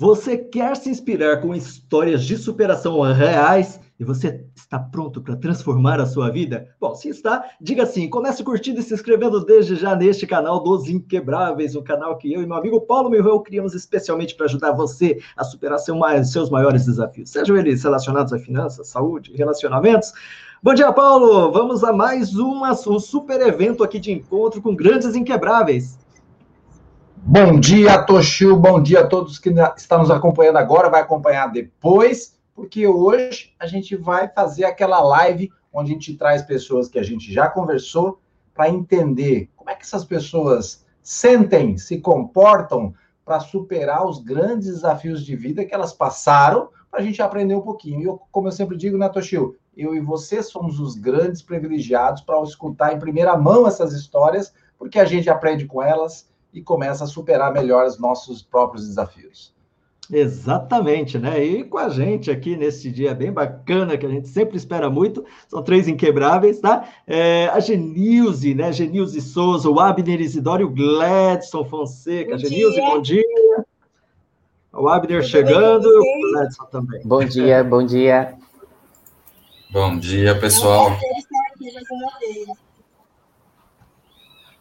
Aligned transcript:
Você 0.00 0.38
quer 0.38 0.78
se 0.78 0.88
inspirar 0.88 1.42
com 1.42 1.54
histórias 1.54 2.24
de 2.24 2.38
superação 2.38 3.02
reais 3.02 3.78
e 3.98 4.02
você 4.02 4.46
está 4.56 4.78
pronto 4.78 5.20
para 5.20 5.36
transformar 5.36 6.00
a 6.00 6.06
sua 6.06 6.30
vida? 6.30 6.66
Bom, 6.80 6.94
se 6.94 7.10
está, 7.10 7.44
diga 7.60 7.84
sim. 7.84 8.08
Comece 8.08 8.42
curtindo 8.42 8.80
e 8.80 8.82
se 8.82 8.94
inscrevendo 8.94 9.44
desde 9.44 9.76
já 9.76 9.94
neste 9.94 10.26
canal 10.26 10.62
dos 10.62 10.88
Inquebráveis, 10.88 11.76
um 11.76 11.82
canal 11.82 12.16
que 12.16 12.32
eu 12.32 12.40
e 12.40 12.46
meu 12.46 12.56
amigo 12.56 12.80
Paulo 12.80 13.10
Milreu 13.10 13.40
criamos 13.40 13.74
especialmente 13.74 14.34
para 14.34 14.46
ajudar 14.46 14.72
você 14.72 15.20
a 15.36 15.44
superar 15.44 15.78
seu, 15.78 15.94
seus 16.24 16.48
maiores 16.48 16.86
desafios, 16.86 17.28
sejam 17.28 17.58
eles 17.58 17.82
relacionados 17.82 18.32
a 18.32 18.38
finanças, 18.38 18.88
saúde, 18.88 19.34
relacionamentos. 19.36 20.14
Bom 20.62 20.72
dia, 20.72 20.90
Paulo! 20.94 21.52
Vamos 21.52 21.84
a 21.84 21.92
mais 21.92 22.34
um 22.34 22.98
super 22.98 23.38
evento 23.42 23.84
aqui 23.84 23.98
de 23.98 24.12
encontro 24.12 24.62
com 24.62 24.74
grandes 24.74 25.14
inquebráveis. 25.14 25.99
Bom 27.22 27.60
dia, 27.60 28.02
Toshio. 28.02 28.56
Bom 28.56 28.82
dia 28.82 29.00
a 29.00 29.06
todos 29.06 29.38
que 29.38 29.50
estão 29.76 29.98
nos 29.98 30.10
acompanhando 30.10 30.56
agora, 30.56 30.88
vai 30.88 31.02
acompanhar 31.02 31.46
depois, 31.52 32.36
porque 32.54 32.86
hoje 32.86 33.54
a 33.58 33.66
gente 33.66 33.94
vai 33.94 34.26
fazer 34.28 34.64
aquela 34.64 35.00
live 35.00 35.52
onde 35.72 35.90
a 35.90 35.94
gente 35.94 36.16
traz 36.16 36.42
pessoas 36.42 36.88
que 36.88 36.98
a 36.98 37.02
gente 37.02 37.32
já 37.32 37.48
conversou 37.48 38.20
para 38.54 38.68
entender 38.68 39.48
como 39.54 39.70
é 39.70 39.74
que 39.74 39.82
essas 39.82 40.04
pessoas 40.04 40.84
sentem, 41.02 41.76
se 41.76 41.98
comportam 41.98 42.92
para 43.24 43.38
superar 43.38 44.04
os 44.04 44.18
grandes 44.18 44.66
desafios 44.66 45.24
de 45.24 45.36
vida 45.36 45.64
que 45.64 45.74
elas 45.74 45.92
passaram, 45.92 46.68
para 46.90 47.00
a 47.00 47.02
gente 47.02 47.22
aprender 47.22 47.54
um 47.54 47.60
pouquinho. 47.60 48.00
E 48.00 48.04
eu, 48.04 48.20
como 48.32 48.48
eu 48.48 48.52
sempre 48.52 48.76
digo, 48.76 48.98
né, 48.98 49.08
Toshio, 49.08 49.56
eu 49.76 49.94
e 49.94 50.00
você 50.00 50.42
somos 50.42 50.80
os 50.80 50.96
grandes 50.96 51.42
privilegiados 51.42 52.22
para 52.22 52.42
escutar 52.42 52.92
em 52.92 52.98
primeira 52.98 53.36
mão 53.36 53.68
essas 53.68 53.92
histórias, 53.92 54.52
porque 54.76 54.98
a 54.98 55.04
gente 55.04 55.30
aprende 55.30 55.66
com 55.66 55.82
elas 55.82 56.29
e 56.52 56.62
começa 56.62 57.04
a 57.04 57.06
superar 57.06 57.52
melhor 57.52 57.86
os 57.86 57.98
nossos 57.98 58.42
próprios 58.42 58.86
desafios. 58.86 59.52
Exatamente, 60.12 61.18
né? 61.18 61.42
E 61.42 61.62
com 61.62 61.78
a 61.78 61.88
gente 61.88 62.30
aqui 62.30 62.56
nesse 62.56 62.90
dia 62.90 63.14
bem 63.14 63.30
bacana, 63.30 63.96
que 63.96 64.04
a 64.04 64.08
gente 64.08 64.28
sempre 64.28 64.56
espera 64.56 64.90
muito, 64.90 65.24
são 65.46 65.62
três 65.62 65.86
inquebráveis, 65.86 66.58
tá? 66.58 66.88
É, 67.06 67.46
a 67.46 67.60
Genilze, 67.60 68.52
né? 68.52 68.72
Genilze 68.72 69.20
Souza, 69.20 69.70
o 69.70 69.78
Abner 69.78 70.20
Isidoro 70.20 70.62
e 70.62 70.64
o 70.64 70.70
Gladson 70.70 71.64
Fonseca. 71.64 72.32
Bom 72.32 72.38
Genilze, 72.38 72.74
dia. 72.74 72.86
bom 72.86 73.00
dia. 73.00 73.66
O 74.72 74.88
Abner 74.88 75.22
chegando 75.22 75.88
e 75.88 75.98
o 75.98 76.32
Gladson 76.32 76.64
também. 76.64 77.00
Bom 77.04 77.24
dia, 77.24 77.62
bom 77.62 77.86
dia. 77.86 78.36
Bom 79.70 79.96
dia, 79.96 80.36
pessoal. 80.40 80.88
É 80.88 80.90
um 80.90 80.94
estar 80.94 81.38
aqui 81.54 81.72
mais 81.72 81.86
uma 81.90 82.18
vez. 82.18 82.70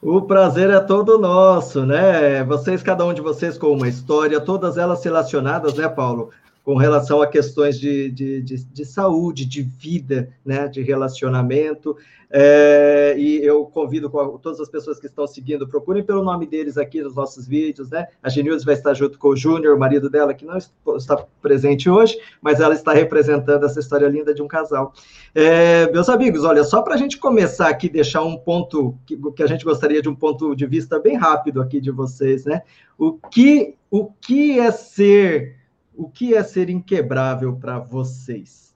O 0.01 0.21
prazer 0.21 0.69
é 0.69 0.79
todo 0.79 1.19
nosso, 1.19 1.85
né? 1.85 2.41
Vocês, 2.45 2.81
cada 2.81 3.05
um 3.05 3.13
de 3.13 3.19
vocês 3.19 3.57
com 3.57 3.73
uma 3.73 3.87
história, 3.87 4.39
todas 4.39 4.77
elas 4.77 5.03
relacionadas, 5.03 5.73
né, 5.75 5.89
Paulo? 5.89 6.29
Com 6.69 6.75
relação 6.75 7.19
a 7.19 7.25
questões 7.25 7.79
de, 7.79 8.11
de, 8.11 8.43
de, 8.43 8.63
de 8.63 8.85
saúde, 8.85 9.43
de 9.43 9.63
vida, 9.63 10.29
né? 10.45 10.67
De 10.67 10.83
relacionamento. 10.83 11.97
É, 12.29 13.15
e 13.17 13.43
eu 13.43 13.65
convido 13.65 14.07
todas 14.39 14.59
as 14.59 14.69
pessoas 14.69 14.99
que 14.99 15.07
estão 15.07 15.25
seguindo, 15.25 15.67
procurem 15.67 16.03
pelo 16.03 16.23
nome 16.23 16.45
deles 16.45 16.77
aqui 16.77 17.01
nos 17.01 17.15
nossos 17.15 17.47
vídeos, 17.47 17.89
né? 17.89 18.05
A 18.21 18.29
Genildes 18.29 18.63
vai 18.63 18.75
estar 18.75 18.93
junto 18.93 19.17
com 19.17 19.29
o 19.29 19.35
Júnior, 19.35 19.75
o 19.75 19.79
marido 19.79 20.11
dela, 20.11 20.31
que 20.31 20.45
não 20.45 20.59
está 20.95 21.17
presente 21.41 21.89
hoje, 21.89 22.19
mas 22.39 22.59
ela 22.59 22.75
está 22.75 22.93
representando 22.93 23.65
essa 23.65 23.79
história 23.79 24.07
linda 24.07 24.31
de 24.31 24.43
um 24.43 24.47
casal. 24.47 24.93
É, 25.33 25.91
meus 25.91 26.07
amigos, 26.07 26.43
olha, 26.43 26.63
só 26.63 26.83
para 26.83 26.93
a 26.93 26.97
gente 26.97 27.17
começar 27.17 27.67
aqui, 27.67 27.89
deixar 27.89 28.21
um 28.21 28.37
ponto 28.37 28.95
que, 29.07 29.17
que 29.35 29.41
a 29.41 29.47
gente 29.47 29.65
gostaria 29.65 30.03
de 30.03 30.07
um 30.07 30.15
ponto 30.15 30.55
de 30.55 30.67
vista 30.67 30.99
bem 30.99 31.17
rápido 31.17 31.63
aqui 31.63 31.81
de 31.81 31.89
vocês, 31.89 32.45
né? 32.45 32.61
O 32.95 33.13
que, 33.13 33.73
o 33.89 34.05
que 34.05 34.59
é 34.59 34.69
ser, 34.69 35.58
o 35.99 36.09
que 36.09 36.33
é 36.33 36.41
ser 36.41 36.69
inquebrável 36.69 37.57
para 37.57 37.77
vocês? 37.77 38.73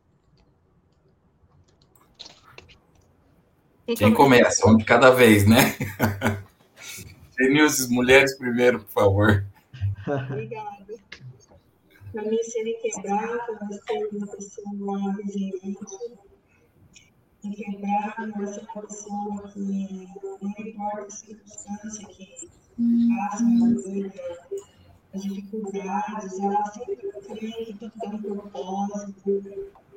Quem 3.97 4.13
começa? 4.13 4.69
Um 4.69 4.75
de 4.75 4.83
cada 4.83 5.09
vez, 5.09 5.47
né? 5.47 5.73
Genilson, 7.39 7.93
mulheres 7.93 8.37
primeiro, 8.37 8.79
por 8.79 8.91
favor. 8.91 9.45
Obrigada. 10.05 10.85
Para 12.11 12.23
mim, 12.23 12.43
ser 12.43 12.67
inquebrável 12.67 13.57
é 13.71 13.73
ser 13.73 14.09
uma 14.11 14.27
pessoa 14.27 15.13
resiliente. 15.13 15.75
Inquebrável 17.41 18.43
é 18.43 18.47
ser 18.47 18.67
uma 18.75 18.81
pessoa 18.81 19.47
que, 19.53 20.07
não 20.41 20.53
importa 20.59 21.07
a 21.07 21.09
circunstância 21.09 22.05
que 22.07 22.49
passa 23.15 23.43
na 23.43 23.81
vida, 23.81 24.13
as 25.13 25.23
dificuldades, 25.23 26.39
ela 26.39 26.65
sempre 26.65 26.95
crê 26.95 27.65
que 27.65 27.73
tudo 27.73 27.91
tem 27.99 28.31
um 28.31 28.37
propósito, 28.37 29.43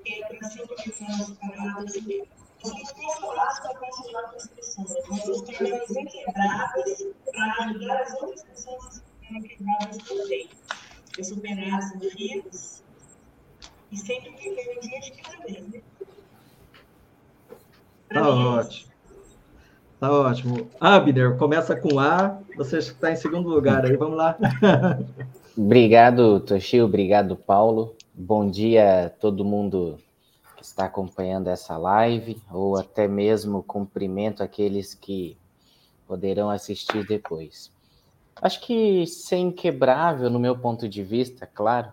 que 0.04 0.22
é 0.22 0.26
para 0.26 0.48
sempre 0.50 0.76
viver 0.84 1.12
as 1.12 1.30
paradas, 1.30 1.92
sempre 1.92 2.28
a 2.64 2.68
gente 2.68 2.94
tem 2.94 3.08
espaço 3.08 3.62
para 3.62 3.74
continuar 3.74 4.22
com 4.30 4.36
as 4.36 4.46
pessoas. 4.48 5.08
Nós 5.08 5.26
nos 5.26 5.40
tornamos 5.42 5.90
inquebráveis 5.90 7.06
para 7.32 7.64
ajudar 7.64 8.02
as 8.02 8.14
outras 8.14 8.42
pessoas 8.44 8.86
a 8.86 8.90
serem 8.90 9.38
inquebráveis 9.38 9.96
também. 9.98 10.48
A 11.18 11.24
superar 11.24 11.78
os 11.78 11.92
desafios 11.92 12.82
e 13.90 13.96
sempre 13.96 14.30
viver 14.30 14.76
um 14.76 14.80
dia 14.80 15.00
de 15.00 15.10
cada 15.12 15.44
vez. 15.44 15.68
Né? 15.68 15.82
Tá 18.08 18.28
ótimo. 18.28 18.95
Tá 19.98 20.12
ótimo. 20.12 20.68
Abner, 20.78 21.36
começa 21.36 21.74
com 21.74 21.98
A, 21.98 22.38
você 22.56 22.78
está 22.78 23.10
em 23.10 23.16
segundo 23.16 23.48
lugar 23.48 23.84
aí, 23.84 23.96
vamos 23.96 24.16
lá. 24.16 24.36
obrigado, 25.56 26.40
Toshio, 26.40 26.84
obrigado, 26.84 27.34
Paulo. 27.34 27.94
Bom 28.14 28.50
dia 28.50 29.06
a 29.06 29.10
todo 29.10 29.44
mundo 29.44 29.98
está 30.60 30.84
acompanhando 30.84 31.48
essa 31.48 31.76
live, 31.76 32.40
ou 32.52 32.76
até 32.76 33.08
mesmo 33.08 33.62
cumprimento 33.62 34.42
aqueles 34.42 34.94
que 34.94 35.36
poderão 36.06 36.50
assistir 36.50 37.06
depois. 37.06 37.72
Acho 38.42 38.60
que 38.60 39.06
ser 39.06 39.38
inquebrável, 39.38 40.28
no 40.28 40.38
meu 40.38 40.58
ponto 40.58 40.88
de 40.88 41.02
vista, 41.02 41.46
claro, 41.46 41.90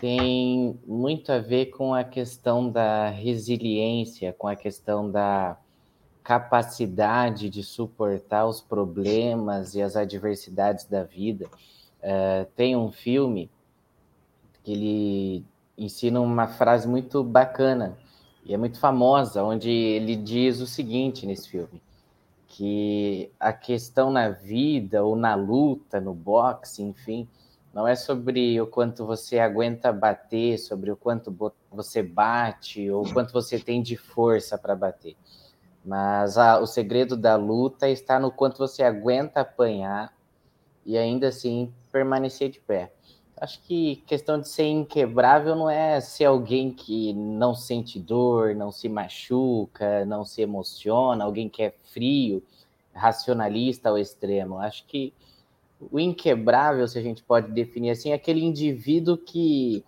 tem 0.00 0.78
muito 0.86 1.30
a 1.30 1.38
ver 1.38 1.66
com 1.66 1.92
a 1.92 2.02
questão 2.02 2.70
da 2.70 3.10
resiliência, 3.10 4.32
com 4.32 4.48
a 4.48 4.56
questão 4.56 5.10
da 5.10 5.58
capacidade 6.24 7.50
de 7.50 7.62
suportar 7.62 8.46
os 8.46 8.62
problemas 8.62 9.74
e 9.74 9.82
as 9.82 9.94
adversidades 9.94 10.86
da 10.86 11.04
vida. 11.04 11.46
Uh, 12.00 12.46
tem 12.56 12.74
um 12.74 12.90
filme 12.90 13.50
que 14.62 14.72
ele 14.72 15.44
ensina 15.76 16.20
uma 16.20 16.48
frase 16.48 16.88
muito 16.88 17.22
bacana 17.22 17.96
e 18.44 18.54
é 18.54 18.56
muito 18.56 18.78
famosa, 18.78 19.44
onde 19.44 19.70
ele 19.70 20.16
diz 20.16 20.60
o 20.60 20.66
seguinte 20.66 21.26
nesse 21.26 21.48
filme, 21.48 21.82
que 22.48 23.30
a 23.38 23.52
questão 23.52 24.10
na 24.10 24.30
vida 24.30 25.04
ou 25.04 25.16
na 25.16 25.34
luta, 25.34 26.00
no 26.00 26.14
boxe, 26.14 26.82
enfim, 26.82 27.28
não 27.72 27.86
é 27.86 27.94
sobre 27.94 28.60
o 28.60 28.66
quanto 28.66 29.04
você 29.04 29.38
aguenta 29.38 29.92
bater, 29.92 30.58
sobre 30.58 30.90
o 30.90 30.96
quanto 30.96 31.34
você 31.70 32.02
bate 32.02 32.88
ou 32.90 33.04
o 33.04 33.12
quanto 33.12 33.32
você 33.32 33.58
tem 33.58 33.82
de 33.82 33.96
força 33.96 34.56
para 34.56 34.76
bater. 34.76 35.16
Mas 35.84 36.38
a, 36.38 36.58
o 36.58 36.66
segredo 36.66 37.16
da 37.16 37.36
luta 37.36 37.88
está 37.88 38.18
no 38.18 38.30
quanto 38.30 38.58
você 38.58 38.82
aguenta 38.82 39.40
apanhar 39.40 40.14
e 40.84 40.96
ainda 40.96 41.28
assim 41.28 41.72
permanecer 41.92 42.50
de 42.50 42.60
pé. 42.60 42.92
Acho 43.36 43.60
que 43.62 43.96
questão 44.06 44.40
de 44.40 44.48
ser 44.48 44.66
inquebrável 44.68 45.56
não 45.56 45.68
é 45.68 46.00
ser 46.00 46.24
alguém 46.24 46.72
que 46.72 47.12
não 47.12 47.54
sente 47.54 47.98
dor, 47.98 48.54
não 48.54 48.70
se 48.70 48.88
machuca, 48.88 50.04
não 50.06 50.24
se 50.24 50.40
emociona, 50.40 51.24
alguém 51.24 51.48
que 51.48 51.62
é 51.62 51.74
frio, 51.92 52.42
racionalista 52.94 53.88
ao 53.88 53.98
extremo. 53.98 54.58
Acho 54.58 54.86
que 54.86 55.12
o 55.90 55.98
inquebrável, 55.98 56.86
se 56.86 56.98
a 56.98 57.02
gente 57.02 57.22
pode 57.22 57.50
definir 57.50 57.90
assim, 57.90 58.10
é 58.10 58.14
aquele 58.14 58.42
indivíduo 58.42 59.18
que 59.18 59.84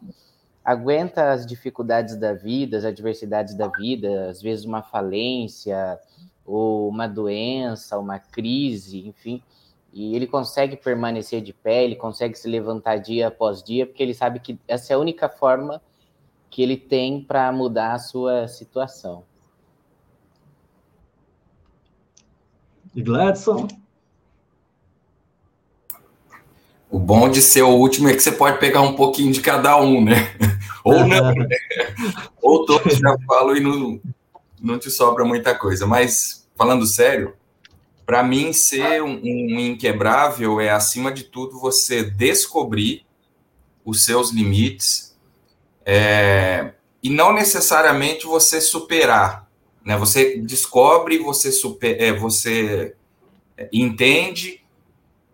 aguenta 0.66 1.30
as 1.30 1.46
dificuldades 1.46 2.16
da 2.16 2.32
vida, 2.32 2.76
as 2.76 2.84
adversidades 2.84 3.54
da 3.54 3.68
vida, 3.68 4.28
às 4.28 4.42
vezes 4.42 4.64
uma 4.64 4.82
falência 4.82 5.96
ou 6.44 6.88
uma 6.88 7.06
doença, 7.06 7.96
uma 7.96 8.18
crise, 8.18 9.06
enfim, 9.06 9.40
e 9.92 10.16
ele 10.16 10.26
consegue 10.26 10.76
permanecer 10.76 11.40
de 11.40 11.52
pé, 11.52 11.84
ele 11.84 11.94
consegue 11.94 12.36
se 12.36 12.48
levantar 12.48 12.96
dia 12.96 13.28
após 13.28 13.62
dia, 13.62 13.86
porque 13.86 14.02
ele 14.02 14.12
sabe 14.12 14.40
que 14.40 14.58
essa 14.66 14.92
é 14.92 14.96
a 14.96 14.98
única 14.98 15.28
forma 15.28 15.80
que 16.50 16.60
ele 16.62 16.76
tem 16.76 17.22
para 17.22 17.52
mudar 17.52 17.92
a 17.92 17.98
sua 18.00 18.48
situação. 18.48 19.22
E 22.92 23.02
Gladson? 23.02 23.68
O 26.96 26.98
bom 26.98 27.28
de 27.28 27.43
ser 27.43 27.60
o 27.60 27.76
último 27.76 28.08
é 28.08 28.14
que 28.14 28.22
você 28.22 28.32
pode 28.32 28.58
pegar 28.58 28.81
um 28.81 28.94
pouquinho 28.94 29.31
de 29.31 29.43
cada 29.43 29.78
um, 29.78 30.02
né? 30.02 30.34
Ou 30.82 31.06
não, 31.06 31.31
né? 31.31 31.46
Ou 32.40 32.64
todos 32.64 32.96
já 32.96 33.14
falam 33.26 33.54
e 33.54 33.60
não, 33.60 34.00
não 34.58 34.78
te 34.78 34.90
sobra 34.90 35.22
muita 35.22 35.54
coisa. 35.54 35.87
Mas, 35.87 36.48
falando 36.56 36.87
sério, 36.87 37.34
para 38.06 38.22
mim, 38.22 38.50
ser 38.54 39.02
um, 39.02 39.20
um, 39.22 39.60
inquebrável 39.60 40.58
é, 40.58 40.70
acima 40.70 41.12
de 41.12 41.25
tudo, 41.25 41.60
você 41.60 42.02
descobrir 42.02 43.04
os 43.84 44.02
seus 44.02 44.32
limites 44.32 45.14
é, 45.84 46.72
e 47.02 47.10
não 47.10 47.31
necessariamente 47.34 48.25
você 48.25 48.58
superar, 48.58 49.46
né? 49.84 49.99
Você 49.99 50.38
descobre, 50.38 51.19
você 51.19 51.52
super, 51.52 52.00
é, 52.00 52.10
você 52.10 52.94
entende, 53.70 54.64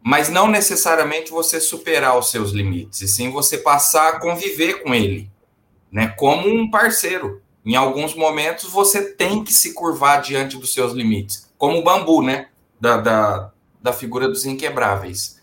mas 0.04 0.28
não 0.28 0.48
necessariamente 0.48 1.30
você 1.30 1.60
superar 1.60 2.18
os 2.18 2.30
seus 2.30 2.50
limites, 2.50 3.00
e 3.00 3.08
sim 3.08 3.30
você 3.30 3.56
passar 3.56 4.08
a 4.08 4.20
conviver 4.20 4.82
com 4.82 4.94
ele, 4.94 5.30
né? 5.90 6.08
Como 6.08 6.48
um 6.48 6.68
parceiro. 6.68 7.40
Em 7.64 7.76
alguns 7.76 8.14
momentos 8.14 8.68
você 8.68 9.12
tem 9.12 9.44
que 9.44 9.54
se 9.54 9.72
curvar 9.72 10.20
diante 10.20 10.56
dos 10.56 10.74
seus 10.74 10.92
limites, 10.92 11.48
como 11.56 11.78
o 11.78 11.84
bambu, 11.84 12.20
né? 12.20 12.48
Da, 12.80 12.96
da, 12.96 13.52
da 13.80 13.92
figura 13.92 14.26
dos 14.26 14.44
inquebráveis. 14.44 15.40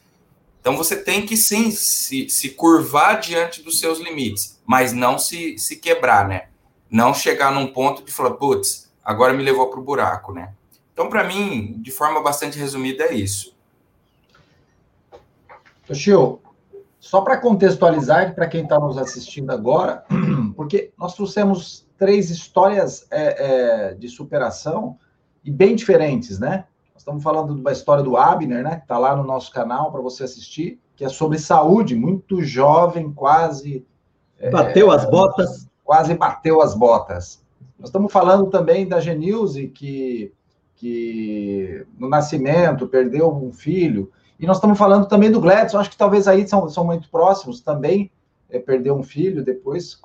Então 0.60 0.76
você 0.76 0.98
tem 0.98 1.26
que 1.26 1.38
sim 1.38 1.72
se, 1.72 2.30
se 2.30 2.50
curvar 2.50 3.22
diante 3.22 3.64
dos 3.64 3.80
seus 3.80 4.00
limites, 4.00 4.60
mas 4.66 4.92
não 4.92 5.18
se, 5.18 5.58
se 5.58 5.78
quebrar, 5.78 6.28
né? 6.28 6.50
Não 6.92 7.14
chegar 7.14 7.52
num 7.52 7.68
ponto 7.68 8.04
de 8.04 8.12
falar, 8.12 8.32
putz, 8.32 8.92
agora 9.04 9.34
me 9.34 9.42
levou 9.42 9.68
para 9.68 9.80
o 9.80 9.84
buraco, 9.84 10.34
né? 10.34 10.54
Então, 10.92 11.08
para 11.08 11.24
mim, 11.24 11.76
de 11.78 11.92
forma 11.92 12.22
bastante 12.22 12.60
resumida, 12.60 13.06
é 13.06 13.14
isso. 13.14 13.56
Toshio, 15.90 16.40
só 17.00 17.22
para 17.22 17.38
contextualizar 17.38 18.36
para 18.36 18.48
quem 18.48 18.62
está 18.62 18.80
nos 18.80 18.96
assistindo 18.96 19.50
agora, 19.50 20.04
porque 20.56 20.92
nós 20.96 21.16
trouxemos 21.16 21.88
três 21.98 22.30
histórias 22.30 23.08
é, 23.10 23.90
é, 23.90 23.94
de 23.96 24.08
superação 24.08 24.98
e 25.44 25.50
bem 25.50 25.76
diferentes, 25.76 26.38
né? 26.38 26.66
Nós 26.94 27.02
estamos 27.02 27.24
falando 27.24 27.56
de 27.56 27.60
uma 27.60 27.72
história 27.72 28.04
do 28.04 28.18
Abner, 28.18 28.64
né? 28.64 28.76
Que 28.76 28.84
está 28.84 29.00
lá 29.00 29.16
no 29.16 29.24
nosso 29.24 29.52
canal 29.52 29.92
para 29.92 30.00
você 30.00 30.24
assistir, 30.24 30.80
que 30.96 31.04
é 31.04 31.10
sobre 31.10 31.40
saúde, 31.40 31.96
muito 31.96 32.44
jovem, 32.44 33.12
quase. 33.12 33.84
É, 34.38 34.52
bateu 34.52 34.92
é, 34.92 34.96
as 34.96 35.10
botas. 35.10 35.68
Quase 35.84 36.14
bateu 36.14 36.62
as 36.62 36.76
botas. 36.76 37.42
Nós 37.80 37.90
estamos 37.90 38.14
falando 38.14 38.48
também 38.52 38.88
da 38.88 39.00
Genilze, 39.00 39.70
que, 39.70 40.32
que 40.76 41.84
no 41.98 42.08
nascimento 42.08 42.88
perdeu 42.88 43.34
um 43.34 43.52
filho. 43.52 44.12
E 44.40 44.48
nós 44.48 44.58
estamos 44.58 44.78
falando 44.78 45.08
também 45.08 45.30
do 45.30 45.42
Gladson, 45.42 45.78
acho 45.78 45.90
que 45.90 45.98
talvez 45.98 46.28
aí 46.28 46.48
são, 46.48 46.70
são 46.70 46.86
muito 46.86 47.10
próximos 47.10 47.60
também. 47.60 48.10
É, 48.50 48.58
perdeu 48.58 48.96
um 48.96 49.04
filho, 49.04 49.44
depois 49.44 50.00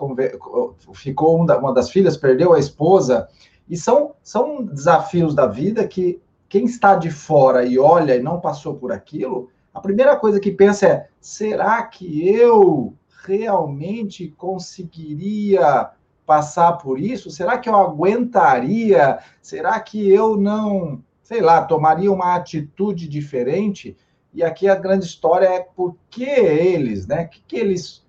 ficou 0.95 1.37
uma 1.39 1.73
das 1.73 1.91
filhas, 1.91 2.17
perdeu 2.17 2.53
a 2.53 2.59
esposa. 2.59 3.29
E 3.69 3.77
são, 3.77 4.15
são 4.23 4.63
desafios 4.63 5.35
da 5.35 5.47
vida 5.47 5.87
que 5.87 6.21
quem 6.49 6.67
está 6.67 6.95
de 6.95 7.11
fora 7.11 7.65
e 7.65 7.79
olha 7.79 8.15
e 8.15 8.23
não 8.23 8.41
passou 8.41 8.75
por 8.75 8.93
aquilo, 8.93 9.49
a 9.75 9.81
primeira 9.81 10.17
coisa 10.17 10.39
que 10.39 10.53
pensa 10.53 10.87
é: 10.87 11.09
será 11.21 11.83
que 11.83 12.29
eu 12.29 12.95
realmente 13.25 14.29
conseguiria 14.37 15.91
passar 16.25 16.75
por 16.75 17.01
isso? 17.01 17.31
Será 17.31 17.59
que 17.59 17.69
eu 17.69 17.75
aguentaria? 17.75 19.19
Será 19.43 19.81
que 19.81 20.09
eu 20.09 20.37
não, 20.37 21.03
sei 21.25 21.41
lá, 21.41 21.65
tomaria 21.65 22.13
uma 22.13 22.37
atitude 22.37 23.09
diferente? 23.09 23.97
E 24.35 24.43
aqui 24.43 24.69
a 24.69 24.75
grande 24.75 25.05
história 25.05 25.47
é 25.47 25.61
por 25.61 25.97
que 26.11 26.25
eles, 26.25 27.07
né? 27.07 27.25
Que, 27.25 27.41
que 27.41 27.57
eles, 27.57 28.05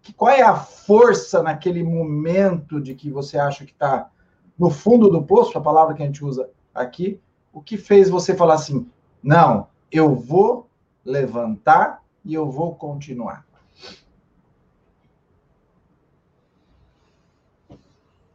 que, 0.00 0.12
qual 0.12 0.30
é 0.30 0.40
a 0.40 0.54
força 0.54 1.42
naquele 1.42 1.82
momento 1.82 2.80
de 2.80 2.94
que 2.94 3.10
você 3.10 3.36
acha 3.36 3.64
que 3.64 3.72
está 3.72 4.08
no 4.56 4.70
fundo 4.70 5.10
do 5.10 5.24
poço, 5.24 5.58
a 5.58 5.60
palavra 5.60 5.94
que 5.94 6.02
a 6.02 6.06
gente 6.06 6.24
usa 6.24 6.48
aqui, 6.72 7.20
o 7.52 7.60
que 7.60 7.76
fez 7.76 8.08
você 8.08 8.36
falar 8.36 8.54
assim: 8.54 8.88
não, 9.20 9.66
eu 9.90 10.14
vou 10.14 10.70
levantar 11.04 12.02
e 12.24 12.32
eu 12.32 12.48
vou 12.48 12.76
continuar? 12.76 13.44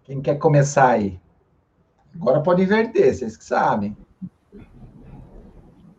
Quem 0.04 0.22
quer 0.22 0.38
começar 0.38 0.90
aí? 0.90 1.22
Agora 2.16 2.42
pode 2.42 2.64
inverter, 2.64 3.16
vocês 3.16 3.38
que 3.38 3.46
sabem. 3.46 3.96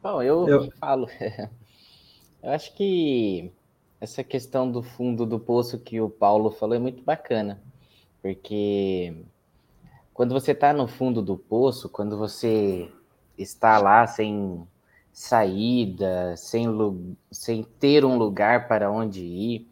Bom, 0.02 0.23
eu, 0.23 0.49
eu... 0.49 0.70
falo. 0.73 1.08
eu 2.43 2.50
acho 2.50 2.75
que 2.75 3.52
essa 4.00 4.25
questão 4.25 4.70
do 4.70 4.82
fundo 4.82 5.26
do 5.26 5.38
poço 5.38 5.79
que 5.79 6.00
o 6.00 6.08
Paulo 6.08 6.50
falou 6.50 6.75
é 6.75 6.79
muito 6.79 7.02
bacana, 7.02 7.61
porque 8.23 9.14
quando 10.14 10.32
você 10.32 10.52
está 10.52 10.73
no 10.73 10.88
fundo 10.88 11.20
do 11.20 11.37
poço, 11.37 11.88
quando 11.88 12.17
você 12.17 12.91
está 13.37 13.79
lá 13.79 14.06
sem 14.06 14.67
saída, 15.12 16.35
sem, 16.37 16.67
sem 17.31 17.62
ter 17.62 18.05
um 18.05 18.17
lugar 18.17 18.69
para 18.69 18.91
onde 18.91 19.20
ir, 19.23 19.69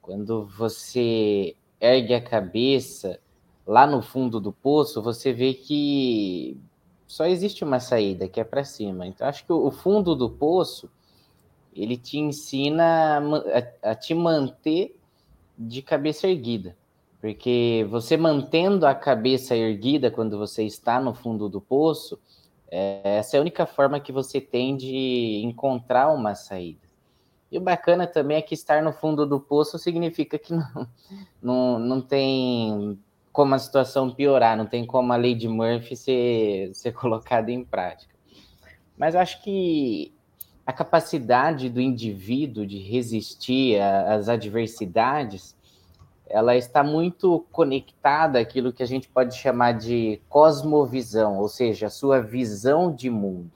quando 0.00 0.46
você 0.46 1.54
ergue 1.78 2.14
a 2.14 2.22
cabeça 2.22 3.20
lá 3.66 3.86
no 3.86 4.00
fundo 4.00 4.40
do 4.40 4.52
poço, 4.52 5.02
você 5.02 5.32
vê 5.32 5.52
que 5.52 6.58
só 7.08 7.26
existe 7.26 7.64
uma 7.64 7.80
saída, 7.80 8.28
que 8.28 8.38
é 8.38 8.44
para 8.44 8.62
cima. 8.62 9.06
Então, 9.06 9.26
acho 9.26 9.44
que 9.44 9.52
o 9.52 9.70
fundo 9.70 10.14
do 10.14 10.28
poço 10.28 10.90
ele 11.74 11.96
te 11.96 12.18
ensina 12.18 13.20
a, 13.82 13.94
te 13.94 14.14
manter 14.14 14.94
de 15.56 15.80
cabeça 15.80 16.28
erguida. 16.28 16.76
Porque 17.20 17.86
você 17.90 18.16
mantendo 18.16 18.86
a 18.86 18.94
cabeça 18.94 19.56
erguida 19.56 20.10
quando 20.10 20.38
você 20.38 20.64
está 20.64 21.00
no 21.00 21.14
fundo 21.14 21.48
do 21.48 21.60
poço, 21.60 22.18
é, 22.70 23.18
essa 23.18 23.36
é 23.36 23.38
a 23.38 23.40
única 23.40 23.64
forma 23.64 23.98
que 23.98 24.12
você 24.12 24.40
tem 24.40 24.76
de 24.76 25.40
encontrar 25.42 26.12
uma 26.12 26.34
saída. 26.34 26.86
E 27.50 27.56
o 27.56 27.60
bacana 27.60 28.06
também 28.06 28.36
é 28.36 28.42
que 28.42 28.54
estar 28.54 28.82
no 28.82 28.92
fundo 28.92 29.24
do 29.24 29.40
poço 29.40 29.78
significa 29.78 30.38
que 30.38 30.52
não, 30.52 30.88
não, 31.40 31.78
não 31.78 32.00
tem 32.00 32.98
como 33.38 33.54
a 33.54 33.58
situação 33.60 34.10
piorar, 34.10 34.56
não 34.56 34.66
tem 34.66 34.84
como 34.84 35.12
a 35.12 35.16
lei 35.16 35.32
de 35.32 35.46
Murphy 35.46 35.94
ser, 35.94 36.74
ser 36.74 36.90
colocada 36.98 37.52
em 37.52 37.64
prática. 37.64 38.12
Mas 38.96 39.14
acho 39.14 39.40
que 39.44 40.12
a 40.66 40.72
capacidade 40.72 41.70
do 41.70 41.80
indivíduo 41.80 42.66
de 42.66 42.78
resistir 42.78 43.80
às 43.80 44.28
adversidades 44.28 45.56
ela 46.26 46.56
está 46.56 46.82
muito 46.82 47.46
conectada 47.52 48.40
àquilo 48.40 48.72
que 48.72 48.82
a 48.82 48.86
gente 48.86 49.08
pode 49.08 49.36
chamar 49.36 49.70
de 49.70 50.20
cosmovisão, 50.28 51.38
ou 51.38 51.48
seja, 51.48 51.86
a 51.86 51.90
sua 51.90 52.20
visão 52.20 52.92
de 52.92 53.08
mundo. 53.08 53.52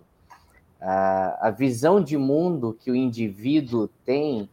A, 0.80 1.48
a 1.48 1.50
visão 1.50 2.00
de 2.00 2.16
mundo 2.16 2.78
que 2.78 2.88
o 2.88 2.94
indivíduo 2.94 3.88
tem 4.04 4.48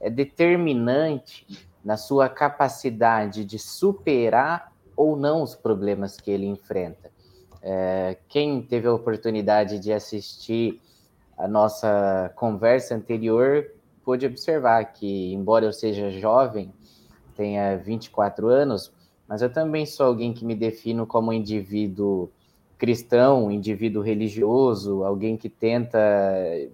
é 0.00 0.08
determinante 0.08 1.68
na 1.84 1.98
sua 1.98 2.30
capacidade 2.30 3.44
de 3.44 3.58
superar 3.58 4.69
ou 5.00 5.16
não 5.16 5.42
os 5.42 5.54
problemas 5.54 6.18
que 6.18 6.30
ele 6.30 6.44
enfrenta. 6.44 7.10
É, 7.62 8.18
quem 8.28 8.60
teve 8.60 8.86
a 8.86 8.92
oportunidade 8.92 9.78
de 9.78 9.94
assistir 9.94 10.78
a 11.38 11.48
nossa 11.48 12.30
conversa 12.36 12.94
anterior 12.94 13.66
pôde 14.04 14.26
observar 14.26 14.84
que, 14.92 15.32
embora 15.32 15.64
eu 15.64 15.72
seja 15.72 16.10
jovem, 16.10 16.70
tenha 17.34 17.78
24 17.78 18.46
anos, 18.48 18.92
mas 19.26 19.40
eu 19.40 19.50
também 19.50 19.86
sou 19.86 20.04
alguém 20.04 20.34
que 20.34 20.44
me 20.44 20.54
defino 20.54 21.06
como 21.06 21.32
indivíduo 21.32 22.30
cristão, 22.76 23.50
indivíduo 23.50 24.02
religioso, 24.02 25.02
alguém 25.02 25.34
que 25.34 25.48
tenta 25.48 25.98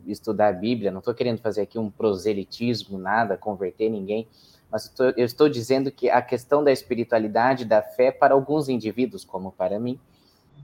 estudar 0.05 0.49
a 0.49 0.53
Bíblia. 0.53 0.91
Não 0.91 0.99
estou 0.99 1.15
querendo 1.15 1.39
fazer 1.39 1.61
aqui 1.61 1.79
um 1.79 1.91
proselitismo, 1.91 2.99
nada, 2.99 3.37
converter 3.37 3.89
ninguém, 3.89 4.27
mas 4.71 4.93
eu 5.17 5.25
estou 5.25 5.49
dizendo 5.49 5.91
que 5.91 6.11
a 6.11 6.21
questão 6.21 6.63
da 6.63 6.73
espiritualidade, 6.73 7.65
da 7.65 7.83
fé, 7.83 8.11
para 8.11 8.35
alguns 8.35 8.69
indivíduos, 8.69 9.25
como 9.25 9.53
para 9.53 9.79
mim, 9.79 9.99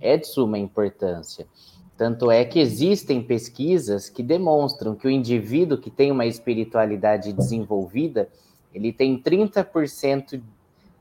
é 0.00 0.16
de 0.16 0.26
suma 0.26 0.59
importância. 0.59 1.47
Tanto 1.97 2.30
é 2.30 2.44
que 2.44 2.59
existem 2.59 3.23
pesquisas 3.23 4.09
que 4.09 4.23
demonstram 4.23 4.94
que 4.94 5.06
o 5.06 5.11
indivíduo 5.11 5.78
que 5.78 5.90
tem 5.90 6.11
uma 6.11 6.26
espiritualidade 6.26 7.32
desenvolvida, 7.32 8.28
ele 8.75 8.92
tem 8.92 9.16
30% 9.16 10.42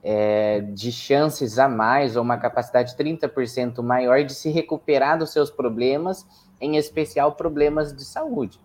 é, 0.03 0.62
de 0.62 0.91
chances 0.91 1.58
a 1.58 1.67
mais, 1.67 2.15
ou 2.15 2.22
uma 2.22 2.38
capacidade 2.38 2.96
30% 2.96 3.81
maior 3.81 4.24
de 4.24 4.34
se 4.34 4.50
recuperar 4.50 5.17
dos 5.17 5.31
seus 5.31 5.50
problemas, 5.50 6.25
em 6.60 6.77
especial 6.77 7.34
problemas 7.34 7.96
de 7.96 8.03
saúde. 8.03 8.60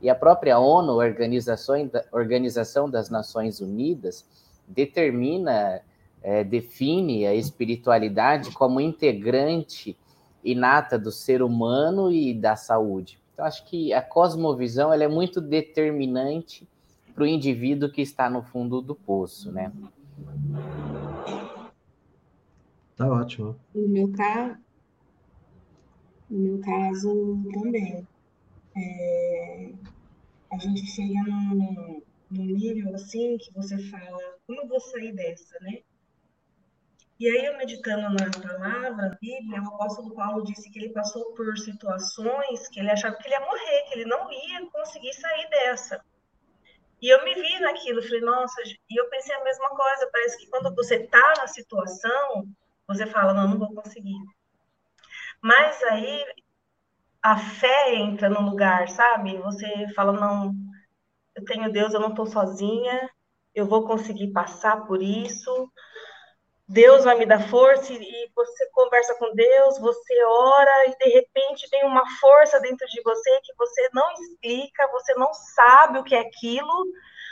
E 0.00 0.08
a 0.08 0.14
própria 0.14 0.58
ONU, 0.58 0.92
Organização, 0.92 1.90
Organização 2.12 2.88
das 2.88 3.10
Nações 3.10 3.60
Unidas, 3.60 4.24
determina, 4.66 5.80
é, 6.22 6.44
define 6.44 7.26
a 7.26 7.34
espiritualidade 7.34 8.52
como 8.52 8.80
integrante 8.80 9.96
inata 10.44 10.98
do 10.98 11.10
ser 11.10 11.42
humano 11.42 12.12
e 12.12 12.32
da 12.32 12.54
saúde. 12.54 13.20
Então, 13.32 13.44
acho 13.44 13.64
que 13.66 13.92
a 13.92 14.02
cosmovisão 14.02 14.92
ela 14.92 15.04
é 15.04 15.08
muito 15.08 15.40
determinante 15.40 16.68
para 17.14 17.24
o 17.24 17.26
indivíduo 17.26 17.90
que 17.90 18.02
está 18.02 18.30
no 18.30 18.42
fundo 18.42 18.80
do 18.80 18.94
poço, 18.94 19.50
né? 19.50 19.72
Tá 22.96 23.08
ótimo. 23.08 23.56
No 23.74 23.88
meu 23.88 24.12
caso, 24.12 24.56
no 26.30 26.38
meu 26.38 26.58
caso 26.60 27.38
também. 27.52 28.06
É, 28.80 29.72
a 30.52 30.58
gente 30.58 30.86
chega 30.86 31.20
num, 31.22 32.02
num 32.30 32.44
nível 32.44 32.94
assim 32.94 33.36
que 33.38 33.52
você 33.52 33.76
fala, 33.90 34.38
como 34.46 34.60
eu 34.60 34.68
vou 34.68 34.80
sair 34.80 35.12
dessa, 35.12 35.58
né? 35.60 35.82
E 37.18 37.28
aí, 37.28 37.46
eu 37.46 37.56
meditando 37.56 38.08
na 38.10 38.30
palavra, 38.30 38.90
na 38.94 39.08
Bíblia, 39.20 39.60
o 39.60 39.74
apóstolo 39.74 40.14
Paulo 40.14 40.44
disse 40.44 40.70
que 40.70 40.78
ele 40.78 40.90
passou 40.90 41.34
por 41.34 41.58
situações 41.58 42.68
que 42.68 42.78
ele 42.78 42.92
achava 42.92 43.16
que 43.16 43.26
ele 43.26 43.34
ia 43.34 43.40
morrer, 43.40 43.82
que 43.88 43.94
ele 43.94 44.04
não 44.04 44.30
ia 44.30 44.70
conseguir 44.70 45.12
sair 45.14 45.50
dessa. 45.50 46.00
E 47.02 47.08
eu 47.08 47.24
me 47.24 47.34
vi 47.34 47.58
naquilo, 47.58 48.02
falei, 48.02 48.20
nossa, 48.20 48.62
e 48.62 49.00
eu 49.00 49.10
pensei 49.10 49.34
a 49.34 49.42
mesma 49.42 49.68
coisa, 49.70 50.08
parece 50.12 50.38
que 50.38 50.48
quando 50.48 50.72
você 50.76 50.96
está 50.96 51.34
na 51.38 51.48
situação, 51.48 52.48
você 52.86 53.04
fala, 53.04 53.34
não, 53.34 53.48
não 53.48 53.58
vou 53.58 53.74
conseguir. 53.74 54.18
Mas 55.42 55.82
aí 55.84 56.24
a 57.22 57.36
fé 57.36 57.94
entra 57.96 58.28
no 58.28 58.42
lugar, 58.42 58.88
sabe? 58.88 59.36
Você 59.38 59.88
fala, 59.94 60.12
não, 60.12 60.54
eu 61.34 61.44
tenho 61.44 61.72
Deus, 61.72 61.94
eu 61.94 62.00
não 62.00 62.10
estou 62.10 62.26
sozinha, 62.26 63.10
eu 63.54 63.66
vou 63.66 63.86
conseguir 63.86 64.32
passar 64.32 64.86
por 64.86 65.02
isso, 65.02 65.70
Deus 66.68 67.04
vai 67.04 67.16
me 67.16 67.24
dar 67.24 67.48
força 67.48 67.94
e 67.94 68.30
você 68.36 68.70
conversa 68.72 69.14
com 69.14 69.34
Deus, 69.34 69.78
você 69.78 70.24
ora 70.24 70.86
e 70.86 70.96
de 70.98 71.14
repente 71.14 71.68
tem 71.70 71.86
uma 71.86 72.04
força 72.20 72.60
dentro 72.60 72.86
de 72.88 73.02
você 73.02 73.40
que 73.42 73.54
você 73.56 73.88
não 73.94 74.12
explica, 74.12 74.86
você 74.88 75.14
não 75.14 75.32
sabe 75.32 75.98
o 75.98 76.04
que 76.04 76.14
é 76.14 76.20
aquilo, 76.20 76.84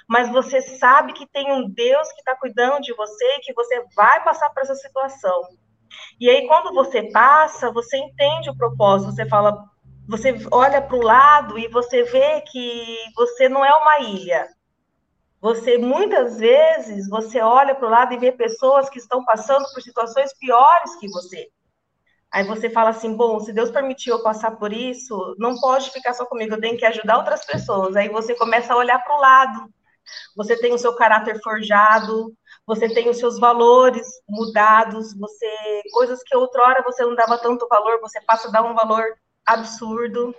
mas 0.09 0.31
você 0.31 0.63
sabe 0.63 1.13
que 1.13 1.27
tem 1.27 1.53
um 1.53 1.69
Deus 1.69 2.11
que 2.13 2.21
está 2.21 2.35
cuidando 2.35 2.81
de 2.81 2.95
você 2.95 3.25
e 3.37 3.41
que 3.41 3.53
você 3.53 3.85
vai 3.95 4.25
passar 4.25 4.49
por 4.51 4.63
essa 4.63 4.75
situação. 4.75 5.43
E 6.19 6.31
aí 6.31 6.49
quando 6.49 6.73
você 6.73 7.11
passa, 7.11 7.71
você 7.71 7.99
entende 7.99 8.49
o 8.49 8.57
propósito, 8.57 9.13
você 9.13 9.29
fala, 9.29 9.63
você 10.09 10.35
olha 10.51 10.81
para 10.81 10.97
o 10.97 11.03
lado 11.03 11.59
e 11.59 11.69
você 11.69 12.03
vê 12.05 12.41
que 12.43 12.97
você 13.15 13.49
não 13.49 13.65
é 13.65 13.75
uma 13.75 14.01
ilha, 14.01 14.49
você 15.41 15.79
muitas 15.79 16.39
vezes 16.39 17.09
você 17.09 17.41
olha 17.41 17.75
para 17.75 17.87
o 17.87 17.91
lado 17.91 18.15
e 18.15 18.19
vê 18.19 18.33
pessoas 18.33 18.89
que 18.89 18.99
estão 18.99 19.25
passando 19.25 19.65
por 19.73 19.83
situações 19.83 20.33
piores 20.39 20.97
que 20.97 21.09
você. 21.09 21.49
Aí 22.33 22.45
você 22.45 22.69
fala 22.69 22.91
assim, 22.91 23.17
bom, 23.17 23.39
se 23.41 23.53
Deus 23.53 23.71
permitiu 23.71 24.17
eu 24.17 24.23
passar 24.23 24.53
por 24.53 24.73
isso, 24.73 25.37
não 25.39 25.59
pode 25.59 25.91
ficar 25.91 26.13
só 26.15 26.27
comigo, 26.27 26.55
eu 26.55 26.61
tenho 26.61 26.77
que 26.77 26.85
ajudar 26.85 27.19
outras 27.19 27.45
pessoas. 27.45 27.97
Aí 27.97 28.09
você 28.09 28.35
começa 28.35 28.73
a 28.73 28.77
olhar 28.77 28.99
para 28.99 29.17
o 29.17 29.21
lado. 29.21 29.71
Você 30.37 30.57
tem 30.57 30.73
o 30.73 30.79
seu 30.79 30.95
caráter 30.95 31.41
forjado, 31.43 32.33
você 32.67 32.89
tem 32.89 33.09
os 33.09 33.19
seus 33.19 33.39
valores 33.39 34.07
mudados, 34.29 35.17
você 35.19 35.83
coisas 35.93 36.23
que 36.23 36.37
outrora 36.37 36.83
você 36.83 37.05
não 37.05 37.15
dava 37.15 37.39
tanto 37.39 37.67
valor, 37.69 38.01
você 38.01 38.21
passa 38.21 38.49
a 38.49 38.51
dar 38.51 38.63
um 38.63 38.75
valor 38.75 39.05
absurdo 39.47 40.35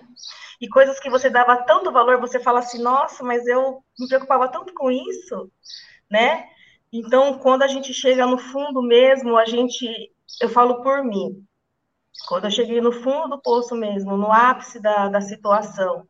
e 0.60 0.68
coisas 0.68 1.00
que 1.00 1.10
você 1.10 1.30
dava 1.30 1.64
tanto 1.64 1.92
valor, 1.92 2.20
você 2.20 2.40
fala 2.40 2.60
assim, 2.60 2.82
nossa, 2.82 3.24
mas 3.24 3.46
eu 3.48 3.84
me 4.00 4.08
preocupava 4.08 4.50
tanto 4.50 4.74
com 4.74 4.92
isso, 4.92 5.52
né? 6.10 6.48
Então, 6.92 7.38
quando 7.40 7.64
a 7.64 7.68
gente 7.68 7.94
chega 7.94 8.26
no 8.26 8.38
fundo 8.38 8.82
mesmo, 8.82 9.38
a 9.38 9.46
gente, 9.46 9.88
eu 10.42 10.50
falo 10.50 10.82
por 10.82 11.04
mim, 11.04 11.46
quando 12.28 12.46
eu 12.46 12.52
cheguei 12.52 12.82
no 12.82 12.92
fundo 12.92 13.30
do 13.30 13.42
poço 13.42 13.76
mesmo, 13.76 14.18
no 14.18 14.32
ápice 14.32 14.82
da, 14.82 15.10
da 15.10 15.22
situação, 15.22 16.08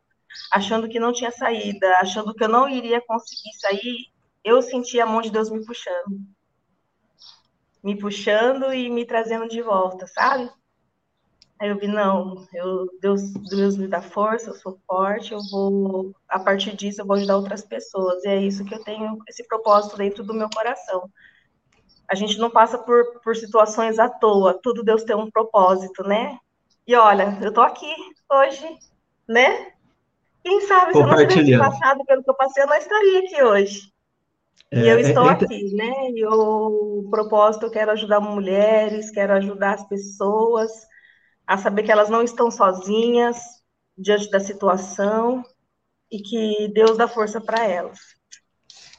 achando 0.51 0.87
que 0.87 0.99
não 0.99 1.11
tinha 1.11 1.31
saída, 1.31 1.97
achando 1.97 2.33
que 2.33 2.43
eu 2.43 2.49
não 2.49 2.69
iria 2.69 3.01
conseguir 3.05 3.53
sair, 3.59 3.97
eu 4.43 4.61
senti 4.61 4.99
a 4.99 5.05
mão 5.05 5.21
de 5.21 5.31
Deus 5.31 5.49
me 5.49 5.65
puxando. 5.65 6.21
Me 7.83 7.97
puxando 7.97 8.73
e 8.73 8.89
me 8.89 9.05
trazendo 9.05 9.47
de 9.47 9.61
volta, 9.61 10.07
sabe? 10.07 10.49
Aí 11.59 11.69
eu 11.69 11.77
vi, 11.77 11.87
não, 11.87 12.45
eu, 12.53 12.87
Deus, 13.01 13.33
Deus 13.49 13.77
me 13.77 13.87
dá 13.87 14.01
força, 14.01 14.51
eu 14.51 14.55
sou 14.55 14.79
forte, 14.85 15.33
eu 15.33 15.39
vou, 15.51 16.15
a 16.29 16.37
partir 16.37 16.75
disso, 16.75 17.01
eu 17.01 17.05
vou 17.05 17.15
ajudar 17.15 17.37
outras 17.37 17.63
pessoas. 17.63 18.23
E 18.23 18.27
é 18.27 18.37
isso 18.37 18.63
que 18.63 18.75
eu 18.75 18.83
tenho, 18.83 19.17
esse 19.27 19.47
propósito 19.47 19.97
dentro 19.97 20.23
do 20.23 20.35
meu 20.35 20.49
coração. 20.49 21.09
A 22.07 22.13
gente 22.13 22.37
não 22.37 22.49
passa 22.49 22.77
por, 22.77 23.21
por 23.23 23.35
situações 23.35 23.97
à 23.97 24.07
toa, 24.07 24.59
tudo 24.61 24.83
Deus 24.83 25.03
tem 25.03 25.15
um 25.15 25.31
propósito, 25.31 26.03
né? 26.03 26.37
E 26.85 26.95
olha, 26.95 27.37
eu 27.41 27.51
tô 27.51 27.61
aqui 27.61 27.91
hoje, 28.31 28.77
né? 29.27 29.71
Quem 30.43 30.61
sabe 30.61 30.93
se 30.93 30.99
eu 30.99 31.07
não 31.07 31.27
tivesse 31.27 31.57
passado 31.57 32.05
pelo 32.05 32.23
que 32.23 32.29
eu 32.29 32.35
passei, 32.35 32.63
eu 32.63 32.67
não 32.67 32.75
estaria 32.77 33.19
aqui 33.19 33.43
hoje. 33.43 33.91
É, 34.71 34.79
e 34.79 34.87
eu 34.87 34.97
é, 34.97 35.01
estou 35.01 35.27
é, 35.27 35.33
aqui, 35.33 35.75
né? 35.75 36.11
E 36.11 36.25
o 36.25 37.07
propósito, 37.09 37.65
eu 37.65 37.71
quero 37.71 37.91
ajudar 37.91 38.19
mulheres, 38.19 39.09
quero 39.09 39.33
ajudar 39.33 39.73
as 39.73 39.87
pessoas, 39.87 40.71
a 41.47 41.57
saber 41.57 41.83
que 41.83 41.91
elas 41.91 42.09
não 42.09 42.21
estão 42.21 42.51
sozinhas 42.51 43.37
diante 43.97 44.29
da 44.29 44.39
situação 44.39 45.43
e 46.11 46.19
que 46.19 46.67
Deus 46.73 46.97
dá 46.97 47.07
força 47.07 47.39
para 47.39 47.65
elas. 47.65 48.17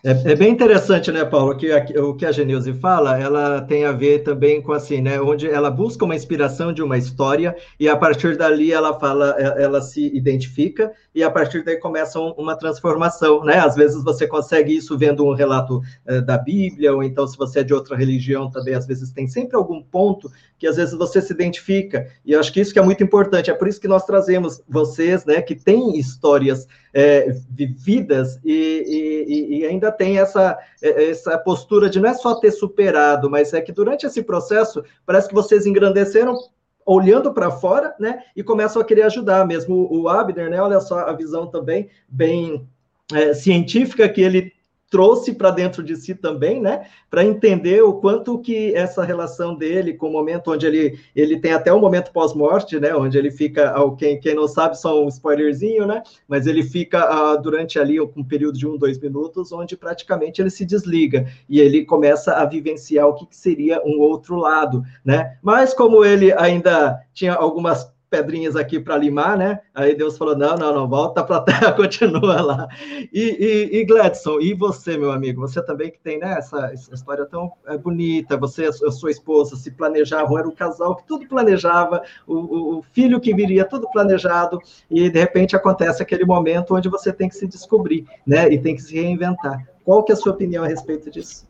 É, 0.04 0.10
é, 0.30 0.36
bem 0.36 0.52
interessante, 0.52 1.10
né, 1.10 1.24
Paulo, 1.24 1.56
que 1.56 1.72
a, 1.72 1.84
o 2.04 2.14
que 2.14 2.24
a 2.24 2.30
Genilze 2.30 2.72
fala, 2.74 3.18
ela 3.18 3.60
tem 3.62 3.84
a 3.84 3.90
ver 3.90 4.20
também 4.20 4.62
com 4.62 4.72
assim, 4.72 5.00
né, 5.00 5.20
onde 5.20 5.48
ela 5.48 5.72
busca 5.72 6.04
uma 6.04 6.14
inspiração 6.14 6.72
de 6.72 6.80
uma 6.80 6.96
história 6.96 7.56
e 7.80 7.88
a 7.88 7.96
partir 7.96 8.36
dali 8.36 8.72
ela 8.72 8.96
fala, 9.00 9.30
ela 9.30 9.80
se 9.80 10.06
identifica 10.16 10.92
e 11.12 11.20
a 11.20 11.28
partir 11.28 11.64
daí 11.64 11.78
começa 11.78 12.20
uma 12.20 12.54
transformação, 12.54 13.42
né? 13.44 13.58
Às 13.58 13.74
vezes 13.74 14.04
você 14.04 14.24
consegue 14.24 14.76
isso 14.76 14.96
vendo 14.96 15.26
um 15.26 15.34
relato 15.34 15.82
é, 16.06 16.20
da 16.20 16.38
Bíblia 16.38 16.94
ou 16.94 17.02
então 17.02 17.26
se 17.26 17.36
você 17.36 17.60
é 17.60 17.64
de 17.64 17.74
outra 17.74 17.96
religião 17.96 18.48
também, 18.48 18.74
às 18.74 18.86
vezes 18.86 19.10
tem 19.10 19.26
sempre 19.26 19.56
algum 19.56 19.82
ponto 19.82 20.30
que 20.58 20.66
às 20.66 20.76
vezes 20.76 20.94
você 20.94 21.22
se 21.22 21.32
identifica 21.32 22.08
e 22.24 22.32
eu 22.32 22.40
acho 22.40 22.52
que 22.52 22.60
isso 22.60 22.72
que 22.72 22.78
é 22.78 22.82
muito 22.82 23.02
importante. 23.02 23.50
É 23.50 23.54
por 23.54 23.68
isso 23.68 23.80
que 23.80 23.88
nós 23.88 24.04
trazemos 24.04 24.60
vocês, 24.68 25.24
né, 25.24 25.40
que 25.40 25.54
têm 25.54 25.98
histórias 25.98 26.66
é, 26.92 27.32
vividas 27.50 28.40
e, 28.44 29.24
e, 29.28 29.58
e, 29.58 29.66
ainda 29.66 29.92
tem 29.92 30.18
essa, 30.18 30.58
é, 30.82 31.10
essa 31.10 31.38
postura 31.38 31.88
de 31.88 32.00
não 32.00 32.08
é 32.08 32.14
só 32.14 32.34
ter 32.34 32.50
superado, 32.50 33.30
mas 33.30 33.54
é 33.54 33.60
que 33.60 33.72
durante 33.72 34.06
esse 34.06 34.22
processo 34.22 34.82
parece 35.06 35.28
que 35.28 35.34
vocês 35.34 35.64
engrandeceram 35.66 36.36
olhando 36.84 37.34
para 37.34 37.50
fora, 37.50 37.94
né, 38.00 38.22
e 38.34 38.42
começam 38.42 38.80
a 38.80 38.84
querer 38.84 39.02
ajudar 39.02 39.46
mesmo 39.46 39.88
o 39.92 40.08
Abner, 40.08 40.48
né, 40.48 40.60
olha 40.60 40.80
só 40.80 41.00
a 41.00 41.12
visão 41.12 41.46
também 41.46 41.90
bem 42.08 42.66
é, 43.12 43.34
científica 43.34 44.08
que 44.08 44.22
ele 44.22 44.52
trouxe 44.90 45.34
para 45.34 45.50
dentro 45.50 45.82
de 45.82 45.96
si 45.96 46.14
também, 46.14 46.60
né, 46.60 46.86
para 47.10 47.24
entender 47.24 47.82
o 47.82 47.94
quanto 47.94 48.38
que 48.38 48.74
essa 48.74 49.04
relação 49.04 49.54
dele 49.54 49.92
com 49.92 50.08
o 50.08 50.12
momento 50.12 50.50
onde 50.50 50.66
ele 50.66 50.98
ele 51.14 51.38
tem 51.38 51.52
até 51.52 51.72
um 51.72 51.80
momento 51.80 52.12
pós-morte, 52.12 52.80
né, 52.80 52.94
onde 52.94 53.18
ele 53.18 53.30
fica, 53.30 53.74
quem, 53.98 54.18
quem 54.18 54.34
não 54.34 54.48
sabe, 54.48 54.78
só 54.78 55.02
um 55.02 55.08
spoilerzinho, 55.08 55.86
né, 55.86 56.02
mas 56.26 56.46
ele 56.46 56.62
fica 56.62 57.34
uh, 57.34 57.40
durante 57.40 57.78
ali 57.78 58.00
um 58.00 58.24
período 58.24 58.58
de 58.58 58.66
um, 58.66 58.76
dois 58.78 58.98
minutos, 58.98 59.52
onde 59.52 59.76
praticamente 59.76 60.40
ele 60.40 60.50
se 60.50 60.64
desliga 60.64 61.26
e 61.48 61.60
ele 61.60 61.84
começa 61.84 62.34
a 62.34 62.44
vivenciar 62.44 63.06
o 63.06 63.14
que, 63.14 63.26
que 63.26 63.36
seria 63.36 63.82
um 63.84 63.98
outro 64.00 64.36
lado, 64.36 64.82
né, 65.04 65.36
mas 65.42 65.74
como 65.74 66.04
ele 66.04 66.32
ainda 66.32 66.98
tinha 67.12 67.34
algumas 67.34 67.92
pedrinhas 68.10 68.56
aqui 68.56 68.80
para 68.80 68.96
limar, 68.96 69.36
né? 69.36 69.60
Aí 69.74 69.94
Deus 69.94 70.16
falou: 70.16 70.36
não, 70.36 70.56
não, 70.56 70.74
não, 70.74 70.88
volta 70.88 71.22
para 71.22 71.36
a 71.36 71.40
terra, 71.40 71.72
continua 71.76 72.40
lá. 72.40 72.68
E, 73.12 73.70
e, 73.72 73.78
e, 73.78 73.84
Gladson, 73.84 74.40
e 74.40 74.54
você, 74.54 74.96
meu 74.96 75.12
amigo, 75.12 75.40
você 75.40 75.62
também 75.62 75.90
que 75.90 75.98
tem 75.98 76.18
né, 76.18 76.36
essa, 76.38 76.70
essa 76.72 76.94
história 76.94 77.26
tão 77.26 77.52
é, 77.66 77.76
bonita, 77.76 78.36
você 78.36 78.68
e 78.68 78.72
sua 78.72 79.10
esposa 79.10 79.56
se 79.56 79.70
planejavam, 79.70 80.38
era 80.38 80.48
um 80.48 80.54
casal 80.54 80.96
que 80.96 81.06
tudo 81.06 81.28
planejava, 81.28 82.02
o, 82.26 82.78
o, 82.78 82.82
filho 82.92 83.20
que 83.20 83.34
viria, 83.34 83.64
tudo 83.64 83.88
planejado, 83.90 84.58
e 84.90 85.10
de 85.10 85.18
repente 85.18 85.54
acontece 85.54 86.02
aquele 86.02 86.24
momento 86.24 86.74
onde 86.74 86.88
você 86.88 87.12
tem 87.12 87.28
que 87.28 87.36
se 87.36 87.46
descobrir, 87.46 88.06
né? 88.26 88.50
E 88.52 88.58
tem 88.58 88.74
que 88.74 88.82
se 88.82 88.94
reinventar. 88.94 89.66
Qual 89.84 90.02
que 90.02 90.12
é 90.12 90.14
a 90.14 90.18
sua 90.18 90.32
opinião 90.32 90.64
a 90.64 90.68
respeito 90.68 91.10
disso? 91.10 91.46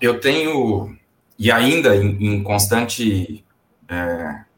Eu 0.00 0.18
tenho, 0.18 0.96
e 1.38 1.50
ainda 1.50 1.94
em, 1.96 2.34
em 2.34 2.42
constante. 2.42 3.44
É 3.88 4.49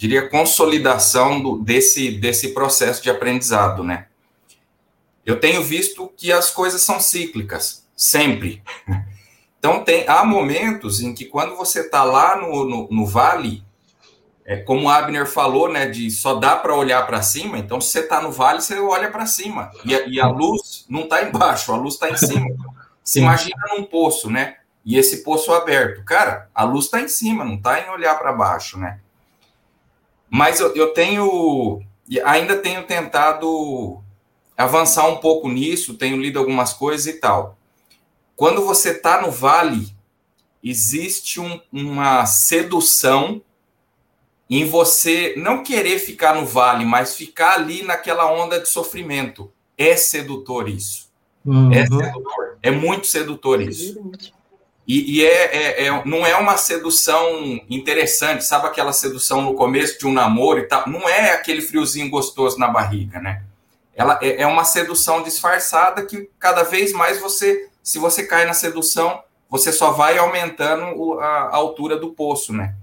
diria, 0.00 0.30
consolidação 0.30 1.42
do, 1.42 1.58
desse, 1.58 2.10
desse 2.12 2.54
processo 2.54 3.02
de 3.02 3.10
aprendizado, 3.10 3.84
né? 3.84 4.06
Eu 5.26 5.38
tenho 5.38 5.62
visto 5.62 6.10
que 6.16 6.32
as 6.32 6.50
coisas 6.50 6.80
são 6.80 6.98
cíclicas, 6.98 7.86
sempre. 7.94 8.62
Então, 9.60 9.84
tem, 9.84 10.08
há 10.08 10.24
momentos 10.24 11.02
em 11.02 11.12
que, 11.12 11.26
quando 11.26 11.54
você 11.54 11.80
está 11.80 12.02
lá 12.02 12.34
no, 12.34 12.64
no, 12.64 12.88
no, 12.90 13.04
vale, 13.04 13.62
é, 14.42 14.56
como 14.56 14.86
o 14.86 14.88
Abner 14.88 15.26
falou, 15.26 15.70
né, 15.70 15.84
de 15.86 16.10
só 16.10 16.36
dá 16.36 16.56
para 16.56 16.74
olhar 16.74 17.06
para 17.06 17.20
cima, 17.20 17.58
então, 17.58 17.78
se 17.78 17.90
você 17.90 18.00
está 18.00 18.22
no 18.22 18.32
vale, 18.32 18.62
você 18.62 18.78
olha 18.78 19.10
para 19.10 19.26
cima. 19.26 19.70
E 19.84 19.94
a, 19.94 20.06
e 20.06 20.18
a, 20.18 20.26
luz 20.28 20.86
não 20.88 21.02
está 21.02 21.22
embaixo, 21.22 21.74
a 21.74 21.76
luz 21.76 21.92
está 21.92 22.08
em 22.08 22.16
cima. 22.16 22.48
Se 23.04 23.18
imagina 23.18 23.62
num 23.76 23.84
poço, 23.84 24.30
né? 24.30 24.56
E 24.82 24.96
esse 24.96 25.22
poço 25.22 25.52
aberto. 25.52 26.02
Cara, 26.06 26.48
a 26.54 26.64
luz 26.64 26.86
está 26.86 27.02
em 27.02 27.08
cima, 27.08 27.44
não 27.44 27.56
está 27.56 27.80
em 27.80 27.90
olhar 27.90 28.18
para 28.18 28.32
baixo, 28.32 28.78
né? 28.78 28.98
Mas 30.30 30.60
eu, 30.60 30.74
eu 30.76 30.94
tenho, 30.94 31.82
ainda 32.24 32.56
tenho 32.56 32.84
tentado 32.84 34.00
avançar 34.56 35.08
um 35.08 35.16
pouco 35.16 35.48
nisso, 35.48 35.94
tenho 35.94 36.16
lido 36.20 36.38
algumas 36.38 36.72
coisas 36.72 37.06
e 37.06 37.14
tal. 37.14 37.58
Quando 38.36 38.64
você 38.64 38.90
está 38.92 39.20
no 39.20 39.30
vale, 39.30 39.92
existe 40.62 41.40
um, 41.40 41.60
uma 41.72 42.24
sedução 42.26 43.42
em 44.48 44.64
você 44.64 45.34
não 45.36 45.62
querer 45.62 45.98
ficar 45.98 46.34
no 46.34 46.46
vale, 46.46 46.84
mas 46.84 47.14
ficar 47.14 47.54
ali 47.54 47.82
naquela 47.82 48.30
onda 48.32 48.60
de 48.60 48.68
sofrimento. 48.68 49.50
É 49.76 49.96
sedutor 49.96 50.68
isso. 50.68 51.08
Uhum. 51.44 51.72
É 51.72 51.86
sedutor. 51.86 52.58
É 52.62 52.70
muito 52.70 53.06
sedutor 53.06 53.60
isso. 53.60 53.98
E, 54.90 55.18
e 55.18 55.24
é, 55.24 55.56
é, 55.56 55.86
é, 55.86 56.04
não 56.04 56.26
é 56.26 56.34
uma 56.34 56.56
sedução 56.56 57.60
interessante, 57.70 58.44
sabe 58.44 58.66
aquela 58.66 58.92
sedução 58.92 59.40
no 59.40 59.54
começo 59.54 59.96
de 59.96 60.04
um 60.04 60.12
namoro 60.12 60.58
e 60.58 60.64
tal? 60.64 60.88
Não 60.88 61.08
é 61.08 61.30
aquele 61.30 61.62
friozinho 61.62 62.10
gostoso 62.10 62.58
na 62.58 62.66
barriga, 62.66 63.20
né? 63.20 63.44
Ela 63.94 64.18
é, 64.20 64.42
é 64.42 64.46
uma 64.48 64.64
sedução 64.64 65.22
disfarçada 65.22 66.04
que 66.04 66.28
cada 66.40 66.64
vez 66.64 66.92
mais 66.92 67.20
você, 67.20 67.68
se 67.80 68.00
você 68.00 68.26
cai 68.26 68.44
na 68.44 68.52
sedução, 68.52 69.22
você 69.48 69.70
só 69.70 69.92
vai 69.92 70.18
aumentando 70.18 71.20
a, 71.20 71.54
altura 71.54 71.96
do 71.96 72.10
poço, 72.10 72.52
né? 72.52 72.74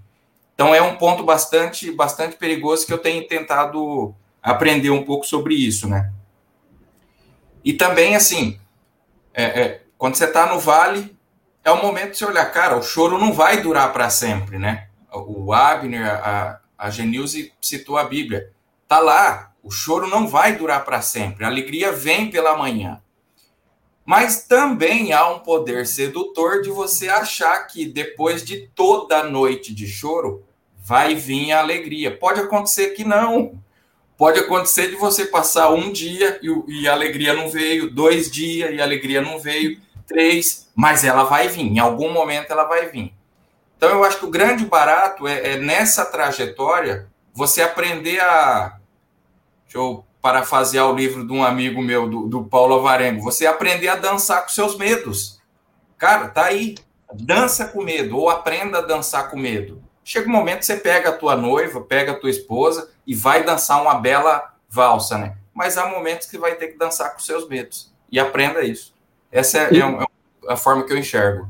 Então 0.56 0.74
é 0.74 0.82
um 0.82 0.96
ponto 0.96 1.24
bastante, 1.24 1.92
bastante 1.92 2.38
perigoso 2.38 2.88
que 2.88 2.94
eu 2.94 3.00
tenho 3.00 3.28
tentado 3.28 4.16
aprender 4.42 4.92
um 4.92 5.04
pouco 5.04 5.28
sobre 5.28 5.56
isso, 5.56 5.90
né? 5.90 6.10
E 7.66 7.74
também, 7.74 8.16
assim, 8.16 8.58
é, 9.34 9.44
é, 9.44 9.82
quando 9.98 10.16
você 10.16 10.24
está 10.24 10.46
no 10.46 10.58
vale, 10.58 11.17
é 11.68 11.72
o 11.72 11.82
momento 11.82 12.12
de 12.12 12.18
você 12.18 12.26
olhar, 12.26 12.46
cara, 12.46 12.78
o 12.78 12.82
choro 12.82 13.18
não 13.18 13.34
vai 13.34 13.62
durar 13.62 13.92
para 13.92 14.10
sempre, 14.10 14.58
né? 14.58 14.88
O 15.12 15.52
Abner, 15.52 16.06
a, 16.06 16.62
a 16.78 16.90
Genilze 16.90 17.52
citou 17.62 17.98
a 17.98 18.06
Bíblia. 18.06 18.54
Tá 18.88 19.00
lá, 19.00 19.52
o 19.62 19.70
choro 19.70 20.08
não 20.08 20.30
vai 20.30 20.56
durar 20.56 20.86
para 20.86 21.02
sempre, 21.02 21.44
a 21.44 21.50
alegria 21.50 21.92
vem 21.92 22.32
pela 22.32 22.56
manhã. 22.56 23.02
Mas 24.06 24.44
também 24.44 25.12
há 25.12 25.28
um 25.28 25.40
poder 25.40 25.86
sedutor 25.86 26.62
de 26.62 26.70
você 26.70 27.10
achar 27.10 27.68
que 27.68 27.86
depois 27.86 28.46
de 28.46 28.70
toda 28.74 29.18
a 29.18 29.24
noite 29.26 29.76
de 29.76 29.88
choro, 29.88 30.46
vai 30.78 31.16
vir 31.16 31.52
a 31.52 31.60
alegria. 31.60 32.16
Pode 32.16 32.40
acontecer 32.40 32.92
que 32.92 33.04
não. 33.04 33.62
Pode 34.18 34.40
acontecer 34.40 34.88
de 34.88 34.96
você 34.96 35.26
passar 35.26 35.72
um 35.72 35.92
dia 35.92 36.40
e, 36.42 36.84
e 36.84 36.88
a 36.88 36.94
alegria 36.94 37.34
não 37.34 37.50
veio, 37.50 37.92
dois 37.92 38.32
dias 38.32 38.74
e 38.74 38.80
a 38.80 38.86
alegria 38.86 39.22
não 39.22 39.38
veio, 39.38 39.78
três, 40.08 40.70
mas 40.76 41.04
ela 41.04 41.24
vai 41.24 41.48
vir, 41.48 41.66
em 41.66 41.80
algum 41.80 42.12
momento 42.12 42.52
ela 42.52 42.64
vai 42.64 42.88
vir. 42.88 43.14
Então 43.78 43.90
eu 43.90 44.04
acho 44.04 44.20
que 44.20 44.26
o 44.26 44.32
grande 44.32 44.66
barato 44.66 45.28
é, 45.28 45.54
é 45.54 45.58
nessa 45.58 46.04
trajetória 46.06 47.08
você 47.34 47.62
aprender 47.62 48.20
a. 48.20 48.80
Deixa 49.66 49.78
eu 49.78 50.04
parafasear 50.20 50.90
o 50.90 50.96
livro 50.96 51.26
de 51.26 51.32
um 51.32 51.44
amigo 51.44 51.82
meu, 51.82 52.10
do, 52.10 52.28
do 52.28 52.44
Paulo 52.44 52.80
Avarengo. 52.80 53.22
Você 53.22 53.46
aprender 53.46 53.88
a 53.88 53.96
dançar 53.96 54.42
com 54.42 54.50
seus 54.50 54.78
medos. 54.78 55.40
Cara, 55.98 56.28
tá 56.28 56.46
aí. 56.46 56.76
Dança 57.14 57.66
com 57.66 57.82
medo, 57.84 58.18
ou 58.18 58.30
aprenda 58.30 58.80
a 58.80 58.82
dançar 58.82 59.30
com 59.30 59.38
medo. 59.38 59.82
Chega 60.04 60.28
um 60.28 60.34
momento 60.34 60.60
que 60.60 60.66
você 60.66 60.76
pega 60.76 61.10
a 61.10 61.14
tua 61.14 61.38
noiva, 61.38 61.80
pega 61.80 62.12
a 62.12 62.16
tua 62.16 62.30
esposa 62.30 62.90
e 63.06 63.16
vai 63.16 63.44
dançar 63.44 63.82
uma 63.82 63.96
bela 63.96 64.54
valsa, 64.68 65.18
né? 65.18 65.38
Mas 65.54 65.78
há 65.78 65.88
momentos 65.88 66.28
que 66.28 66.38
vai 66.38 66.56
ter 66.56 66.68
que 66.68 66.78
dançar 66.78 67.14
com 67.14 67.20
seus 67.20 67.48
medos. 67.48 67.94
E 68.12 68.20
aprenda 68.20 68.62
isso. 68.62 68.94
Essa 69.32 69.60
é, 69.60 69.78
é, 69.78 69.80
é 69.80 70.06
a 70.48 70.56
forma 70.56 70.84
que 70.84 70.94
eu 70.94 70.98
enxergo. 70.98 71.48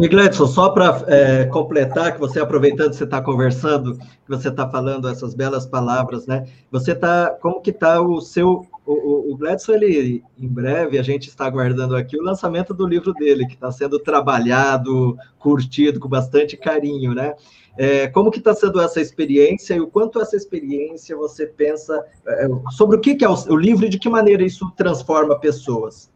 E 0.00 0.06
Gledson, 0.06 0.46
só 0.46 0.68
para 0.70 1.02
é, 1.08 1.44
completar, 1.46 2.12
que 2.12 2.20
você 2.20 2.38
aproveitando 2.38 2.90
que 2.90 2.96
você 2.96 3.04
está 3.04 3.20
conversando, 3.20 3.98
que 3.98 4.28
você 4.28 4.48
está 4.48 4.68
falando 4.68 5.08
essas 5.08 5.34
belas 5.34 5.66
palavras, 5.66 6.24
né? 6.24 6.46
Você 6.70 6.92
está, 6.92 7.36
como 7.40 7.60
que 7.60 7.70
está 7.70 8.00
o 8.00 8.20
seu, 8.20 8.64
o, 8.86 9.32
o, 9.32 9.36
Gledson, 9.36 9.72
ele, 9.72 10.22
em 10.38 10.46
breve, 10.46 10.98
a 10.98 11.02
gente 11.02 11.28
está 11.28 11.46
aguardando 11.46 11.96
aqui 11.96 12.16
o 12.16 12.22
lançamento 12.22 12.72
do 12.72 12.86
livro 12.86 13.12
dele, 13.12 13.46
que 13.46 13.54
está 13.54 13.72
sendo 13.72 13.98
trabalhado, 13.98 15.16
curtido 15.36 15.98
com 15.98 16.08
bastante 16.08 16.56
carinho, 16.56 17.12
né? 17.12 17.34
É, 17.76 18.06
como 18.06 18.30
que 18.30 18.38
está 18.38 18.54
sendo 18.54 18.80
essa 18.80 19.00
experiência 19.00 19.74
e 19.74 19.80
o 19.80 19.88
quanto 19.88 20.20
essa 20.20 20.36
experiência 20.36 21.16
você 21.16 21.44
pensa 21.44 22.04
é, 22.24 22.48
sobre 22.70 22.96
o 22.96 23.00
que, 23.00 23.16
que 23.16 23.24
é 23.24 23.28
o, 23.28 23.34
o 23.34 23.56
livro 23.56 23.84
e 23.84 23.88
de 23.88 23.98
que 23.98 24.08
maneira 24.08 24.44
isso 24.44 24.70
transforma 24.76 25.38
pessoas? 25.38 26.08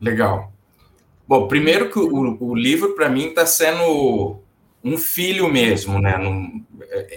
Legal. 0.00 0.52
Bom, 1.28 1.46
primeiro 1.46 1.90
que 1.90 1.98
o, 1.98 2.36
o 2.42 2.54
livro, 2.54 2.94
para 2.94 3.08
mim, 3.08 3.26
está 3.28 3.46
sendo 3.46 4.40
um 4.82 4.96
filho 4.96 5.48
mesmo, 5.48 6.00
né? 6.00 6.18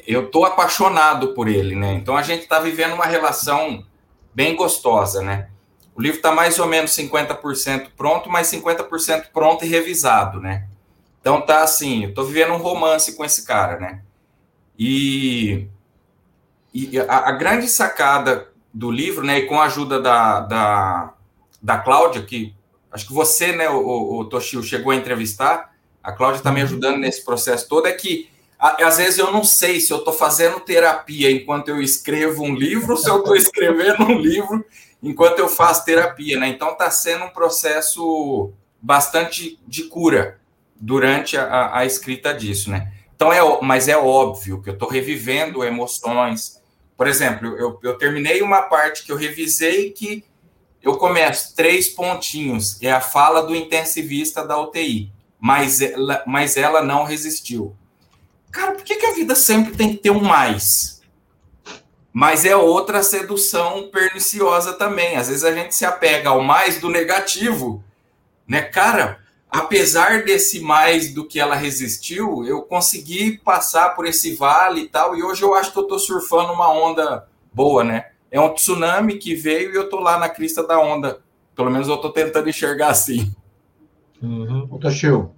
eu 0.06 0.26
estou 0.26 0.46
apaixonado 0.46 1.34
por 1.34 1.48
ele, 1.48 1.76
né? 1.76 1.94
Então 1.94 2.16
a 2.16 2.22
gente 2.22 2.44
está 2.44 2.60
vivendo 2.60 2.94
uma 2.94 3.06
relação 3.06 3.84
bem 4.34 4.56
gostosa, 4.56 5.22
né? 5.22 5.50
O 5.96 6.02
livro 6.02 6.18
está 6.18 6.32
mais 6.32 6.60
ou 6.60 6.68
menos 6.68 6.92
50% 6.92 7.92
pronto, 7.96 8.30
mas 8.30 8.52
50% 8.52 9.28
pronto 9.34 9.64
e 9.64 9.68
revisado, 9.68 10.40
né? 10.40 10.68
Então 11.22 11.42
tá 11.42 11.64
assim, 11.64 12.12
eu 12.16 12.26
vivendo 12.26 12.54
um 12.54 12.58
romance 12.58 13.16
com 13.16 13.24
esse 13.24 13.46
cara, 13.46 13.80
né? 13.80 14.02
E, 14.78 15.68
e 16.74 17.00
a, 17.00 17.30
a, 17.30 17.32
grande 17.32 17.68
sacada 17.68 18.50
do 18.74 18.92
livro, 18.92 19.26
né, 19.26 19.40
e 19.40 19.46
com 19.46 19.62
a 19.62 19.66
ajuda 19.66 20.02
da, 20.02 20.40
da, 20.40 21.14
da 21.62 21.78
Cláudia, 21.78 22.24
que 22.24 22.56
acho 22.94 23.08
que 23.08 23.14
você, 23.14 23.52
né, 23.52 23.70
o, 23.70 24.20
o 24.20 24.26
Toshio, 24.26 24.64
chegou 24.64 24.92
a 24.92 24.96
entrevistar, 24.96 25.74
a 26.02 26.12
Cláudia 26.12 26.38
está 26.38 26.52
me 26.52 26.60
uhum. 26.60 26.68
ajudando 26.68 26.98
nesse 26.98 27.26
processo 27.26 27.68
todo, 27.68 27.88
é 27.88 27.92
que 27.92 28.30
às 28.60 28.98
vezes 28.98 29.18
eu 29.18 29.30
não 29.30 29.44
sei 29.44 29.82
se 29.82 29.92
eu 29.92 29.98
estou 29.98 30.14
fazendo 30.14 30.60
terapia 30.60 31.30
enquanto 31.30 31.68
eu 31.68 31.82
escrevo 31.82 32.44
um 32.44 32.56
livro, 32.56 32.92
ou 32.92 32.98
se 32.98 33.10
eu 33.10 33.18
estou 33.18 33.36
escrevendo 33.36 34.04
um 34.04 34.18
livro 34.18 34.64
enquanto 35.02 35.40
eu 35.40 35.50
faço 35.50 35.84
terapia, 35.84 36.40
né? 36.40 36.48
Então 36.48 36.72
está 36.72 36.90
sendo 36.90 37.26
um 37.26 37.30
processo 37.30 38.54
bastante 38.82 39.60
de 39.68 39.84
cura 39.84 40.40
durante 40.76 41.36
a, 41.36 41.78
a 41.78 41.86
escrita 41.86 42.34
disso, 42.34 42.70
né? 42.70 42.94
Então 43.14 43.34
é, 43.34 43.40
mas 43.62 43.90
é 43.90 43.98
óbvio 43.98 44.62
que 44.62 44.70
eu 44.70 44.74
estou 44.74 44.88
revivendo 44.88 45.64
emoções. 45.64 46.62
Por 46.96 47.08
exemplo, 47.08 47.58
eu, 47.58 47.80
eu 47.84 47.98
terminei 47.98 48.42
uma 48.42 48.62
parte 48.62 49.04
que 49.04 49.12
eu 49.12 49.18
revisei 49.18 49.92
que 49.92 50.24
eu 50.84 50.98
começo 50.98 51.56
três 51.56 51.88
pontinhos, 51.88 52.78
é 52.82 52.92
a 52.92 53.00
fala 53.00 53.42
do 53.42 53.56
intensivista 53.56 54.46
da 54.46 54.60
UTI, 54.60 55.10
mas 55.40 55.80
ela, 55.80 56.22
mas 56.28 56.58
ela 56.58 56.84
não 56.84 57.06
resistiu. 57.06 57.74
Cara, 58.52 58.74
por 58.74 58.84
que, 58.84 58.98
que 58.98 59.06
a 59.06 59.14
vida 59.14 59.34
sempre 59.34 59.76
tem 59.78 59.94
que 59.94 60.04
ter 60.04 60.12
um 60.12 60.22
mais? 60.22 61.02
Mas 62.12 62.44
é 62.46 62.56
outra 62.56 63.02
sedução 63.02 63.90
perniciosa 63.90 64.74
também. 64.74 65.16
Às 65.16 65.30
vezes 65.30 65.44
a 65.44 65.54
gente 65.54 65.74
se 65.74 65.86
apega 65.86 66.30
ao 66.30 66.44
mais 66.44 66.80
do 66.80 66.90
negativo, 66.90 67.84
né? 68.48 68.62
Cara, 68.62 69.24
apesar 69.50 70.24
desse 70.24 70.60
mais 70.60 71.14
do 71.14 71.26
que 71.26 71.40
ela 71.40 71.56
resistiu, 71.56 72.46
eu 72.46 72.62
consegui 72.62 73.38
passar 73.38 73.96
por 73.96 74.06
esse 74.06 74.36
vale 74.36 74.82
e 74.82 74.90
tal, 74.90 75.16
e 75.16 75.24
hoje 75.24 75.44
eu 75.44 75.56
acho 75.56 75.72
que 75.72 75.80
eu 75.80 75.84
estou 75.84 75.98
surfando 75.98 76.54
uma 76.54 76.70
onda 76.70 77.28
boa, 77.54 77.84
né? 77.84 78.13
É 78.34 78.42
um 78.42 78.52
tsunami 78.52 79.20
que 79.20 79.36
veio 79.36 79.72
e 79.72 79.76
eu 79.76 79.88
tô 79.88 80.00
lá 80.00 80.18
na 80.18 80.28
crista 80.28 80.66
da 80.66 80.80
onda. 80.80 81.20
Pelo 81.56 81.70
menos 81.70 81.88
eu 81.88 81.98
tô 81.98 82.10
tentando 82.10 82.50
enxergar 82.50 82.90
assim. 82.90 83.32
Uhum. 84.20 84.68
Toshio, 84.80 85.30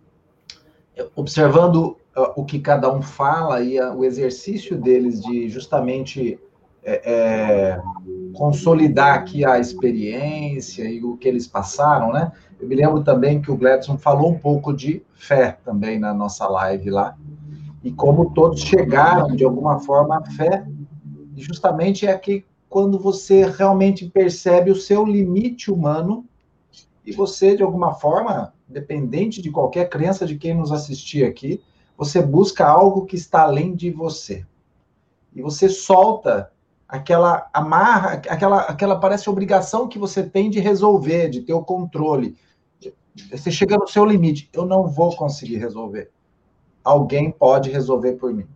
observando 1.14 1.98
uh, 2.16 2.32
o 2.38 2.46
que 2.46 2.58
cada 2.58 2.90
um 2.90 3.02
fala 3.02 3.62
e 3.62 3.78
uh, 3.78 3.94
o 3.94 4.06
exercício 4.06 4.78
deles 4.78 5.22
de 5.22 5.50
justamente 5.50 6.40
é, 6.86 7.02
é, 7.12 7.82
consolidar 8.34 9.16
aqui 9.16 9.44
a 9.44 9.60
experiência 9.60 10.86
e 10.86 11.04
o 11.04 11.18
que 11.18 11.28
eles 11.28 11.48
passaram, 11.48 12.14
né? 12.14 12.32
Eu 12.62 12.66
me 12.66 12.76
lembro 12.76 13.04
também 13.04 13.42
que 13.42 13.52
o 13.52 13.58
Gladson 13.58 13.98
falou 13.98 14.32
um 14.32 14.40
pouco 14.40 14.72
de 14.72 15.04
fé 15.16 15.58
também 15.66 16.00
na 16.00 16.14
nossa 16.14 16.48
live 16.48 16.92
lá, 16.92 17.18
e 17.84 17.92
como 17.92 18.32
todos 18.34 18.62
chegaram 18.62 19.36
de 19.36 19.44
alguma 19.44 19.80
forma 19.80 20.20
à 20.20 20.32
fé, 20.32 20.66
e 21.36 21.42
justamente 21.42 22.08
é 22.08 22.18
que 22.18 22.46
quando 22.76 23.00
você 23.00 23.46
realmente 23.46 24.06
percebe 24.06 24.70
o 24.70 24.76
seu 24.76 25.06
limite 25.06 25.72
humano 25.72 26.26
e 27.06 27.14
você, 27.14 27.56
de 27.56 27.64
alguma 27.64 27.94
forma, 27.94 28.54
dependente 28.68 29.42
de 29.42 29.50
qualquer 29.50 29.88
crença 29.88 30.26
de 30.26 30.38
quem 30.38 30.54
nos 30.54 30.74
assistir 30.74 31.24
aqui, 31.24 31.64
você 31.98 32.22
busca 32.22 32.68
algo 32.68 33.06
que 33.06 33.16
está 33.16 33.44
além 33.44 33.74
de 33.74 33.92
você. 33.92 34.46
E 35.34 35.42
você 35.42 35.70
solta 35.70 36.52
aquela 36.86 37.50
amarra, 37.54 38.22
aquela, 38.28 38.58
aquela 38.64 39.00
parece 39.00 39.30
obrigação 39.30 39.88
que 39.88 39.98
você 39.98 40.22
tem 40.22 40.50
de 40.50 40.60
resolver, 40.60 41.30
de 41.30 41.44
ter 41.44 41.54
o 41.54 41.64
controle. 41.64 42.36
Você 43.32 43.52
chega 43.52 43.78
no 43.78 43.88
seu 43.88 44.04
limite, 44.04 44.50
eu 44.52 44.66
não 44.66 44.86
vou 44.86 45.16
conseguir 45.16 45.60
resolver. 45.60 46.12
Alguém 46.84 47.32
pode 47.32 47.70
resolver 47.70 48.16
por 48.16 48.34
mim, 48.34 48.50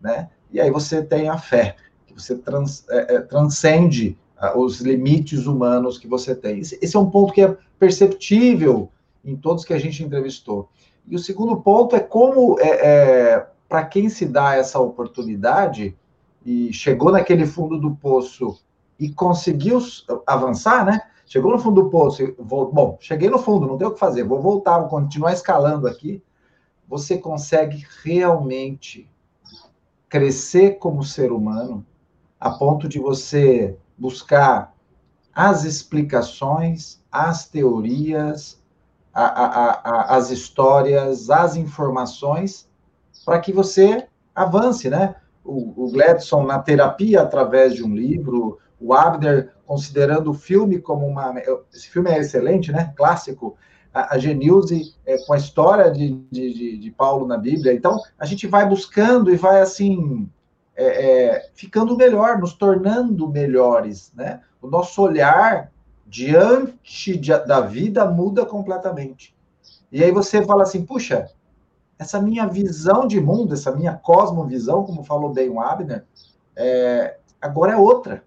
né? 0.00 0.28
E 0.50 0.60
aí 0.60 0.72
você 0.72 1.04
tem 1.04 1.28
a 1.28 1.38
fé 1.38 1.76
você 2.22 2.36
trans, 2.36 2.84
é, 2.88 3.16
é, 3.16 3.20
transcende 3.20 4.16
uh, 4.40 4.58
os 4.58 4.80
limites 4.80 5.46
humanos 5.46 5.98
que 5.98 6.06
você 6.06 6.34
tem. 6.34 6.60
Esse, 6.60 6.78
esse, 6.80 6.96
é 6.96 6.98
um 6.98 7.10
ponto 7.10 7.32
que 7.32 7.42
é 7.42 7.56
perceptível 7.78 8.90
em 9.24 9.36
todos 9.36 9.64
que 9.64 9.74
a 9.74 9.78
gente 9.78 10.02
entrevistou. 10.02 10.68
E 11.06 11.16
o 11.16 11.18
segundo 11.18 11.56
ponto 11.56 11.96
é 11.96 12.00
como, 12.00 12.58
é, 12.60 12.68
é 12.68 13.46
para 13.68 13.84
quem 13.84 14.08
se 14.08 14.26
dá 14.26 14.54
essa 14.54 14.78
oportunidade 14.78 15.96
e 16.44 16.72
chegou 16.72 17.12
naquele 17.12 17.46
fundo 17.46 17.78
do 17.78 17.94
poço 17.96 18.58
e 18.98 19.08
conseguiu 19.10 19.78
avançar, 20.26 20.84
né? 20.84 21.00
Chegou 21.26 21.52
no 21.52 21.58
fundo 21.58 21.84
do 21.84 21.90
poço, 21.90 22.34
vou, 22.38 22.72
bom, 22.72 22.98
cheguei 23.00 23.30
no 23.30 23.38
fundo, 23.38 23.66
não 23.66 23.78
tem 23.78 23.86
o 23.86 23.92
que 23.92 24.00
fazer, 24.00 24.24
vou 24.24 24.40
voltar, 24.40 24.80
vou 24.80 24.88
continuar 24.88 25.32
escalando 25.32 25.86
aqui. 25.86 26.22
Você 26.88 27.16
consegue 27.16 27.86
realmente 28.02 29.08
crescer 30.08 30.78
como 30.78 31.04
ser 31.04 31.30
humano 31.30 31.86
a 32.40 32.50
ponto 32.50 32.88
de 32.88 32.98
você 32.98 33.76
buscar 33.96 34.74
as 35.34 35.64
explicações, 35.64 37.00
as 37.12 37.46
teorias, 37.48 38.60
a, 39.12 39.24
a, 39.24 39.70
a, 39.70 40.16
as 40.16 40.30
histórias, 40.30 41.30
as 41.30 41.54
informações, 41.56 42.68
para 43.24 43.38
que 43.38 43.52
você 43.52 44.06
avance, 44.34 44.88
né? 44.88 45.16
O, 45.44 45.84
o 45.84 45.90
Gladson 45.90 46.44
na 46.44 46.58
terapia 46.58 47.22
através 47.22 47.74
de 47.74 47.84
um 47.84 47.94
livro, 47.94 48.58
o 48.80 48.94
Abner 48.94 49.52
considerando 49.66 50.30
o 50.30 50.34
filme 50.34 50.80
como 50.80 51.06
uma. 51.06 51.34
Esse 51.72 51.88
filme 51.88 52.10
é 52.10 52.18
excelente, 52.18 52.72
né? 52.72 52.92
Clássico. 52.96 53.56
A, 53.92 54.14
a 54.14 54.18
Genilze 54.18 54.94
é, 55.04 55.18
com 55.26 55.32
a 55.32 55.36
história 55.36 55.90
de, 55.90 56.24
de, 56.30 56.78
de, 56.78 56.90
Paulo 56.92 57.26
na 57.26 57.36
Bíblia. 57.36 57.72
Então, 57.72 58.00
a 58.18 58.24
gente 58.24 58.46
vai 58.46 58.68
buscando 58.68 59.32
e 59.32 59.36
vai 59.36 59.60
assim. 59.60 60.30
É, 60.82 61.26
é, 61.26 61.50
ficando 61.54 61.94
melhor, 61.94 62.38
nos 62.38 62.54
tornando 62.54 63.28
melhores, 63.28 64.10
né? 64.14 64.40
O 64.62 64.66
nosso 64.66 65.02
olhar 65.02 65.70
diante 66.06 67.18
de, 67.18 67.36
da 67.44 67.60
vida 67.60 68.06
muda 68.06 68.46
completamente. 68.46 69.36
E 69.92 70.02
aí 70.02 70.10
você 70.10 70.42
fala 70.42 70.62
assim, 70.62 70.84
puxa, 70.84 71.28
essa 71.98 72.18
minha 72.18 72.46
visão 72.46 73.06
de 73.06 73.20
mundo, 73.20 73.52
essa 73.52 73.76
minha 73.76 73.92
cosmovisão, 73.92 74.84
como 74.84 75.04
falou 75.04 75.34
bem 75.34 75.50
o 75.50 75.60
Abner, 75.60 76.06
é, 76.56 77.18
agora 77.42 77.74
é 77.74 77.76
outra. 77.76 78.24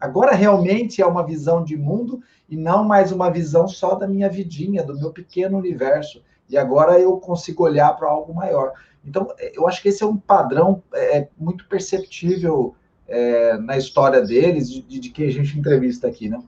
Agora 0.00 0.32
realmente 0.32 1.02
é 1.02 1.06
uma 1.06 1.26
visão 1.26 1.64
de 1.64 1.76
mundo 1.76 2.20
e 2.48 2.56
não 2.56 2.84
mais 2.84 3.10
uma 3.10 3.30
visão 3.30 3.66
só 3.66 3.96
da 3.96 4.06
minha 4.06 4.28
vidinha, 4.28 4.84
do 4.84 4.96
meu 4.96 5.10
pequeno 5.10 5.58
universo. 5.58 6.22
E 6.48 6.56
agora 6.56 7.00
eu 7.00 7.18
consigo 7.18 7.64
olhar 7.64 7.96
para 7.96 8.08
algo 8.08 8.32
maior. 8.32 8.74
Então, 9.06 9.28
eu 9.54 9.68
acho 9.68 9.80
que 9.80 9.88
esse 9.88 10.02
é 10.02 10.06
um 10.06 10.16
padrão 10.16 10.82
é, 10.94 11.28
muito 11.38 11.66
perceptível 11.68 12.74
é, 13.08 13.56
na 13.58 13.76
história 13.76 14.20
deles, 14.20 14.70
de, 14.70 14.82
de 14.82 15.10
quem 15.10 15.28
a 15.28 15.32
gente 15.32 15.58
entrevista 15.58 16.08
aqui, 16.08 16.28
né? 16.28 16.42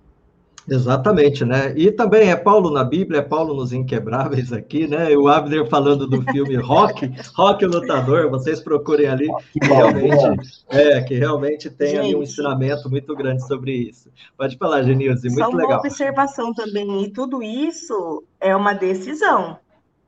Exatamente, 0.71 1.47
né? 1.47 1.73
E 1.75 1.91
também 1.91 2.31
é 2.31 2.37
Paulo 2.37 2.71
na 2.71 2.85
Bíblia, 2.85 3.21
é 3.21 3.23
Paulo 3.23 3.55
nos 3.55 3.73
Inquebráveis 3.73 4.53
aqui, 4.53 4.87
né? 4.87 5.11
E 5.11 5.17
o 5.17 5.27
Abner 5.27 5.67
falando 5.67 6.07
do 6.07 6.21
filme 6.31 6.57
Rock, 6.61 7.11
Rock 7.35 7.65
Lutador, 7.65 8.29
vocês 8.29 8.61
procurem 8.61 9.07
ali, 9.07 9.29
que 9.53 9.67
realmente, 9.67 10.59
é, 10.69 11.01
que 11.01 11.15
realmente 11.15 11.71
tem 11.71 11.89
Gente, 11.89 11.99
ali 12.01 12.15
um 12.15 12.23
ensinamento 12.23 12.91
muito 12.91 13.17
grande 13.17 13.47
sobre 13.47 13.73
isso. 13.73 14.11
Pode 14.37 14.59
falar, 14.59 14.83
Genilze, 14.83 15.29
muito 15.29 15.43
só 15.43 15.49
uma 15.49 15.59
legal. 15.59 15.79
observação 15.79 16.53
também, 16.53 17.05
e 17.05 17.11
tudo 17.11 17.43
isso 17.43 18.25
é 18.39 18.55
uma 18.55 18.75
decisão. 18.75 19.59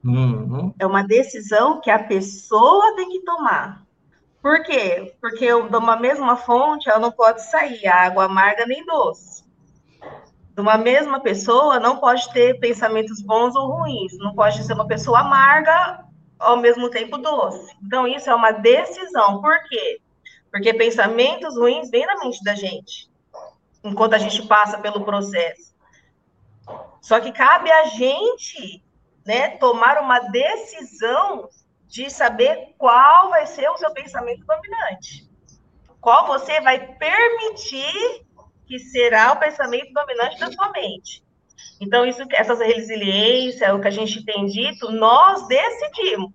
Uhum. 0.04 0.74
É 0.78 0.86
uma 0.86 1.02
decisão 1.02 1.80
que 1.80 1.90
a 1.90 1.98
pessoa 1.98 2.96
tem 2.96 3.10
que 3.10 3.20
tomar. 3.20 3.82
Por 4.42 4.62
quê? 4.62 5.14
Porque 5.20 5.46
de 5.46 5.76
uma 5.76 5.96
mesma 5.96 6.36
fonte, 6.36 6.88
ela 6.88 6.98
não 6.98 7.12
pode 7.12 7.42
sair 7.50 7.86
água 7.86 8.24
amarga 8.24 8.64
nem 8.66 8.84
doce 8.86 9.40
de 10.54 10.60
uma 10.60 10.76
mesma 10.76 11.20
pessoa 11.20 11.80
não 11.80 11.96
pode 11.96 12.30
ter 12.32 12.58
pensamentos 12.60 13.22
bons 13.22 13.54
ou 13.56 13.70
ruins, 13.70 14.16
não 14.18 14.34
pode 14.34 14.62
ser 14.62 14.74
uma 14.74 14.86
pessoa 14.86 15.20
amarga 15.20 16.04
ao 16.38 16.58
mesmo 16.58 16.90
tempo 16.90 17.18
doce. 17.18 17.74
Então, 17.82 18.06
isso 18.06 18.28
é 18.28 18.34
uma 18.34 18.52
decisão. 18.52 19.40
Por 19.40 19.58
quê? 19.68 20.00
Porque 20.50 20.74
pensamentos 20.74 21.56
ruins 21.56 21.90
vêm 21.90 22.06
na 22.06 22.18
mente 22.18 22.42
da 22.44 22.54
gente, 22.54 23.10
enquanto 23.82 24.14
a 24.14 24.18
gente 24.18 24.46
passa 24.46 24.78
pelo 24.78 25.04
processo. 25.04 25.74
Só 27.00 27.20
que 27.20 27.32
cabe 27.32 27.70
a 27.70 27.84
gente 27.84 28.82
né, 29.24 29.50
tomar 29.58 30.00
uma 30.00 30.18
decisão 30.30 31.48
de 31.86 32.10
saber 32.10 32.74
qual 32.78 33.30
vai 33.30 33.46
ser 33.46 33.68
o 33.68 33.76
seu 33.76 33.92
pensamento 33.92 34.44
dominante. 34.46 35.28
Qual 36.00 36.26
você 36.26 36.60
vai 36.60 36.94
permitir 36.96 38.24
que 38.70 38.78
será 38.78 39.32
o 39.32 39.36
pensamento 39.36 39.92
dominante 39.92 40.38
da 40.38 40.50
sua 40.52 40.70
mente. 40.70 41.24
Então, 41.80 42.06
isso, 42.06 42.22
essa 42.30 42.54
resiliência, 42.54 43.74
o 43.74 43.80
que 43.80 43.88
a 43.88 43.90
gente 43.90 44.24
tem 44.24 44.46
dito, 44.46 44.92
nós 44.92 45.48
decidimos 45.48 46.30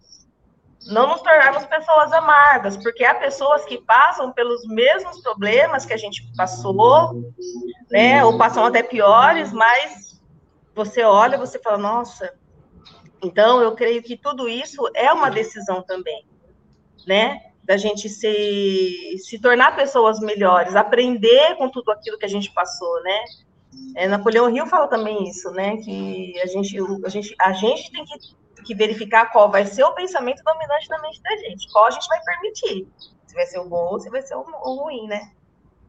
não 0.88 1.08
nos 1.08 1.22
tornarmos 1.22 1.66
pessoas 1.66 2.12
amargas, 2.12 2.78
porque 2.78 3.04
há 3.06 3.16
pessoas 3.16 3.64
que 3.66 3.82
passam 3.82 4.32
pelos 4.34 4.68
mesmos 4.68 5.22
problemas 5.22 5.86
que 5.86 5.94
a 5.94 5.98
gente 5.98 6.30
passou, 6.36 7.24
né, 7.90 8.24
ou 8.24 8.38
passam 8.38 8.66
até 8.66 8.84
piores, 8.84 9.52
mas 9.52 10.22
você 10.76 11.04
olha, 11.04 11.38
você 11.38 11.58
fala, 11.58 11.78
nossa. 11.78 12.34
Então, 13.24 13.62
eu 13.62 13.74
creio 13.74 14.04
que 14.04 14.18
tudo 14.18 14.48
isso 14.48 14.90
é 14.94 15.12
uma 15.12 15.30
decisão 15.30 15.82
também, 15.82 16.26
né? 17.08 17.42
da 17.66 17.78
gente 17.78 18.08
se, 18.08 19.18
se 19.18 19.40
tornar 19.40 19.76
pessoas 19.76 20.20
melhores, 20.20 20.76
aprender 20.76 21.56
com 21.58 21.68
tudo 21.68 21.92
aquilo 21.92 22.18
que 22.18 22.26
a 22.26 22.30
gente 22.30 22.52
passou, 22.54 23.02
né? 23.02 23.20
É, 23.96 24.08
Napoleão 24.08 24.50
Hill 24.50 24.68
fala 24.68 24.88
também 24.88 25.28
isso, 25.28 25.50
né? 25.52 25.78
Que 25.78 26.40
a 26.42 26.46
gente, 26.46 26.78
a 27.04 27.10
gente, 27.10 27.36
a 27.42 27.54
gente 27.54 27.92
tem 27.92 28.06
que, 28.06 28.64
que 28.64 28.76
verificar 28.76 29.32
qual 29.32 29.50
vai 29.50 29.66
ser 29.66 29.84
o 29.84 29.94
pensamento 29.94 30.44
dominante 30.44 30.88
da 30.88 31.02
mente 31.02 31.22
da 31.22 31.36
gente, 31.38 31.72
qual 31.72 31.86
a 31.88 31.92
gente 31.92 32.08
vai 32.08 32.22
permitir. 32.22 32.88
Se 33.26 33.34
vai 33.34 33.46
ser 33.48 33.60
o 33.60 33.68
bom 33.68 33.94
ou 33.94 34.00
se 34.00 34.10
vai 34.12 34.22
ser 34.22 34.36
o, 34.36 34.42
o 34.42 34.84
ruim, 34.84 35.08
né? 35.08 35.32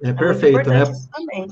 É, 0.03 0.09
é 0.09 0.13
perfeito, 0.15 0.71
né? 0.71 0.83
Também. 1.13 1.47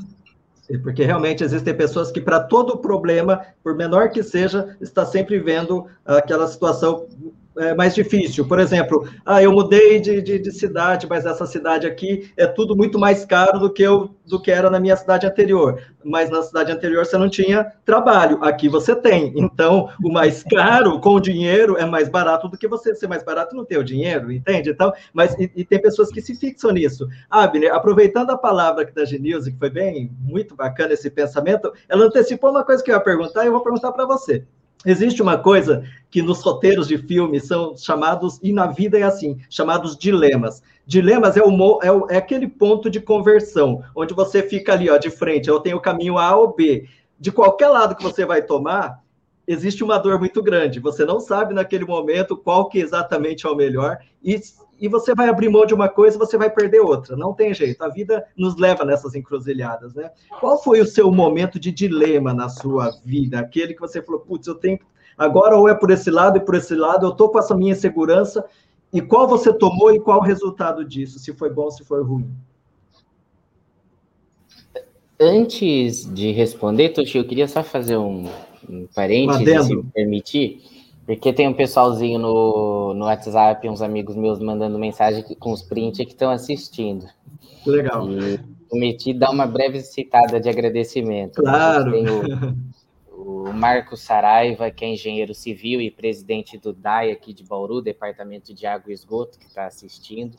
Porque 0.83 1.05
realmente 1.05 1.45
existem 1.45 1.75
pessoas 1.75 2.11
que, 2.11 2.21
para 2.21 2.41
todo 2.41 2.79
problema, 2.79 3.45
por 3.63 3.75
menor 3.75 4.11
que 4.11 4.23
seja, 4.23 4.77
está 4.81 5.05
sempre 5.05 5.39
vendo 5.39 5.87
aquela 6.05 6.47
situação 6.49 7.07
é, 7.57 7.75
mais 7.75 7.95
difícil. 7.95 8.47
Por 8.47 8.59
exemplo, 8.59 9.09
ah, 9.25 9.43
eu 9.43 9.53
mudei 9.53 10.01
de, 10.01 10.21
de, 10.21 10.39
de, 10.39 10.53
cidade, 10.53 11.07
mas 11.09 11.25
essa 11.25 11.47
cidade 11.47 11.87
aqui 11.87 12.33
é 12.37 12.47
tudo 12.47 12.77
muito 12.77 12.99
mais 12.99 13.25
caro 13.25 13.59
do 13.59 13.73
que, 13.73 13.83
eu, 13.83 14.11
do 14.27 14.41
que 14.41 14.51
era 14.51 14.69
na 14.71 14.81
minha 14.81 14.97
cidade 14.97 15.27
anterior. 15.27 15.81
Mas 16.05 16.31
na 16.31 16.43
cidade 16.43 16.73
anterior 16.73 17.05
você 17.05 17.17
não 17.17 17.29
tinha 17.29 17.73
trabalho, 17.85 18.43
aqui 18.43 18.69
você 18.69 18.95
tem. 18.95 19.33
Então, 19.37 19.89
o 20.03 20.13
mais 20.13 20.43
caro 20.51 21.01
com 21.01 21.11
o 21.11 21.21
dinheiro 21.21 21.77
é 21.77 21.85
mais 21.85 22.09
barato 22.09 22.49
do 22.49 22.59
que 22.59 22.69
você 22.69 22.95
ser 22.95 23.07
mais 23.07 23.23
barato 23.23 23.55
e 23.55 23.57
não 23.57 23.65
ter 23.65 23.79
o 23.79 23.85
dinheiro, 23.85 24.33
entende? 24.33 24.71
Então, 24.71 24.93
mas 25.13 25.35
e, 25.39 25.51
e 25.55 25.65
tem 25.65 25.81
pessoas 25.81 26.11
que 26.11 26.21
se 26.21 26.35
fixam 26.35 26.73
nisso. 26.73 27.09
Ah, 27.31 27.45
Abner, 27.45 27.73
aproveitando 27.73 28.31
a 28.31 28.39
palavra 28.39 28.83
aqui 28.83 28.95
da 28.95 29.05
Genilze, 29.05 29.53
que 29.53 29.59
foi 29.59 29.71
bem, 29.71 30.11
muito 30.21 30.57
bacana 30.57 30.95
esse 30.95 31.11
pensamento, 31.11 31.73
ela 31.89 32.05
antecipou 32.05 32.51
uma 32.51 32.65
coisa 32.65 32.83
que 32.83 32.91
eu 32.91 32.95
ia 32.95 33.01
perguntar 33.01 33.45
e 33.45 33.47
eu 33.47 33.53
vou 33.53 33.63
perguntar 33.63 33.93
para 33.93 34.07
você. 34.07 34.45
Existe 34.85 35.23
uma 35.23 35.39
coisa 35.39 35.85
que 36.11 36.23
nos 36.23 36.43
roteiros 36.43 36.87
de 36.87 36.99
filme 36.99 37.41
são 37.41 37.77
chamados, 37.77 38.39
e 38.43 38.53
na 38.53 38.67
vida 38.67 38.99
é 38.99 39.03
assim, 39.03 39.39
chamados 39.49 39.97
dilemas. 39.97 40.63
Dilemas 40.87 41.37
é, 41.37 41.43
o, 41.43 41.81
é, 41.83 41.91
o, 41.91 42.07
é 42.11 42.17
aquele 42.17 42.47
ponto 42.47 42.91
de 42.91 43.01
conversão, 43.01 43.83
onde 43.97 44.13
você 44.13 44.43
fica 44.43 44.73
ali, 44.73 44.91
ó, 44.91 44.99
de 44.99 45.11
frente, 45.11 45.49
eu 45.49 45.61
tenho 45.61 45.79
o 45.79 45.81
caminho 45.81 46.19
A 46.19 46.37
ou 46.37 46.55
B. 46.55 46.87
De 47.19 47.33
qualquer 47.33 47.69
lado 47.69 47.97
que 47.97 48.03
você 48.03 48.27
vai 48.27 48.43
tomar, 48.43 49.03
existe 49.47 49.83
uma 49.83 49.99
dor 49.99 50.19
muito 50.19 50.43
grande. 50.43 50.81
Você 50.81 51.05
não 51.05 51.21
sabe 51.21 51.55
naquele 51.55 51.85
momento 51.85 52.37
qual 52.37 52.69
que 52.69 52.79
exatamente 52.79 53.47
é 53.47 53.49
o 53.49 53.57
melhor, 53.57 53.99
e 54.23 54.39
e 54.81 54.89
você 54.89 55.15
vai 55.15 55.29
abrir 55.29 55.49
mão 55.49 55.65
de 55.65 55.75
uma 55.75 55.89
coisa, 55.89 56.19
você 56.19 56.37
vai 56.37 56.51
perder 56.51 56.81
outra. 56.81 57.17
Não 57.17 57.33
tem 57.33 57.55
jeito. 57.55 57.83
A 57.83 57.89
vida 57.89 58.27
nos 58.37 58.57
leva 58.57 58.85
nessas 58.85 59.15
encruzilhadas, 59.15 59.95
né? 59.95 60.11
Qual 60.41 60.63
foi 60.63 60.81
o 60.81 60.87
seu 60.87 61.11
momento 61.11 61.59
de 61.59 61.71
dilema 61.71 62.35
na 62.35 62.49
sua 62.49 62.91
vida? 63.05 63.39
Aquele 63.39 63.75
que 63.75 63.81
você 63.81 64.03
falou, 64.03 64.21
putz, 64.21 64.47
eu 64.47 64.55
tenho 64.55 64.79
agora 65.17 65.57
ou 65.57 65.69
é 65.69 65.75
por 65.75 65.91
esse 65.91 66.11
lado 66.11 66.39
e 66.39 66.41
por 66.41 66.55
esse 66.55 66.75
lado, 66.75 67.07
eu 67.07 67.13
tô 67.13 67.29
com 67.29 67.39
essa 67.39 67.55
minha 67.55 67.73
insegurança. 67.73 68.45
E 68.93 69.01
qual 69.01 69.29
você 69.29 69.53
tomou 69.53 69.93
e 69.93 70.01
qual 70.01 70.19
o 70.21 70.25
resultado 70.25 70.85
disso? 70.85 71.19
Se 71.19 71.33
foi 71.33 71.51
bom, 71.51 71.71
se 71.71 71.85
foi 71.85 72.03
ruim? 72.03 72.31
Antes 75.19 76.13
de 76.13 76.33
responder, 76.33 76.91
Toshi, 76.91 77.19
eu 77.19 77.27
queria 77.27 77.47
só 77.47 77.63
fazer 77.63 77.97
um, 77.97 78.29
um 78.69 78.87
parênteses, 78.95 79.67
se 79.67 79.77
me 79.77 79.85
permitir. 79.85 80.74
Porque 81.07 81.33
tem 81.33 81.47
um 81.47 81.53
pessoalzinho 81.53 82.19
no, 82.19 82.95
no 82.95 83.05
WhatsApp, 83.05 83.69
uns 83.69 83.83
amigos 83.83 84.17
meus 84.17 84.39
mandando 84.39 84.79
mensagem 84.79 85.23
com 85.39 85.53
os 85.53 85.63
prints 85.63 85.99
que 85.99 86.13
estão 86.13 86.31
assistindo. 86.31 87.07
Legal. 87.67 88.11
E 88.11 88.39
prometi 88.69 89.13
dar 89.13 89.31
uma 89.31 89.47
breve 89.47 89.81
citada 89.81 90.41
de 90.41 90.49
agradecimento. 90.49 91.43
Claro. 91.43 91.93
Tem 91.93 92.07
o, 92.09 93.49
o 93.49 93.53
Marco 93.53 93.97
Saraiva, 93.97 94.71
que 94.71 94.85
é 94.85 94.89
engenheiro 94.89 95.35
civil 95.35 95.81
e 95.81 95.91
presidente 95.91 96.59
do 96.59 96.73
DAI 96.73 97.13
aqui 97.13 97.33
de 97.33 97.45
Bauru, 97.45 97.83
Departamento 97.83 98.55
de 98.55 98.67
Água 98.67 98.91
e 98.91 98.95
Esgoto, 98.95 99.39
que 99.39 99.47
está 99.47 99.67
assistindo. 99.67 100.37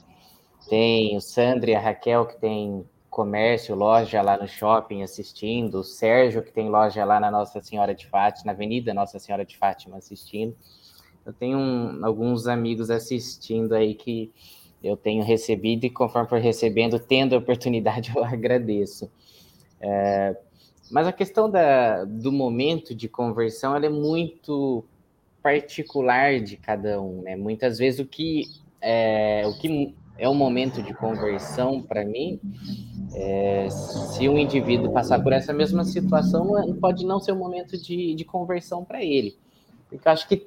Tem 0.68 1.16
o 1.16 1.22
Sandro 1.22 1.70
e 1.70 1.76
a 1.76 1.80
Raquel, 1.80 2.26
que 2.26 2.40
tem 2.40 2.84
comércio, 3.16 3.74
loja 3.74 4.22
lá 4.22 4.36
no 4.36 4.46
shopping 4.46 5.02
assistindo, 5.02 5.76
o 5.76 5.84
Sérgio, 5.86 6.44
que 6.44 6.52
tem 6.52 6.68
loja 6.68 7.06
lá 7.06 7.18
na 7.18 7.32
Nossa 7.32 7.62
Senhora 7.62 7.96
de 7.96 8.06
Fátima, 8.06 8.48
na 8.48 8.52
Avenida 8.52 8.94
Nossa 8.94 9.18
Senhora 9.20 9.46
de 9.46 9.58
Fátima 9.58 9.96
assistindo. 9.96 10.54
Eu 11.26 11.32
tenho 11.32 11.58
um, 11.58 12.06
alguns 12.06 12.46
amigos 12.46 12.90
assistindo 12.90 13.74
aí 13.74 13.96
que 13.96 14.34
eu 14.84 14.98
tenho 14.98 15.24
recebido 15.24 15.86
e 15.86 15.90
conforme 15.90 16.28
for 16.28 16.42
recebendo, 16.42 17.00
tendo 17.00 17.36
a 17.36 17.38
oportunidade, 17.38 18.12
eu 18.14 18.22
agradeço. 18.22 19.10
É, 19.80 20.36
mas 20.92 21.08
a 21.08 21.14
questão 21.14 21.50
da, 21.50 22.04
do 22.04 22.34
momento 22.34 22.94
de 22.94 23.08
conversão 23.08 23.78
é 23.78 23.88
muito 23.88 24.84
particular 25.42 26.42
de 26.42 26.58
cada 26.58 27.02
um, 27.02 27.22
né? 27.22 27.38
Muitas 27.38 27.78
vezes 27.78 28.02
o 28.02 28.06
que, 28.06 28.44
é, 28.82 29.44
o 29.46 29.58
que 29.58 29.96
é 30.18 30.30
um 30.30 30.36
momento 30.36 30.82
de 30.82 30.94
conversão 30.94 31.82
para 31.82 32.04
mim, 32.04 32.40
é, 33.16 33.70
se 33.70 34.28
um 34.28 34.38
indivíduo 34.38 34.92
passar 34.92 35.24
por 35.24 35.32
essa 35.32 35.54
mesma 35.54 35.86
situação, 35.86 36.58
é, 36.60 36.74
pode 36.74 37.06
não 37.06 37.18
ser 37.18 37.32
um 37.32 37.38
momento 37.38 37.82
de, 37.82 38.14
de 38.14 38.26
conversão 38.26 38.84
para 38.84 39.02
ele. 39.02 39.38
Porque 39.90 40.06
eu 40.06 40.12
acho 40.12 40.28
que 40.28 40.46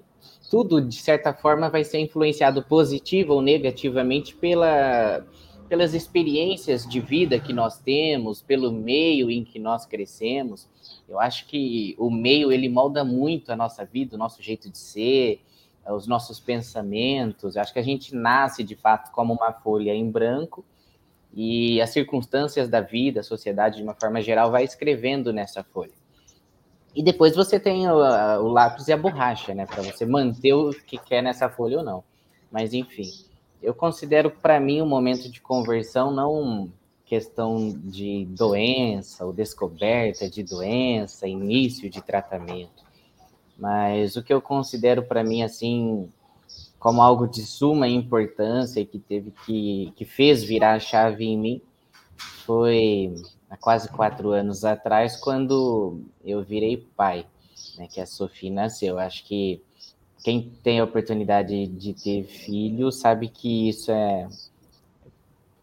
tudo, 0.50 0.78
de 0.78 0.96
certa 0.96 1.32
forma, 1.32 1.70
vai 1.70 1.82
ser 1.82 1.98
influenciado 1.98 2.62
positiva 2.62 3.32
ou 3.32 3.40
negativamente 3.40 4.36
pela, 4.36 5.24
pelas 5.66 5.94
experiências 5.94 6.86
de 6.86 7.00
vida 7.00 7.40
que 7.40 7.54
nós 7.54 7.78
temos, 7.78 8.42
pelo 8.42 8.70
meio 8.70 9.30
em 9.30 9.44
que 9.44 9.58
nós 9.58 9.86
crescemos. 9.86 10.68
Eu 11.08 11.18
acho 11.18 11.46
que 11.46 11.96
o 11.98 12.10
meio 12.10 12.52
ele 12.52 12.68
molda 12.68 13.02
muito 13.02 13.50
a 13.50 13.56
nossa 13.56 13.82
vida, 13.82 14.14
o 14.14 14.18
nosso 14.18 14.42
jeito 14.42 14.68
de 14.70 14.76
ser, 14.76 15.40
os 15.88 16.06
nossos 16.06 16.38
pensamentos. 16.38 17.56
Eu 17.56 17.62
acho 17.62 17.72
que 17.72 17.78
a 17.78 17.84
gente 17.84 18.14
nasce 18.14 18.62
de 18.62 18.76
fato 18.76 19.10
como 19.10 19.32
uma 19.32 19.54
folha 19.54 19.94
em 19.94 20.10
branco 20.10 20.62
e 21.32 21.80
as 21.80 21.90
circunstâncias 21.90 22.68
da 22.68 22.80
vida, 22.80 23.20
a 23.20 23.24
sociedade 23.24 23.76
de 23.76 23.82
uma 23.82 23.94
forma 23.94 24.20
geral 24.20 24.50
vai 24.50 24.64
escrevendo 24.64 25.32
nessa 25.32 25.62
folha. 25.62 25.92
E 26.94 27.02
depois 27.02 27.36
você 27.36 27.60
tem 27.60 27.88
o, 27.88 27.94
o 27.94 28.48
lápis 28.48 28.88
e 28.88 28.92
a 28.92 28.96
borracha, 28.96 29.54
né, 29.54 29.66
para 29.66 29.82
você 29.82 30.04
manter 30.04 30.52
o 30.54 30.70
que 30.70 30.98
quer 30.98 31.22
nessa 31.22 31.48
folha 31.48 31.78
ou 31.78 31.84
não. 31.84 32.02
Mas 32.50 32.72
enfim, 32.72 33.08
eu 33.62 33.74
considero 33.74 34.30
para 34.30 34.58
mim 34.58 34.80
um 34.82 34.88
momento 34.88 35.30
de 35.30 35.40
conversão 35.40 36.10
não 36.10 36.70
questão 37.04 37.72
de 37.84 38.26
doença 38.26 39.24
ou 39.24 39.32
descoberta 39.32 40.28
de 40.28 40.42
doença, 40.42 41.26
início 41.26 41.88
de 41.88 42.02
tratamento. 42.02 42.84
Mas 43.58 44.14
o 44.14 44.22
que 44.22 44.32
eu 44.32 44.42
considero 44.42 45.02
para 45.02 45.24
mim 45.24 45.42
assim 45.42 46.08
como 46.78 47.02
algo 47.02 47.26
de 47.26 47.42
suma 47.42 47.88
importância 47.88 48.84
que 48.84 48.98
teve 48.98 49.32
que 49.44 49.92
que 49.96 50.04
fez 50.04 50.42
virar 50.42 50.74
a 50.74 50.80
chave 50.80 51.24
em 51.24 51.38
mim 51.38 51.62
foi 52.44 53.14
há 53.50 53.56
quase 53.56 53.88
quatro 53.88 54.30
anos 54.30 54.64
atrás 54.64 55.16
quando 55.16 56.00
eu 56.24 56.42
virei 56.42 56.76
pai, 56.96 57.26
né, 57.76 57.86
que 57.88 58.00
a 58.00 58.06
Sofia 58.06 58.50
nasceu. 58.50 58.98
Acho 58.98 59.24
que 59.24 59.62
quem 60.22 60.52
tem 60.62 60.80
a 60.80 60.84
oportunidade 60.84 61.66
de 61.66 61.94
ter 61.94 62.24
filho 62.24 62.90
sabe 62.90 63.28
que 63.28 63.68
isso 63.68 63.90
é 63.90 64.28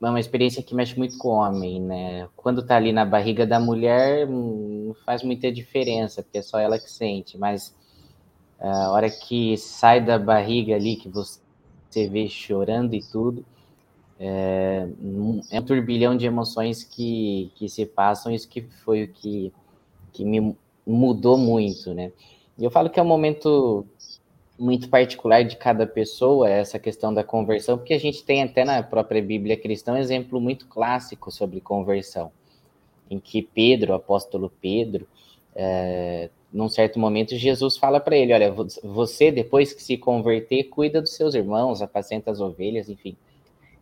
é 0.02 0.10
uma 0.10 0.20
experiência 0.20 0.62
que 0.62 0.76
mexe 0.76 0.98
muito 0.98 1.18
com 1.18 1.30
o 1.30 1.32
homem, 1.32 1.82
né? 1.82 2.28
Quando 2.36 2.62
tá 2.62 2.76
ali 2.76 2.92
na 2.92 3.06
barriga 3.06 3.46
da 3.46 3.60
mulher, 3.60 4.28
não 4.28 4.96
faz 5.06 5.24
muita 5.24 5.52
diferença, 5.52 6.22
porque 6.22 6.38
é 6.38 6.42
só 6.42 6.60
ela 6.60 6.78
que 6.78 6.92
sente, 6.92 7.38
mas 7.38 7.74
a 8.60 8.92
hora 8.92 9.10
que 9.10 9.58
sai 9.58 10.04
da 10.04 10.18
barriga 10.18 10.76
ali, 10.76 10.96
que 10.96 11.10
você 11.10 11.40
vê 12.10 12.28
chorando 12.28 12.94
e 12.94 13.02
tudo, 13.02 13.46
é, 14.20 14.88
é 15.52 15.60
um 15.60 15.64
turbilhão 15.64 16.16
de 16.16 16.26
emoções 16.26 16.84
que, 16.84 17.52
que 17.56 17.68
se 17.68 17.86
passam, 17.86 18.32
isso 18.32 18.48
que 18.48 18.62
foi 18.62 19.04
o 19.04 19.08
que, 19.08 19.52
que 20.14 20.24
me 20.24 20.56
mudou 20.86 21.38
muito, 21.38 21.94
né? 21.94 22.12
E 22.58 22.64
eu 22.64 22.72
falo 22.72 22.90
que 22.90 23.00
é 23.00 23.04
um 23.04 23.08
momento 23.08 23.86
muito 24.58 24.90
particular 24.90 25.44
de 25.44 25.58
cada 25.58 25.86
pessoa 25.86 26.50
essa 26.50 26.80
questão 26.80 27.14
da 27.14 27.24
conversão, 27.24 27.78
porque 27.78 27.94
a 27.94 28.00
gente 28.00 28.24
tem 28.24 28.42
até 28.42 28.64
na 28.64 28.82
própria 28.82 29.22
Bíblia 29.22 29.58
cristã 29.58 29.94
um 29.94 29.98
exemplo 29.98 30.40
muito 30.40 30.66
clássico 30.68 31.30
sobre 31.30 31.60
conversão, 31.60 32.32
em 33.10 33.20
que 33.20 33.42
Pedro, 33.42 33.92
o 33.92 33.96
apóstolo 33.96 34.50
Pedro, 34.62 35.06
é, 35.54 36.30
num 36.56 36.70
certo 36.70 36.98
momento 36.98 37.36
Jesus 37.36 37.76
fala 37.76 38.00
para 38.00 38.16
ele, 38.16 38.34
olha, 38.34 38.50
você 38.82 39.30
depois 39.30 39.74
que 39.74 39.84
se 39.84 39.98
converter, 39.98 40.64
cuida 40.70 41.02
dos 41.02 41.12
seus 41.12 41.36
irmãos, 41.36 41.82
apacenta 41.82 42.32
as 42.32 42.40
ovelhas, 42.40 42.90
enfim. 42.90 43.18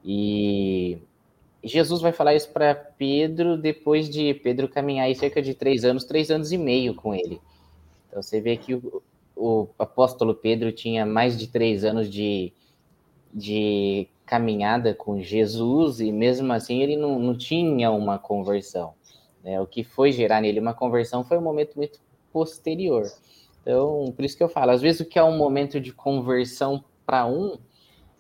E 0.04 0.98
Jesus 1.64 2.02
vai 2.02 2.12
falar 2.12 2.34
isso 2.34 2.50
para 2.50 2.74
Pedro 2.74 3.58
depois 3.58 4.10
de 4.10 4.34
Pedro 4.34 4.68
caminhar 4.68 5.14
cerca 5.16 5.40
de 5.40 5.54
três 5.54 5.86
anos, 5.86 6.04
três 6.04 6.32
anos 6.32 6.52
e 6.52 6.58
meio 6.58 6.96
com 6.96 7.14
ele. 7.14 7.40
Então 8.10 8.24
você 8.24 8.42
vê 8.42 8.58
que 8.58 8.74
o, 8.74 9.04
o 9.36 9.68
apóstolo 9.78 10.34
Pedro 10.34 10.72
tinha 10.72 11.06
mais 11.06 11.38
de 11.38 11.46
três 11.46 11.86
anos 11.86 12.10
de, 12.10 12.52
de 13.32 14.08
caminhada 14.26 14.96
com 14.96 15.22
Jesus 15.22 16.00
e 16.00 16.12
mesmo 16.12 16.52
assim 16.52 16.82
ele 16.82 16.98
não, 16.98 17.20
não 17.20 17.38
tinha 17.38 17.92
uma 17.92 18.18
conversão. 18.18 18.96
Né? 19.44 19.62
O 19.62 19.68
que 19.68 19.84
foi 19.84 20.12
gerar 20.12 20.42
nele 20.42 20.60
uma 20.60 20.74
conversão 20.74 21.24
foi 21.24 21.38
um 21.38 21.42
momento 21.42 21.76
muito 21.76 22.00
posterior. 22.34 23.04
Então, 23.62 24.12
por 24.14 24.26
isso 24.26 24.36
que 24.36 24.44
eu 24.44 24.50
falo, 24.50 24.72
às 24.72 24.82
vezes 24.82 25.02
o 25.02 25.06
que 25.06 25.18
é 25.18 25.24
um 25.24 25.38
momento 25.38 25.80
de 25.80 25.94
conversão 25.94 26.84
para 27.06 27.26
um 27.26 27.58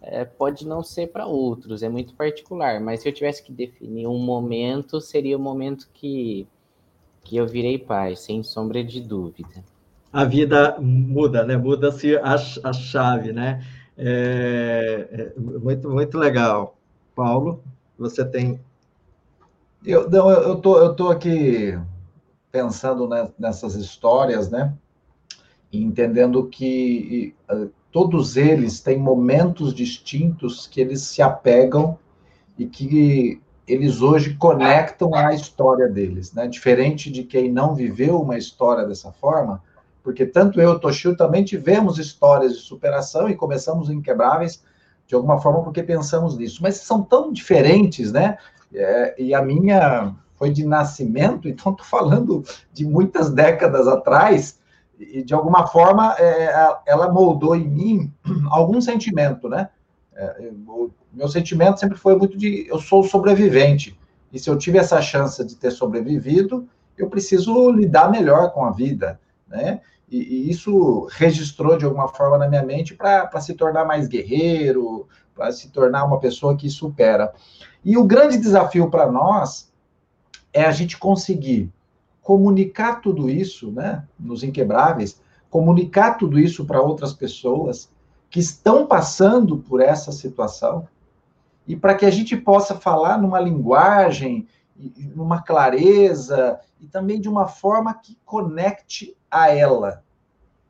é, 0.01 0.23
pode 0.23 0.65
não 0.65 0.83
ser 0.83 1.07
para 1.07 1.25
outros, 1.25 1.83
é 1.83 1.89
muito 1.89 2.13
particular. 2.13 2.79
Mas 2.79 3.01
se 3.01 3.09
eu 3.09 3.13
tivesse 3.13 3.43
que 3.43 3.51
definir 3.51 4.07
um 4.07 4.19
momento, 4.19 5.01
seria 5.01 5.35
o 5.35 5.41
momento 5.41 5.89
que, 5.93 6.47
que 7.23 7.35
eu 7.35 7.47
virei 7.47 7.77
pai, 7.77 8.15
sem 8.15 8.43
sombra 8.43 8.83
de 8.83 9.01
dúvida 9.01 9.63
a 10.13 10.23
vida 10.23 10.77
muda, 10.79 11.43
né? 11.43 11.57
Muda-se 11.57 12.15
a, 12.17 12.35
a 12.35 12.71
chave, 12.71 13.33
né? 13.33 13.65
É, 13.97 15.07
é, 15.11 15.39
muito, 15.39 15.89
muito 15.89 16.17
legal. 16.19 16.77
Paulo, 17.15 17.63
você 17.97 18.23
tem. 18.23 18.59
Eu, 19.83 20.07
não, 20.09 20.29
eu, 20.29 20.55
tô, 20.57 20.77
eu 20.77 20.93
tô 20.93 21.09
aqui 21.09 21.77
pensando 22.53 23.09
nessas 23.39 23.73
histórias, 23.73 24.51
né? 24.51 24.71
E 25.71 25.83
entendendo 25.83 26.47
que 26.47 27.33
uh, 27.51 27.67
todos 27.91 28.37
eles 28.37 28.79
têm 28.79 28.99
momentos 28.99 29.73
distintos 29.73 30.67
que 30.67 30.79
eles 30.79 31.01
se 31.01 31.19
apegam 31.19 31.97
e 32.55 32.67
que 32.67 33.41
eles 33.67 34.01
hoje 34.01 34.35
conectam 34.35 35.15
à 35.15 35.33
história 35.33 35.89
deles, 35.89 36.31
né? 36.31 36.47
Diferente 36.47 37.09
de 37.09 37.23
quem 37.23 37.51
não 37.51 37.73
viveu 37.73 38.21
uma 38.21 38.37
história 38.37 38.85
dessa 38.85 39.11
forma, 39.11 39.63
porque 40.03 40.23
tanto 40.23 40.61
eu 40.61 40.79
Toshio 40.79 41.17
também 41.17 41.43
tivemos 41.43 41.97
histórias 41.97 42.53
de 42.53 42.59
superação 42.59 43.27
e 43.27 43.35
começamos 43.35 43.89
Inquebráveis 43.89 44.63
de 45.07 45.15
alguma 45.15 45.41
forma 45.41 45.63
porque 45.63 45.81
pensamos 45.81 46.37
nisso, 46.37 46.61
mas 46.61 46.77
são 46.77 47.01
tão 47.01 47.33
diferentes, 47.33 48.11
né? 48.11 48.37
É, 48.71 49.19
e 49.19 49.33
a 49.33 49.41
minha 49.41 50.15
foi 50.43 50.51
de 50.51 50.65
nascimento, 50.65 51.47
então 51.47 51.71
estou 51.71 51.85
falando 51.85 52.43
de 52.73 52.85
muitas 52.85 53.31
décadas 53.31 53.87
atrás, 53.87 54.59
e 54.99 55.23
de 55.23 55.33
alguma 55.33 55.67
forma 55.67 56.13
é, 56.19 56.77
ela 56.85 57.11
moldou 57.11 57.55
em 57.55 57.67
mim 57.67 58.13
algum 58.51 58.81
sentimento, 58.81 59.47
né? 59.47 59.69
É, 60.15 60.51
meu 61.11 61.27
sentimento 61.27 61.79
sempre 61.79 61.97
foi 61.97 62.15
muito 62.15 62.37
de 62.37 62.67
eu 62.67 62.79
sou 62.79 63.03
sobrevivente, 63.03 63.97
e 64.31 64.39
se 64.39 64.49
eu 64.49 64.57
tive 64.57 64.77
essa 64.77 65.01
chance 65.01 65.43
de 65.45 65.55
ter 65.55 65.71
sobrevivido, 65.71 66.67
eu 66.97 67.09
preciso 67.09 67.71
lidar 67.71 68.11
melhor 68.11 68.51
com 68.51 68.65
a 68.65 68.71
vida, 68.71 69.19
né? 69.47 69.79
E, 70.09 70.17
e 70.17 70.49
isso 70.49 71.07
registrou 71.11 71.77
de 71.77 71.85
alguma 71.85 72.07
forma 72.07 72.37
na 72.37 72.47
minha 72.47 72.63
mente 72.63 72.93
para 72.93 73.39
se 73.39 73.53
tornar 73.53 73.85
mais 73.85 74.07
guerreiro, 74.07 75.07
para 75.33 75.51
se 75.51 75.69
tornar 75.69 76.03
uma 76.03 76.19
pessoa 76.19 76.55
que 76.55 76.69
supera. 76.69 77.33
E 77.83 77.97
o 77.97 78.03
grande 78.03 78.37
desafio 78.37 78.91
para 78.91 79.11
nós 79.11 79.72
é 80.53 80.63
a 80.63 80.71
gente 80.71 80.97
conseguir 80.97 81.69
comunicar 82.21 83.01
tudo 83.01 83.29
isso, 83.29 83.71
né, 83.71 84.05
nos 84.17 84.43
inquebráveis, 84.43 85.19
comunicar 85.49 86.17
tudo 86.17 86.39
isso 86.39 86.65
para 86.65 86.81
outras 86.81 87.13
pessoas 87.13 87.89
que 88.29 88.39
estão 88.39 88.87
passando 88.87 89.57
por 89.57 89.81
essa 89.81 90.11
situação 90.11 90.87
e 91.67 91.75
para 91.75 91.95
que 91.95 92.05
a 92.05 92.09
gente 92.09 92.35
possa 92.35 92.75
falar 92.75 93.21
numa 93.21 93.39
linguagem, 93.39 94.47
numa 95.15 95.41
clareza 95.41 96.59
e 96.79 96.87
também 96.87 97.19
de 97.21 97.29
uma 97.29 97.47
forma 97.47 97.93
que 97.93 98.17
conecte 98.25 99.15
a 99.29 99.49
ela, 99.49 100.03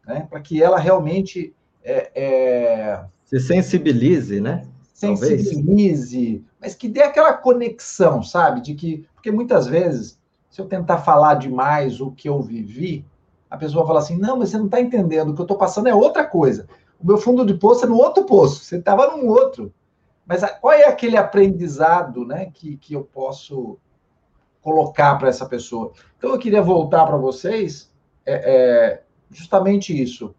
né? 0.06 0.28
para 0.30 0.42
que 0.42 0.62
ela 0.62 0.78
realmente 0.78 1.54
é, 1.84 2.12
é... 2.16 3.06
se 3.26 3.40
sensibilize, 3.40 4.42
né? 4.42 4.68
Sensibilize, 4.94 6.28
Talvez. 6.28 6.53
Mas 6.64 6.74
que 6.74 6.88
dê 6.88 7.04
aquela 7.04 7.34
conexão, 7.34 8.24
sabe? 8.24 8.62
De 8.62 8.74
que, 8.74 9.06
porque 9.14 9.30
muitas 9.30 9.68
vezes, 9.68 10.18
se 10.50 10.62
eu 10.62 10.66
tentar 10.66 11.00
falar 11.00 11.36
demais 11.36 12.00
o 12.00 12.10
que 12.12 12.30
eu 12.30 12.42
vivi, 12.42 13.06
a 13.50 13.58
pessoa 13.58 13.86
fala 13.86 14.00
assim: 14.00 14.18
não, 14.18 14.38
mas 14.38 14.50
você 14.50 14.58
não 14.58 14.66
está 14.66 14.80
entendendo, 14.80 15.30
o 15.30 15.36
que 15.36 15.42
eu 15.42 15.44
estou 15.44 15.58
passando 15.58 15.90
é 15.90 15.94
outra 15.94 16.26
coisa. 16.26 16.66
O 16.98 17.06
meu 17.06 17.18
fundo 17.18 17.46
de 17.46 17.54
poço 17.54 17.84
é 17.84 17.90
no 17.90 17.98
outro 17.98 18.24
poço, 18.24 18.64
você 18.64 18.78
estava 18.78 19.16
num 19.16 19.28
outro. 19.28 19.74
Mas 20.26 20.42
qual 20.62 20.72
é 20.72 20.86
aquele 20.86 21.18
aprendizado 21.18 22.26
né, 22.26 22.50
que, 22.54 22.78
que 22.78 22.94
eu 22.94 23.04
posso 23.04 23.78
colocar 24.62 25.18
para 25.18 25.28
essa 25.28 25.46
pessoa? 25.46 25.92
Então 26.18 26.30
eu 26.30 26.40
queria 26.40 26.62
voltar 26.62 27.06
para 27.06 27.18
vocês 27.18 27.92
é, 28.26 28.34
é, 28.34 29.04
justamente 29.30 30.02
isso. 30.02 30.34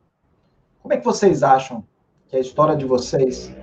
Como 0.80 0.94
é 0.94 0.96
que 0.96 1.04
vocês 1.04 1.42
acham 1.42 1.84
que 2.28 2.37
a 2.37 2.40
história 2.40 2.74
de 2.74 2.87
vocês, 2.87 3.54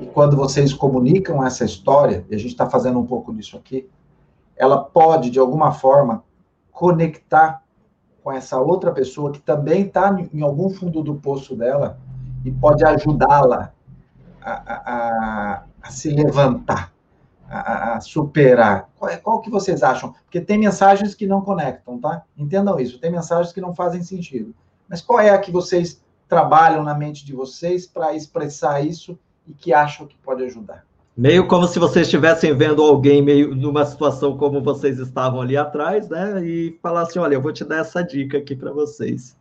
e 0.00 0.06
quando 0.06 0.36
vocês 0.36 0.72
comunicam 0.72 1.44
essa 1.44 1.64
história, 1.64 2.24
e 2.30 2.34
a 2.34 2.38
gente 2.38 2.52
está 2.52 2.68
fazendo 2.68 2.98
um 2.98 3.06
pouco 3.06 3.34
disso 3.34 3.56
aqui, 3.56 3.88
ela 4.56 4.82
pode, 4.82 5.30
de 5.30 5.38
alguma 5.38 5.72
forma, 5.72 6.24
conectar 6.72 7.62
com 8.22 8.32
essa 8.32 8.58
outra 8.58 8.92
pessoa 8.92 9.30
que 9.30 9.40
também 9.40 9.82
está 9.82 10.16
em 10.32 10.42
algum 10.42 10.70
fundo 10.70 11.02
do 11.02 11.14
poço 11.14 11.54
dela 11.54 11.98
e 12.44 12.50
pode 12.50 12.84
ajudá-la 12.84 13.72
a, 14.42 14.52
a, 14.52 15.64
a 15.82 15.90
se 15.90 16.10
levantar, 16.10 16.92
a, 17.48 18.00
superar? 18.00 18.88
Qual, 18.98 19.10
é, 19.10 19.16
qual 19.16 19.40
que 19.40 19.50
vocês 19.50 19.82
acham? 19.82 20.14
Porque 20.24 20.40
tem 20.40 20.58
mensagens 20.58 21.14
que 21.14 21.26
não 21.26 21.42
conectam, 21.42 21.98
tá? 21.98 22.22
Entendam 22.36 22.78
isso. 22.78 22.98
Tem 22.98 23.10
mensagens 23.10 23.52
que 23.52 23.60
não 23.60 23.74
fazem 23.74 24.02
sentido. 24.02 24.54
Mas 24.88 25.02
qual 25.02 25.20
é 25.20 25.30
a 25.30 25.38
que 25.38 25.50
vocês 25.50 26.02
trabalham 26.28 26.82
na 26.82 26.94
mente 26.94 27.24
de 27.24 27.34
vocês 27.34 27.86
para 27.86 28.14
expressar 28.14 28.84
isso 28.84 29.18
e 29.50 29.54
que 29.54 29.72
acham 29.72 30.06
que 30.06 30.16
pode 30.22 30.44
ajudar? 30.44 30.84
Meio 31.16 31.46
como 31.46 31.66
se 31.66 31.78
vocês 31.78 32.06
estivessem 32.06 32.56
vendo 32.56 32.82
alguém 32.82 33.20
meio 33.20 33.54
numa 33.54 33.84
situação 33.84 34.36
como 34.36 34.62
vocês 34.62 34.98
estavam 34.98 35.42
ali 35.42 35.56
atrás, 35.56 36.08
né? 36.08 36.42
E 36.44 36.78
falassem, 36.80 37.20
olha, 37.20 37.34
eu 37.34 37.42
vou 37.42 37.52
te 37.52 37.64
dar 37.64 37.80
essa 37.80 38.02
dica 38.02 38.38
aqui 38.38 38.54
para 38.54 38.72
vocês. 38.72 39.36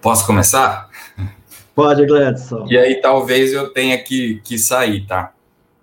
Posso 0.00 0.26
começar? 0.26 0.88
Pode, 1.74 2.06
Gladson. 2.06 2.66
E 2.68 2.76
aí 2.76 3.00
talvez 3.00 3.52
eu 3.52 3.70
tenha 3.72 4.02
que, 4.02 4.40
que 4.42 4.58
sair, 4.58 5.06
tá? 5.06 5.34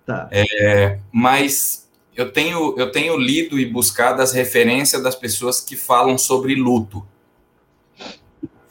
Tá. 0.04 0.28
É, 0.32 0.98
mas 1.12 1.88
eu 2.16 2.32
tenho, 2.32 2.74
eu 2.76 2.90
tenho 2.90 3.16
lido 3.16 3.58
e 3.58 3.64
buscado 3.64 4.20
as 4.20 4.32
referências 4.32 5.02
das 5.02 5.14
pessoas 5.14 5.60
que 5.60 5.76
falam 5.76 6.18
sobre 6.18 6.56
luto. 6.56 7.06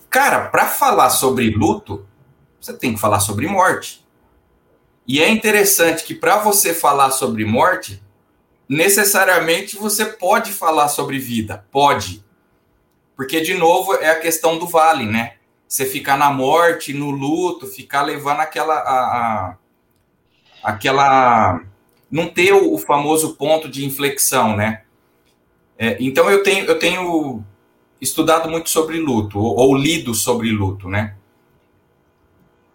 Cara, 0.10 0.50
para 0.50 0.68
falar 0.68 1.10
sobre 1.10 1.50
luto, 1.50 2.07
você 2.60 2.74
tem 2.74 2.93
que 2.93 3.00
falar 3.00 3.20
sobre 3.20 3.48
morte. 3.48 4.06
E 5.08 5.22
é 5.22 5.30
interessante 5.30 6.04
que 6.04 6.13
para 6.13 6.38
você 6.38 6.74
falar 6.74 7.12
sobre 7.12 7.46
morte, 7.46 8.04
necessariamente 8.67 9.78
você 9.78 10.06
pode 10.06 10.52
falar 10.52 10.89
sobre 10.89 11.17
vida, 11.17 11.65
pode. 11.72 12.26
Porque, 13.15 13.39
de 13.41 13.54
novo, 13.54 13.96
é 13.96 14.10
a 14.10 14.20
questão 14.20 14.60
do 14.60 14.67
vale, 14.67 15.06
né? 15.06 15.36
Você 15.67 15.86
ficar 15.86 16.17
na 16.17 16.32
morte, 16.32 16.93
no 16.93 17.10
luto, 17.10 17.65
ficar 17.65 18.04
levando 18.04 18.41
aquela. 18.41 18.76
A, 18.76 19.00
a, 19.00 19.58
aquela. 20.62 21.62
Não 22.12 22.28
ter 22.28 22.54
o, 22.54 22.78
famoso 22.78 23.36
ponto 23.36 23.67
de 23.67 23.86
inflexão, 23.86 24.56
né? 24.56 24.84
É, 25.78 25.98
então, 26.00 26.30
eu 26.30 26.43
tenho, 26.43 26.65
eu 26.65 26.80
tenho 26.80 27.43
estudado 28.00 28.50
muito 28.50 28.70
sobre 28.70 29.00
luto, 29.00 29.39
ou, 29.39 29.58
ou 29.58 29.76
lido 29.76 30.13
sobre 30.13 30.52
luto, 30.52 30.88
né? 30.88 31.15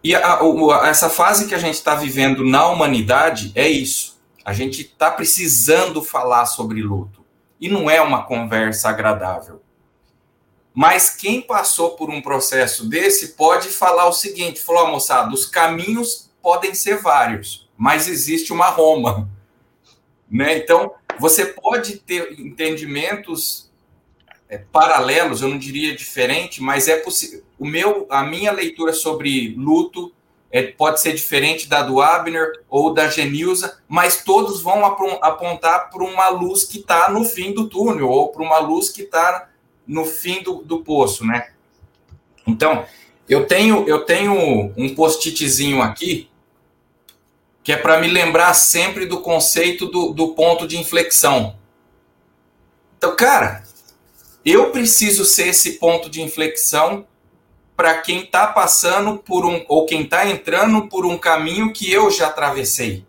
E 0.03 0.13
a, 0.13 0.39
a, 0.39 0.87
essa 0.87 1.09
fase 1.09 1.47
que 1.47 1.55
a 1.55 1.59
gente 1.59 1.75
está 1.75 1.95
vivendo 1.95 2.43
na 2.43 2.67
humanidade 2.67 3.51
é 3.55 3.67
isso. 3.67 4.21
A 4.43 4.51
gente 4.51 4.81
está 4.81 5.09
precisando 5.09 6.03
falar 6.03 6.45
sobre 6.45 6.81
luto. 6.81 7.23
E 7.59 7.69
não 7.69 7.89
é 7.89 8.01
uma 8.01 8.23
conversa 8.23 8.89
agradável. 8.89 9.61
Mas 10.73 11.09
quem 11.09 11.39
passou 11.41 11.91
por 11.91 12.09
um 12.09 12.21
processo 12.21 12.89
desse 12.89 13.29
pode 13.29 13.69
falar 13.69 14.07
o 14.07 14.13
seguinte: 14.13 14.59
falou, 14.59 14.87
moçada, 14.87 15.33
os 15.33 15.45
caminhos 15.45 16.29
podem 16.41 16.73
ser 16.73 16.97
vários, 16.97 17.69
mas 17.77 18.07
existe 18.07 18.51
uma 18.51 18.67
Roma. 18.67 19.29
Né? 20.31 20.57
Então, 20.57 20.91
você 21.19 21.45
pode 21.45 21.97
ter 21.97 22.39
entendimentos 22.39 23.69
é, 24.49 24.57
paralelos, 24.57 25.43
eu 25.43 25.47
não 25.47 25.59
diria 25.59 25.95
diferente, 25.95 26.59
mas 26.59 26.87
é 26.87 26.97
possível. 26.97 27.42
O 27.57 27.65
meu, 27.65 28.05
a 28.09 28.23
minha 28.23 28.51
leitura 28.51 28.93
sobre 28.93 29.55
luto 29.57 30.11
é, 30.51 30.61
pode 30.63 31.01
ser 31.01 31.13
diferente 31.13 31.67
da 31.67 31.81
do 31.81 32.01
Abner 32.01 32.63
ou 32.69 32.93
da 32.93 33.07
Genilza, 33.07 33.79
mas 33.87 34.23
todos 34.23 34.61
vão 34.61 34.85
apontar 34.85 35.89
para 35.89 36.03
uma 36.03 36.29
luz 36.29 36.63
que 36.63 36.79
está 36.79 37.09
no 37.09 37.25
fim 37.25 37.53
do 37.53 37.67
túnel 37.67 38.07
ou 38.07 38.29
para 38.29 38.43
uma 38.43 38.59
luz 38.59 38.89
que 38.89 39.01
está 39.01 39.49
no 39.87 40.05
fim 40.05 40.43
do, 40.43 40.63
do 40.63 40.83
poço, 40.83 41.25
né? 41.25 41.51
Então, 42.45 42.85
eu 43.27 43.47
tenho, 43.47 43.87
eu 43.87 44.05
tenho 44.05 44.73
um 44.77 44.93
post-itzinho 44.93 45.81
aqui 45.81 46.29
que 47.63 47.71
é 47.71 47.77
para 47.77 47.99
me 47.99 48.07
lembrar 48.07 48.53
sempre 48.53 49.05
do 49.05 49.21
conceito 49.21 49.87
do, 49.87 50.11
do 50.11 50.35
ponto 50.35 50.67
de 50.67 50.77
inflexão. 50.77 51.55
Então, 52.97 53.15
cara, 53.15 53.63
eu 54.43 54.69
preciso 54.69 55.23
ser 55.23 55.47
esse 55.47 55.79
ponto 55.79 56.09
de 56.09 56.21
inflexão 56.21 57.07
para 57.83 57.95
quem 57.95 58.23
está 58.23 58.47
passando 58.47 59.17
por 59.17 59.45
um, 59.45 59.65
ou 59.67 59.85
quem 59.85 60.03
está 60.03 60.25
entrando 60.25 60.87
por 60.87 61.05
um 61.05 61.17
caminho 61.17 61.73
que 61.73 61.91
eu 61.91 62.09
já 62.09 62.27
atravessei. 62.27 63.05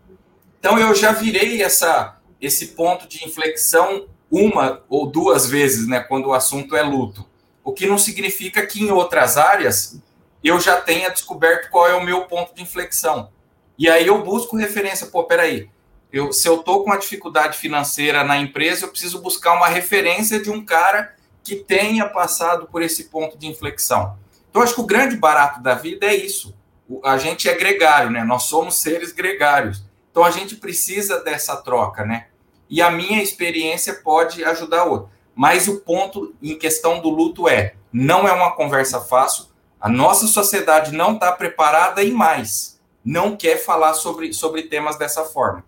Então, 0.58 0.76
eu 0.76 0.92
já 0.96 1.12
virei 1.12 1.62
essa, 1.62 2.18
esse 2.40 2.66
ponto 2.74 3.06
de 3.06 3.24
inflexão 3.24 4.08
uma 4.28 4.82
ou 4.88 5.06
duas 5.06 5.46
vezes, 5.48 5.86
né, 5.86 6.00
quando 6.00 6.26
o 6.26 6.32
assunto 6.32 6.74
é 6.74 6.82
luto. 6.82 7.24
O 7.62 7.72
que 7.72 7.86
não 7.86 7.96
significa 7.96 8.66
que 8.66 8.82
em 8.82 8.90
outras 8.90 9.36
áreas 9.36 10.02
eu 10.42 10.58
já 10.58 10.80
tenha 10.80 11.08
descoberto 11.08 11.70
qual 11.70 11.86
é 11.86 11.94
o 11.94 12.02
meu 12.02 12.22
ponto 12.22 12.52
de 12.52 12.60
inflexão. 12.60 13.30
E 13.78 13.88
aí 13.88 14.08
eu 14.08 14.24
busco 14.24 14.56
referência, 14.56 15.06
pô, 15.06 15.22
peraí, 15.22 15.70
eu, 16.12 16.32
se 16.32 16.48
eu 16.48 16.64
tô 16.64 16.80
com 16.80 16.86
uma 16.86 16.98
dificuldade 16.98 17.56
financeira 17.58 18.24
na 18.24 18.38
empresa, 18.38 18.86
eu 18.86 18.90
preciso 18.90 19.22
buscar 19.22 19.52
uma 19.52 19.68
referência 19.68 20.42
de 20.42 20.50
um 20.50 20.64
cara 20.64 21.14
que 21.44 21.54
tenha 21.54 22.08
passado 22.08 22.66
por 22.66 22.82
esse 22.82 23.04
ponto 23.04 23.38
de 23.38 23.46
inflexão. 23.46 24.23
Então, 24.54 24.62
acho 24.62 24.76
que 24.76 24.80
o 24.80 24.86
grande 24.86 25.16
barato 25.16 25.60
da 25.60 25.74
vida 25.74 26.06
é 26.06 26.14
isso. 26.14 26.54
A 27.02 27.18
gente 27.18 27.48
é 27.48 27.56
gregário, 27.56 28.08
né? 28.08 28.22
Nós 28.22 28.44
somos 28.44 28.80
seres 28.80 29.10
gregários. 29.10 29.84
Então, 30.12 30.22
a 30.22 30.30
gente 30.30 30.54
precisa 30.54 31.18
dessa 31.24 31.56
troca, 31.56 32.04
né? 32.04 32.26
e 32.68 32.80
a 32.82 32.90
minha 32.90 33.22
experiência 33.22 33.94
pode 33.94 34.44
ajudar 34.44 34.84
o 34.84 34.90
outro. 34.90 35.10
Mas 35.34 35.68
o 35.68 35.80
ponto 35.80 36.34
em 36.42 36.58
questão 36.58 37.00
do 37.00 37.08
luto 37.08 37.48
é: 37.48 37.74
não 37.92 38.26
é 38.26 38.32
uma 38.32 38.54
conversa 38.54 39.00
fácil, 39.00 39.46
a 39.80 39.88
nossa 39.88 40.26
sociedade 40.26 40.92
não 40.92 41.14
está 41.14 41.32
preparada 41.32 42.02
e 42.02 42.10
mais, 42.10 42.80
não 43.04 43.36
quer 43.36 43.58
falar 43.58 43.94
sobre, 43.94 44.32
sobre 44.32 44.64
temas 44.64 44.96
dessa 44.96 45.24
forma. 45.24 45.64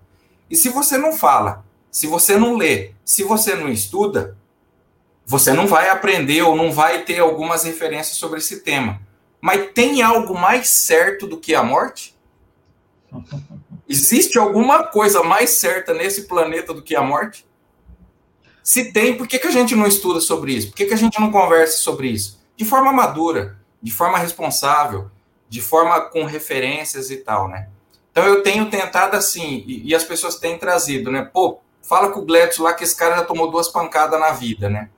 E 0.49 0.57
se 0.57 0.68
você 0.68 0.96
não 0.96 1.12
fala, 1.12 1.64
se 1.90 2.07
você 2.07 2.37
não 2.37 2.57
lê, 2.57 2.92
se 3.05 3.22
você 3.25 3.55
não 3.55 3.68
estuda, 3.68 4.37
você 5.27 5.53
não 5.53 5.67
vai 5.67 5.91
aprender 5.91 6.43
ou 6.43 6.55
não 6.55 6.71
vai 6.71 7.03
ter 7.03 7.19
algumas 7.19 7.65
referências 7.65 8.17
sobre 8.17 8.39
esse 8.39 8.61
tema. 8.61 9.01
Mas 9.41 9.73
tem 9.75 10.01
algo 10.01 10.39
mais 10.39 10.69
certo 10.69 11.27
do 11.27 11.37
que 11.37 11.53
a 11.53 11.65
morte? 11.65 12.17
Existe 13.89 14.39
alguma 14.39 14.85
coisa 14.85 15.23
mais 15.23 15.51
certa 15.51 15.93
nesse 15.93 16.23
planeta 16.23 16.73
do 16.73 16.83
que 16.83 16.95
a 16.95 17.03
morte? 17.03 17.45
Se 18.62 18.93
tem, 18.93 19.17
por 19.17 19.29
que, 19.29 19.39
que 19.39 19.47
a 19.47 19.53
gente 19.53 19.75
não 19.75 19.87
estuda 19.87 20.21
sobre 20.21 20.53
isso? 20.53 20.69
Por 20.69 20.77
que, 20.77 20.87
que 20.87 20.95
a 20.95 20.99
gente 20.99 21.21
não 21.21 21.31
conversa 21.31 21.79
sobre 21.79 22.09
isso? 22.09 22.41
De 22.57 22.65
forma 22.65 22.93
madura, 22.93 23.59
de 23.83 23.93
forma 23.93 24.19
responsável, 24.19 25.11
de 25.49 25.61
forma 25.61 26.01
com 26.01 26.25
referências 26.25 27.11
e 27.11 27.17
tal, 27.19 27.49
né? 27.49 27.69
Então 28.11 28.25
eu 28.25 28.43
tenho 28.43 28.69
tentado 28.71 29.17
assim, 29.17 29.62
e, 29.67 29.89
e 29.89 29.95
as 29.95 30.03
pessoas 30.03 30.37
têm 30.37 30.59
trazido, 30.59 31.12
né? 31.12 31.23
Pô, 31.23 31.61
fala 31.83 32.11
com 32.11 32.21
o 32.21 32.25
Gladys 32.25 32.59
lá 32.59 32.73
que 32.73 32.83
esse 32.83 32.97
cara 32.97 33.17
já 33.17 33.25
tomou 33.25 33.51
duas 33.51 33.69
pancadas 33.69 34.19
na 34.19 34.31
vida, 34.31 34.69
né? 34.69 34.89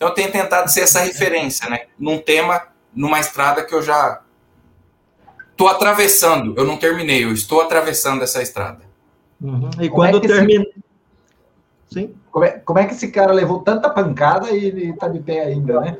Então 0.00 0.08
eu 0.08 0.14
tenho 0.14 0.32
tentado 0.32 0.70
ser 0.70 0.80
essa 0.80 1.00
referência, 1.00 1.68
né? 1.68 1.82
Num 1.98 2.16
tema, 2.16 2.62
numa 2.94 3.20
estrada 3.20 3.62
que 3.62 3.74
eu 3.74 3.82
já 3.82 4.22
estou 5.50 5.68
atravessando, 5.68 6.54
eu 6.56 6.64
não 6.64 6.78
terminei, 6.78 7.22
eu 7.22 7.34
estou 7.34 7.60
atravessando 7.60 8.22
essa 8.22 8.40
estrada. 8.40 8.80
Uhum. 9.38 9.68
E 9.78 9.90
como 9.90 10.00
quando 10.00 10.24
é 10.24 10.26
termina. 10.26 10.64
Esse... 10.64 10.74
Sim. 11.92 12.14
Como 12.30 12.46
é, 12.46 12.50
como 12.52 12.78
é 12.78 12.86
que 12.86 12.94
esse 12.94 13.10
cara 13.10 13.30
levou 13.30 13.60
tanta 13.60 13.90
pancada 13.90 14.50
e 14.52 14.64
ele 14.64 14.88
está 14.88 15.06
de 15.06 15.20
pé 15.20 15.40
ainda, 15.40 15.78
né? 15.82 15.98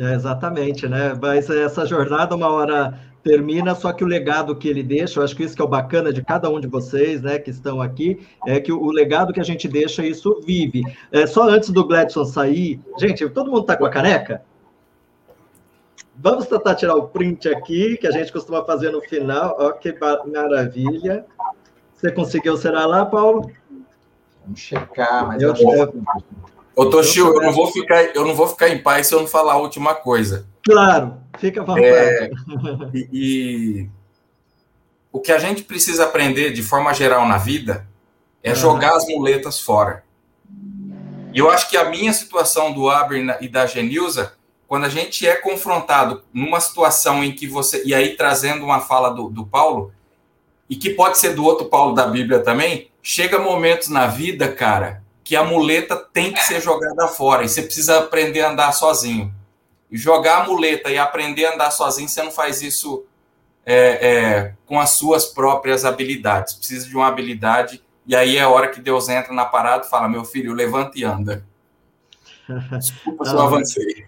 É, 0.00 0.14
exatamente, 0.14 0.88
né? 0.88 1.12
Mas 1.20 1.50
essa 1.50 1.84
jornada, 1.84 2.34
uma 2.34 2.48
hora 2.48 2.98
termina, 3.22 3.74
só 3.74 3.92
que 3.92 4.04
o 4.04 4.06
legado 4.06 4.54
que 4.56 4.68
ele 4.68 4.82
deixa, 4.82 5.20
eu 5.20 5.24
acho 5.24 5.36
que 5.36 5.42
isso 5.42 5.54
que 5.54 5.62
é 5.62 5.64
o 5.64 5.68
bacana 5.68 6.12
de 6.12 6.22
cada 6.22 6.48
um 6.48 6.60
de 6.60 6.66
vocês, 6.66 7.22
né, 7.22 7.38
que 7.38 7.50
estão 7.50 7.80
aqui, 7.80 8.26
é 8.46 8.60
que 8.60 8.72
o, 8.72 8.80
o 8.80 8.90
legado 8.90 9.32
que 9.32 9.40
a 9.40 9.44
gente 9.44 9.68
deixa, 9.68 10.04
isso 10.04 10.40
vive. 10.44 10.82
É, 11.10 11.26
só 11.26 11.48
antes 11.48 11.70
do 11.70 11.86
Gladson 11.86 12.24
sair, 12.24 12.80
gente, 12.98 13.28
todo 13.28 13.50
mundo 13.50 13.64
tá 13.64 13.76
com 13.76 13.84
a 13.84 13.90
caneca? 13.90 14.42
Vamos 16.20 16.48
tentar 16.48 16.74
tirar 16.74 16.96
o 16.96 17.08
print 17.08 17.48
aqui, 17.48 17.96
que 17.96 18.06
a 18.06 18.10
gente 18.10 18.32
costuma 18.32 18.64
fazer 18.64 18.90
no 18.90 19.00
final. 19.00 19.56
Ó, 19.58 19.70
que 19.70 19.96
maravilha. 20.26 21.24
Você 21.94 22.10
conseguiu, 22.10 22.56
será 22.56 22.86
lá, 22.86 23.06
Paulo? 23.06 23.48
Vamos 24.42 24.58
checar, 24.58 25.28
mas 25.28 25.40
eu, 25.40 25.52
acho 25.52 25.64
que... 25.64 26.02
Ô, 26.78 26.86
Toshio, 26.88 27.34
eu 27.34 27.42
não, 27.42 27.52
vou 27.52 27.72
ficar, 27.72 28.04
eu 28.14 28.24
não 28.24 28.36
vou 28.36 28.46
ficar 28.46 28.68
em 28.68 28.78
paz 28.78 29.08
se 29.08 29.14
eu 29.14 29.18
não 29.18 29.26
falar 29.26 29.54
a 29.54 29.58
última 29.58 29.96
coisa. 29.96 30.46
Claro, 30.64 31.14
fica 31.36 31.60
à 31.60 31.64
vontade. 31.64 31.84
É, 31.84 32.30
e, 32.94 33.08
e, 33.12 33.90
o 35.10 35.18
que 35.18 35.32
a 35.32 35.38
gente 35.40 35.64
precisa 35.64 36.04
aprender 36.04 36.52
de 36.52 36.62
forma 36.62 36.94
geral 36.94 37.26
na 37.26 37.36
vida 37.36 37.84
é 38.44 38.54
jogar 38.54 38.94
as 38.94 39.08
muletas 39.08 39.58
fora. 39.58 40.04
E 41.34 41.40
eu 41.40 41.50
acho 41.50 41.68
que 41.68 41.76
a 41.76 41.90
minha 41.90 42.12
situação 42.12 42.72
do 42.72 42.88
Aber 42.88 43.18
e 43.40 43.48
da 43.48 43.66
Genilza 43.66 44.34
quando 44.68 44.84
a 44.84 44.88
gente 44.88 45.26
é 45.26 45.34
confrontado 45.34 46.22
numa 46.32 46.60
situação 46.60 47.24
em 47.24 47.32
que 47.32 47.48
você. 47.48 47.82
E 47.84 47.92
aí, 47.92 48.14
trazendo 48.14 48.64
uma 48.64 48.78
fala 48.78 49.08
do, 49.08 49.28
do 49.28 49.44
Paulo, 49.44 49.92
e 50.70 50.76
que 50.76 50.90
pode 50.90 51.18
ser 51.18 51.34
do 51.34 51.42
outro 51.42 51.66
Paulo 51.66 51.92
da 51.92 52.06
Bíblia 52.06 52.38
também, 52.38 52.88
chega 53.02 53.38
momentos 53.40 53.88
na 53.88 54.06
vida, 54.06 54.46
cara, 54.46 55.02
que 55.28 55.36
a 55.36 55.44
muleta 55.44 55.94
tem 55.94 56.32
que 56.32 56.42
ser 56.42 56.58
jogada 56.58 57.06
fora 57.06 57.44
e 57.44 57.50
você 57.50 57.60
precisa 57.60 57.98
aprender 57.98 58.40
a 58.40 58.50
andar 58.50 58.72
sozinho. 58.72 59.30
E 59.90 59.98
jogar 59.98 60.38
a 60.38 60.46
muleta 60.46 60.90
e 60.90 60.96
aprender 60.96 61.44
a 61.44 61.54
andar 61.54 61.70
sozinho, 61.70 62.08
você 62.08 62.22
não 62.22 62.30
faz 62.30 62.62
isso 62.62 63.04
é, 63.66 63.76
é, 64.08 64.54
com 64.64 64.80
as 64.80 64.92
suas 64.92 65.26
próprias 65.26 65.84
habilidades. 65.84 66.54
Precisa 66.54 66.88
de 66.88 66.96
uma 66.96 67.08
habilidade, 67.08 67.84
e 68.06 68.16
aí 68.16 68.38
é 68.38 68.40
a 68.40 68.48
hora 68.48 68.68
que 68.68 68.80
Deus 68.80 69.10
entra 69.10 69.34
na 69.34 69.44
parada 69.44 69.84
e 69.84 69.90
fala: 69.90 70.08
meu 70.08 70.24
filho, 70.24 70.54
levanta 70.54 70.98
e 70.98 71.04
anda. 71.04 71.44
Desculpa 72.78 73.26
se 73.26 73.34
eu 73.34 73.40
avancei. 73.40 74.06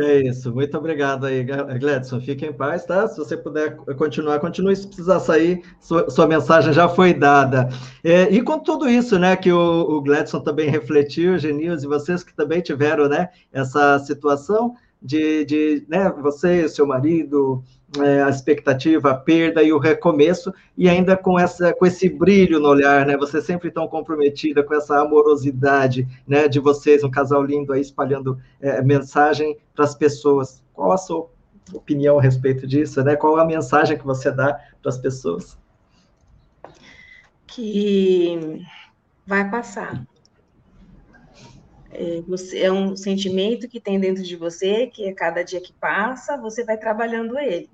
É 0.00 0.20
isso, 0.20 0.54
muito 0.54 0.78
obrigado 0.78 1.26
aí, 1.26 1.42
Gledson. 1.42 2.20
Fique 2.20 2.46
em 2.46 2.52
paz, 2.52 2.84
tá? 2.84 3.08
Se 3.08 3.18
você 3.18 3.36
puder 3.36 3.74
continuar, 3.96 4.38
continue. 4.38 4.76
Se 4.76 4.86
precisar 4.86 5.18
sair, 5.18 5.60
sua, 5.80 6.08
sua 6.08 6.24
mensagem 6.24 6.72
já 6.72 6.88
foi 6.88 7.12
dada. 7.12 7.68
É, 8.04 8.32
e 8.32 8.40
com 8.40 8.60
tudo 8.60 8.88
isso, 8.88 9.18
né, 9.18 9.34
que 9.34 9.50
o, 9.50 9.58
o 9.58 10.00
Gledson 10.00 10.38
também 10.40 10.70
refletiu, 10.70 11.36
Genils, 11.36 11.82
e 11.82 11.88
vocês 11.88 12.22
que 12.22 12.32
também 12.32 12.60
tiveram, 12.60 13.08
né, 13.08 13.28
essa 13.52 13.98
situação 13.98 14.74
de, 15.02 15.44
de 15.44 15.84
né, 15.88 16.12
você, 16.22 16.68
seu 16.68 16.86
marido, 16.86 17.64
é, 17.96 18.22
a 18.22 18.28
expectativa, 18.28 19.10
a 19.10 19.14
perda 19.14 19.62
e 19.62 19.72
o 19.72 19.78
recomeço, 19.78 20.52
e 20.76 20.88
ainda 20.88 21.16
com, 21.16 21.38
essa, 21.38 21.72
com 21.72 21.86
esse 21.86 22.08
brilho 22.08 22.60
no 22.60 22.68
olhar, 22.68 23.06
né? 23.06 23.16
Você 23.16 23.40
sempre 23.40 23.70
tão 23.70 23.88
comprometida 23.88 24.62
com 24.62 24.74
essa 24.74 25.00
amorosidade, 25.00 26.06
né? 26.26 26.48
De 26.48 26.60
vocês, 26.60 27.02
um 27.02 27.10
casal 27.10 27.42
lindo 27.42 27.72
aí 27.72 27.80
espalhando 27.80 28.38
é, 28.60 28.82
mensagem 28.82 29.56
para 29.74 29.84
as 29.84 29.94
pessoas. 29.94 30.62
Qual 30.74 30.92
a 30.92 30.98
sua 30.98 31.30
opinião 31.72 32.18
a 32.18 32.22
respeito 32.22 32.66
disso, 32.66 33.02
né? 33.02 33.16
Qual 33.16 33.38
a 33.38 33.44
mensagem 33.44 33.96
que 33.96 34.04
você 34.04 34.30
dá 34.30 34.60
para 34.82 34.90
as 34.90 34.98
pessoas? 34.98 35.56
Que 37.46 38.62
vai 39.26 39.50
passar. 39.50 40.06
É, 41.90 42.22
é 42.54 42.70
um 42.70 42.94
sentimento 42.94 43.66
que 43.66 43.80
tem 43.80 43.98
dentro 43.98 44.22
de 44.22 44.36
você, 44.36 44.86
que 44.88 45.08
a 45.08 45.14
cada 45.14 45.42
dia 45.42 45.60
que 45.60 45.72
passa, 45.72 46.36
você 46.36 46.62
vai 46.62 46.76
trabalhando 46.76 47.38
ele 47.38 47.70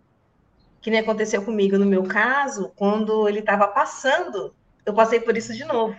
que 0.85 0.91
nem 0.91 1.01
aconteceu 1.01 1.43
comigo 1.43 1.79
no 1.79 1.87
meu 1.87 2.03
caso, 2.03 2.71
quando 2.77 3.27
ele 3.27 3.39
estava 3.39 3.67
passando, 3.67 4.55
eu 4.85 4.93
passei 4.93 5.19
por 5.19 5.35
isso 5.35 5.55
de 5.55 5.65
novo, 5.65 5.97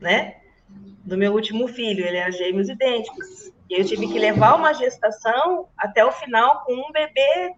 né? 0.00 0.38
Do 1.04 1.18
meu 1.18 1.34
último 1.34 1.68
filho, 1.68 2.02
ele 2.02 2.16
era 2.16 2.30
gêmeos 2.30 2.70
idênticos. 2.70 3.52
E 3.68 3.78
eu 3.78 3.84
tive 3.84 4.08
que 4.08 4.18
levar 4.18 4.54
uma 4.54 4.72
gestação 4.72 5.68
até 5.76 6.02
o 6.02 6.10
final 6.10 6.64
com 6.64 6.72
um 6.72 6.90
bebê 6.90 7.54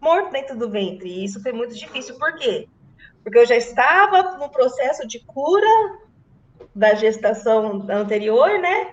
morto 0.00 0.32
dentro 0.32 0.58
do 0.58 0.68
ventre. 0.68 1.08
E 1.08 1.24
isso 1.24 1.40
foi 1.40 1.52
muito 1.52 1.72
difícil. 1.72 2.18
Por 2.18 2.34
quê? 2.34 2.68
Porque 3.22 3.38
eu 3.38 3.46
já 3.46 3.54
estava 3.54 4.38
no 4.38 4.48
processo 4.48 5.06
de 5.06 5.20
cura 5.20 6.00
da 6.74 6.94
gestação 6.94 7.86
anterior, 7.88 8.58
né? 8.58 8.92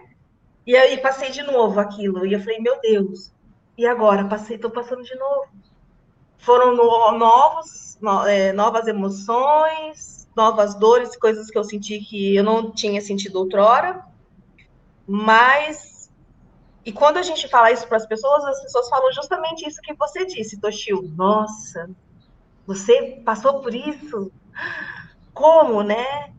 E 0.63 0.77
aí 0.77 0.97
passei 0.97 1.31
de 1.31 1.41
novo 1.41 1.79
aquilo. 1.79 2.23
E 2.23 2.33
eu 2.33 2.39
falei, 2.39 2.59
meu 2.59 2.79
Deus, 2.81 3.33
e 3.75 3.87
agora? 3.87 4.25
Passei, 4.25 4.57
estou 4.57 4.69
passando 4.69 5.01
de 5.01 5.15
novo 5.15 5.65
foram 6.45 6.75
no, 6.75 7.17
novos, 7.17 7.97
no, 7.99 8.25
é, 8.27 8.53
novas 8.53 8.87
emoções, 8.87 10.27
novas 10.35 10.75
dores, 10.75 11.17
coisas 11.17 11.49
que 11.49 11.57
eu 11.57 11.63
senti 11.63 11.99
que 11.99 12.35
eu 12.35 12.43
não 12.43 12.71
tinha 12.71 13.01
sentido 13.01 13.39
outrora. 13.39 14.05
Mas, 15.07 16.11
e 16.85 16.91
quando 16.91 17.17
a 17.17 17.21
gente 17.21 17.47
fala 17.47 17.71
isso 17.71 17.87
para 17.87 17.97
as 17.97 18.05
pessoas, 18.05 18.45
as 18.45 18.61
pessoas 18.61 18.89
falam 18.89 19.11
justamente 19.11 19.67
isso 19.67 19.81
que 19.81 19.93
você 19.93 20.25
disse, 20.25 20.59
Toshio. 20.59 21.01
Nossa, 21.15 21.89
você 22.65 23.21
passou 23.25 23.61
por 23.61 23.73
isso? 23.73 24.31
Como, 25.33 25.83
né? 25.83 26.31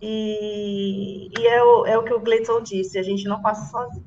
E, 0.00 1.28
e 1.38 1.46
é, 1.46 1.62
o, 1.62 1.86
é 1.86 1.98
o 1.98 2.04
que 2.04 2.14
o 2.14 2.20
Gleison 2.20 2.62
disse, 2.62 2.98
a 2.98 3.02
gente 3.02 3.24
não 3.24 3.42
passa 3.42 3.70
sozinho. 3.70 4.06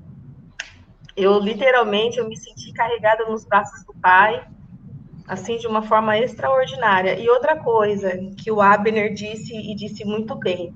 Eu, 1.16 1.40
literalmente, 1.40 2.18
eu 2.18 2.28
me 2.28 2.38
senti 2.38 2.72
carregada 2.72 3.26
nos 3.26 3.44
braços 3.44 3.84
do 3.84 3.94
pai, 3.94 4.48
assim, 5.32 5.56
de 5.56 5.66
uma 5.66 5.82
forma 5.82 6.18
extraordinária. 6.18 7.18
E 7.18 7.30
outra 7.30 7.56
coisa 7.56 8.12
que 8.36 8.52
o 8.52 8.62
Abner 8.62 9.14
disse 9.14 9.56
e 9.56 9.74
disse 9.74 10.04
muito 10.04 10.36
bem, 10.36 10.76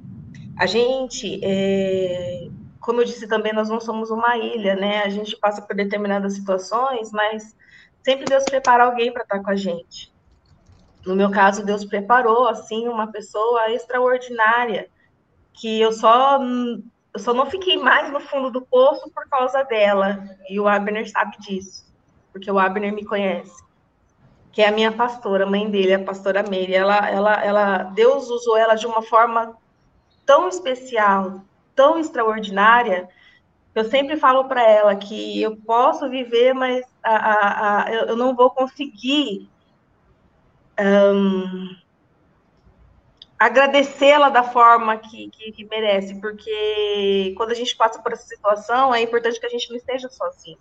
a 0.58 0.66
gente, 0.66 1.42
é, 1.44 2.48
como 2.80 3.02
eu 3.02 3.06
disse 3.06 3.28
também, 3.28 3.52
nós 3.52 3.68
não 3.68 3.82
somos 3.82 4.10
uma 4.10 4.38
ilha, 4.38 4.74
né? 4.78 5.04
A 5.04 5.10
gente 5.10 5.36
passa 5.36 5.62
por 5.62 5.76
determinadas 5.76 6.36
situações, 6.36 7.12
mas 7.12 7.54
sempre 8.02 8.24
Deus 8.24 8.46
prepara 8.46 8.86
alguém 8.86 9.12
para 9.12 9.24
estar 9.24 9.44
com 9.44 9.50
a 9.50 9.58
gente. 9.58 10.10
No 11.06 11.18
meu 11.18 11.30
caso, 11.30 11.66
Deus 11.66 11.84
preparou, 11.84 12.48
assim, 12.48 12.88
uma 12.88 13.12
pessoa 13.12 13.70
extraordinária, 13.72 14.88
que 15.52 15.82
eu 15.82 15.92
só, 15.92 16.40
eu 16.42 17.20
só 17.20 17.34
não 17.34 17.46
fiquei 17.48 17.76
mais 17.76 18.10
no 18.10 18.22
fundo 18.22 18.50
do 18.50 18.62
poço 18.62 19.12
por 19.14 19.28
causa 19.28 19.64
dela. 19.64 20.24
E 20.50 20.62
o 20.62 20.66
Abner 20.66 21.12
sabe 21.12 21.36
disso, 21.40 21.86
porque 22.32 22.50
o 22.50 22.58
Abner 22.58 22.94
me 22.94 23.04
conhece 23.04 23.65
que 24.56 24.62
é 24.62 24.70
a 24.70 24.72
minha 24.72 24.90
pastora, 24.90 25.44
a 25.44 25.50
mãe 25.50 25.70
dele, 25.70 25.96
a 25.96 26.04
pastora 26.06 26.42
Meire. 26.42 26.74
Ela, 26.74 27.10
ela, 27.10 27.44
ela, 27.44 27.78
Deus 27.84 28.30
usou 28.30 28.56
ela 28.56 28.74
de 28.74 28.88
uma 28.88 29.02
forma 29.02 29.54
tão 30.26 30.48
especial, 30.48 31.42
tão 31.76 32.00
extraordinária. 32.00 33.10
Eu 33.76 33.84
sempre 33.84 34.16
falo 34.16 34.46
para 34.46 34.64
ela 34.64 34.96
que 34.96 35.42
eu 35.42 35.58
posso 35.58 36.10
viver, 36.10 36.54
mas 36.54 36.86
a, 37.04 37.16
a, 37.16 37.84
a, 37.84 37.92
eu 37.92 38.16
não 38.16 38.34
vou 38.34 38.50
conseguir 38.50 39.50
um, 40.80 41.76
agradecê-la 43.38 44.30
da 44.30 44.44
forma 44.44 44.96
que, 44.96 45.30
que, 45.32 45.52
que 45.52 45.66
merece, 45.66 46.16
porque 46.22 47.34
quando 47.36 47.52
a 47.52 47.56
gente 47.56 47.76
passa 47.76 48.02
por 48.02 48.14
essa 48.14 48.26
situação, 48.26 48.96
é 48.96 49.02
importante 49.02 49.38
que 49.38 49.46
a 49.46 49.50
gente 49.50 49.70
não 49.70 49.76
esteja 49.76 50.08
sozinho 50.08 50.58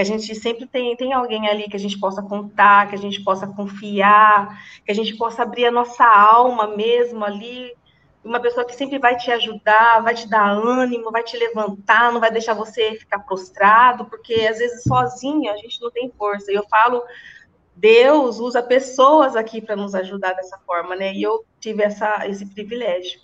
que 0.00 0.02
a 0.02 0.04
gente 0.04 0.34
sempre 0.34 0.66
tem, 0.66 0.96
tem 0.96 1.12
alguém 1.12 1.46
ali 1.46 1.68
que 1.68 1.76
a 1.76 1.78
gente 1.78 2.00
possa 2.00 2.22
contar, 2.22 2.88
que 2.88 2.94
a 2.94 2.98
gente 2.98 3.22
possa 3.22 3.46
confiar, 3.46 4.58
que 4.82 4.90
a 4.90 4.94
gente 4.94 5.14
possa 5.18 5.42
abrir 5.42 5.66
a 5.66 5.70
nossa 5.70 6.06
alma 6.06 6.68
mesmo 6.68 7.22
ali, 7.22 7.76
uma 8.24 8.40
pessoa 8.40 8.64
que 8.64 8.74
sempre 8.74 8.98
vai 8.98 9.16
te 9.16 9.30
ajudar, 9.30 10.02
vai 10.02 10.14
te 10.14 10.26
dar 10.26 10.50
ânimo, 10.50 11.10
vai 11.10 11.22
te 11.22 11.36
levantar, 11.36 12.10
não 12.12 12.18
vai 12.18 12.30
deixar 12.30 12.54
você 12.54 12.94
ficar 12.94 13.18
prostrado, 13.18 14.06
porque 14.06 14.32
às 14.46 14.56
vezes 14.56 14.82
sozinho 14.84 15.52
a 15.52 15.56
gente 15.58 15.78
não 15.82 15.90
tem 15.90 16.10
força. 16.16 16.50
E 16.50 16.54
eu 16.54 16.66
falo, 16.66 17.02
Deus 17.76 18.38
usa 18.38 18.62
pessoas 18.62 19.36
aqui 19.36 19.60
para 19.60 19.76
nos 19.76 19.94
ajudar 19.94 20.32
dessa 20.32 20.58
forma, 20.60 20.96
né? 20.96 21.12
E 21.12 21.22
eu 21.22 21.44
tive 21.58 21.82
essa, 21.82 22.26
esse 22.26 22.46
privilégio. 22.46 23.20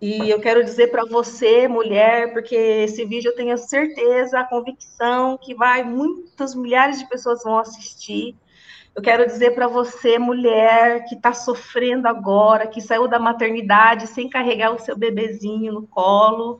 E 0.00 0.28
eu 0.28 0.38
quero 0.40 0.62
dizer 0.62 0.88
para 0.90 1.06
você, 1.06 1.66
mulher, 1.66 2.32
porque 2.32 2.54
esse 2.54 3.04
vídeo 3.06 3.30
eu 3.30 3.34
tenho 3.34 3.56
certeza, 3.56 4.40
a 4.40 4.44
convicção 4.44 5.38
que 5.38 5.54
vai 5.54 5.82
muitas 5.82 6.54
milhares 6.54 6.98
de 6.98 7.08
pessoas 7.08 7.42
vão 7.42 7.58
assistir. 7.58 8.36
Eu 8.94 9.02
quero 9.02 9.26
dizer 9.26 9.54
para 9.54 9.66
você, 9.66 10.18
mulher, 10.18 11.04
que 11.06 11.14
está 11.14 11.32
sofrendo 11.32 12.08
agora, 12.08 12.66
que 12.66 12.80
saiu 12.80 13.08
da 13.08 13.18
maternidade 13.18 14.06
sem 14.06 14.28
carregar 14.28 14.74
o 14.74 14.78
seu 14.78 14.96
bebezinho 14.96 15.72
no 15.72 15.86
colo. 15.86 16.58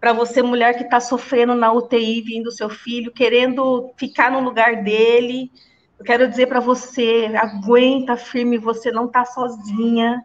Para 0.00 0.12
você, 0.12 0.40
mulher 0.40 0.76
que 0.76 0.84
está 0.84 1.00
sofrendo 1.00 1.56
na 1.56 1.72
UTI, 1.72 2.20
vindo 2.22 2.52
seu 2.52 2.68
filho, 2.68 3.12
querendo 3.12 3.92
ficar 3.96 4.30
no 4.30 4.40
lugar 4.40 4.84
dele. 4.84 5.50
Eu 5.98 6.04
quero 6.04 6.28
dizer 6.28 6.46
para 6.46 6.60
você, 6.60 7.28
aguenta 7.36 8.16
firme, 8.16 8.56
você 8.56 8.92
não 8.92 9.06
está 9.06 9.24
sozinha. 9.24 10.24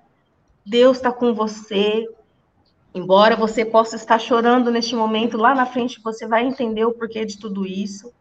Deus 0.63 0.97
está 0.97 1.11
com 1.11 1.33
você. 1.33 2.05
Embora 2.93 3.35
você 3.35 3.65
possa 3.65 3.95
estar 3.95 4.19
chorando 4.19 4.69
neste 4.69 4.95
momento, 4.95 5.37
lá 5.37 5.55
na 5.55 5.65
frente 5.65 5.99
você 6.01 6.27
vai 6.27 6.45
entender 6.45 6.85
o 6.85 6.93
porquê 6.93 7.25
de 7.25 7.39
tudo 7.39 7.65
isso. 7.65 8.13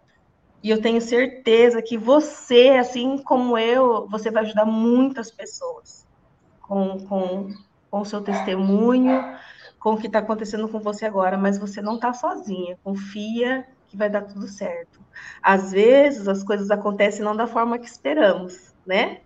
E 0.62 0.70
eu 0.70 0.81
tenho 0.81 1.01
certeza 1.01 1.83
que 1.83 1.99
você, 1.99 2.70
assim 2.70 3.18
como 3.18 3.59
eu, 3.59 4.09
você 4.09 4.31
vai 4.31 4.45
ajudar 4.45 4.64
muitas 4.64 5.31
pessoas 5.31 6.07
com, 6.61 6.99
com, 7.07 7.49
com 7.91 8.01
o 8.01 8.05
seu 8.05 8.23
testemunho, 8.23 9.23
com 9.79 9.95
o 9.95 9.99
que 9.99 10.07
está 10.07 10.20
acontecendo 10.20 10.68
com 10.68 10.81
você 10.81 11.05
agora. 11.05 11.37
Mas 11.37 11.59
você 11.59 11.83
não 11.83 11.97
está 11.97 12.14
sozinha. 12.14 12.79
Confia 12.83 13.66
que 13.89 13.97
vai 13.97 14.09
dar 14.09 14.23
tudo 14.23 14.49
certo. 14.49 15.01
Às 15.43 15.73
vezes 15.73 16.27
as 16.27 16.43
coisas 16.43 16.70
acontecem 16.70 17.23
não 17.23 17.37
da 17.37 17.47
forma 17.47 17.79
que 17.79 17.87
esperamos, 17.87 18.73
né? 18.87 19.20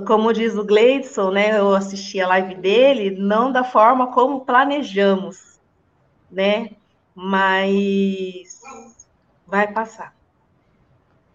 Como 0.00 0.32
diz 0.32 0.56
o 0.56 0.64
Gleidson, 0.64 1.30
né, 1.30 1.58
eu 1.58 1.74
assisti 1.74 2.20
a 2.20 2.28
live 2.28 2.54
dele, 2.56 3.10
não 3.10 3.52
da 3.52 3.64
forma 3.64 4.12
como 4.12 4.44
planejamos, 4.44 5.60
né, 6.30 6.70
mas 7.14 8.60
vai 9.46 9.72
passar, 9.72 10.14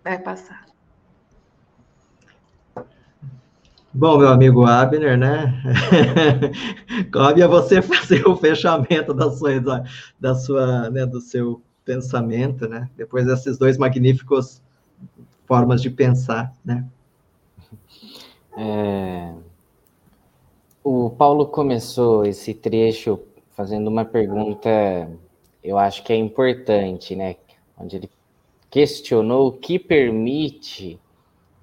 vai 0.03 0.19
passar. 0.19 0.69
Bom, 3.91 4.19
meu 4.19 4.29
amigo 4.29 4.65
Abner, 4.65 5.17
né? 5.17 5.63
Cabe 7.11 7.41
a 7.41 7.47
você 7.47 7.81
fazer 7.81 8.27
o 8.27 8.37
fechamento 8.37 9.15
da 9.15 9.31
sua, 9.31 9.83
da 10.19 10.35
sua, 10.35 10.89
né, 10.91 11.07
do 11.07 11.19
seu 11.19 11.61
pensamento, 11.83 12.67
né? 12.67 12.87
Depois 12.95 13.25
desses 13.25 13.57
dois 13.57 13.79
magníficos 13.79 14.61
formas 15.47 15.81
de 15.81 15.89
pensar, 15.89 16.53
né? 16.63 16.85
É... 18.59 19.33
O 20.83 21.09
Paulo 21.11 21.47
começou 21.47 22.25
esse 22.25 22.53
trecho 22.53 23.19
fazendo 23.51 23.87
uma 23.87 24.03
pergunta, 24.03 24.69
eu 25.63 25.77
acho 25.77 26.03
que 26.03 26.11
é 26.11 26.15
importante, 26.17 27.15
né? 27.15 27.37
Onde 27.77 27.95
ele 27.95 28.09
questionou 28.69 29.47
o 29.47 29.51
que 29.53 29.79
permite 29.79 30.99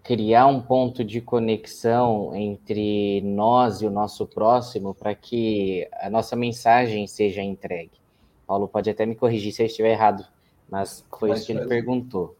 criar 0.03 0.47
um 0.47 0.61
ponto 0.61 1.05
de 1.05 1.21
conexão 1.21 2.35
entre 2.35 3.21
nós 3.23 3.83
e 3.83 3.87
o 3.87 3.91
nosso 3.91 4.27
próximo 4.27 4.95
para 4.95 5.15
que 5.15 5.87
a 6.01 6.09
nossa 6.09 6.35
mensagem 6.35 7.07
seja 7.07 7.43
entregue. 7.43 7.99
Paulo 8.47 8.69
pode 8.69 8.89
até 8.89 9.05
me 9.05 9.17
corrigir 9.17 9.53
se 9.53 9.63
eu 9.63 9.67
estiver 9.67 9.93
errado, 9.93 10.25
mas 10.71 11.05
foi 11.19 11.33
isso 11.33 11.47
que 11.47 11.53
ele 11.53 11.67
perguntou. 11.67 12.37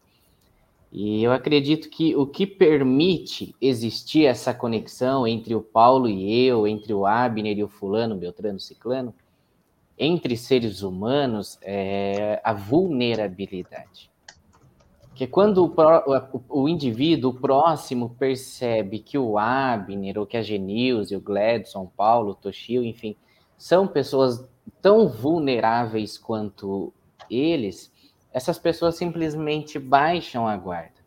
E 0.91 1.21
eu 1.21 1.31
acredito 1.31 1.89
que 1.89 2.15
o 2.15 2.25
que 2.25 2.47
permite 2.47 3.53
existir 3.61 4.25
essa 4.25 4.53
conexão 4.53 5.27
entre 5.27 5.53
o 5.53 5.61
Paulo 5.61 6.07
e 6.07 6.45
eu, 6.45 6.65
entre 6.65 6.93
o 6.93 7.05
Abner 7.05 7.57
e 7.57 7.63
o 7.63 7.67
fulano, 7.67 8.15
Beltrano, 8.15 8.59
Ciclano, 8.59 9.13
entre 9.97 10.37
seres 10.37 10.81
humanos, 10.83 11.57
é 11.61 12.39
a 12.43 12.53
vulnerabilidade. 12.53 14.09
Porque 15.17 15.25
quando 15.25 15.65
o, 15.65 16.41
o, 16.47 16.61
o, 16.61 16.69
indivíduo, 16.69 17.31
o 17.31 17.33
próximo, 17.33 18.15
percebe 18.19 18.99
que 18.99 19.17
o 19.17 19.39
Abner, 19.39 20.17
ou 20.19 20.27
que 20.27 20.37
a 20.37 20.43
Genilze, 20.43 21.15
o 21.15 21.19
Gladson, 21.19 21.83
o 21.83 21.87
Paulo, 21.87 22.31
o 22.31 22.35
Toshio, 22.35 22.85
enfim, 22.85 23.15
são 23.57 23.87
pessoas 23.87 24.47
tão 24.79 25.07
vulneráveis 25.09 26.19
quanto 26.19 26.93
eles, 27.31 27.91
essas 28.37 28.59
pessoas 28.59 28.95
simplesmente 28.95 29.79
baixam 29.79 30.47
a 30.47 30.55
guarda. 30.55 31.01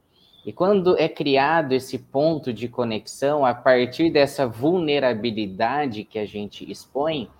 E 0.44 0.52
quando 0.52 0.98
é 0.98 1.08
criado 1.08 1.70
esse 1.72 1.96
ponto 1.96 2.52
de 2.52 2.66
conexão, 2.66 3.46
a 3.46 3.54
partir 3.54 4.10
dessa 4.10 4.48
vulnerabilidade 4.48 6.02
que 6.02 6.18
a 6.18 6.26
gente 6.26 6.68
expõe, 6.68 7.30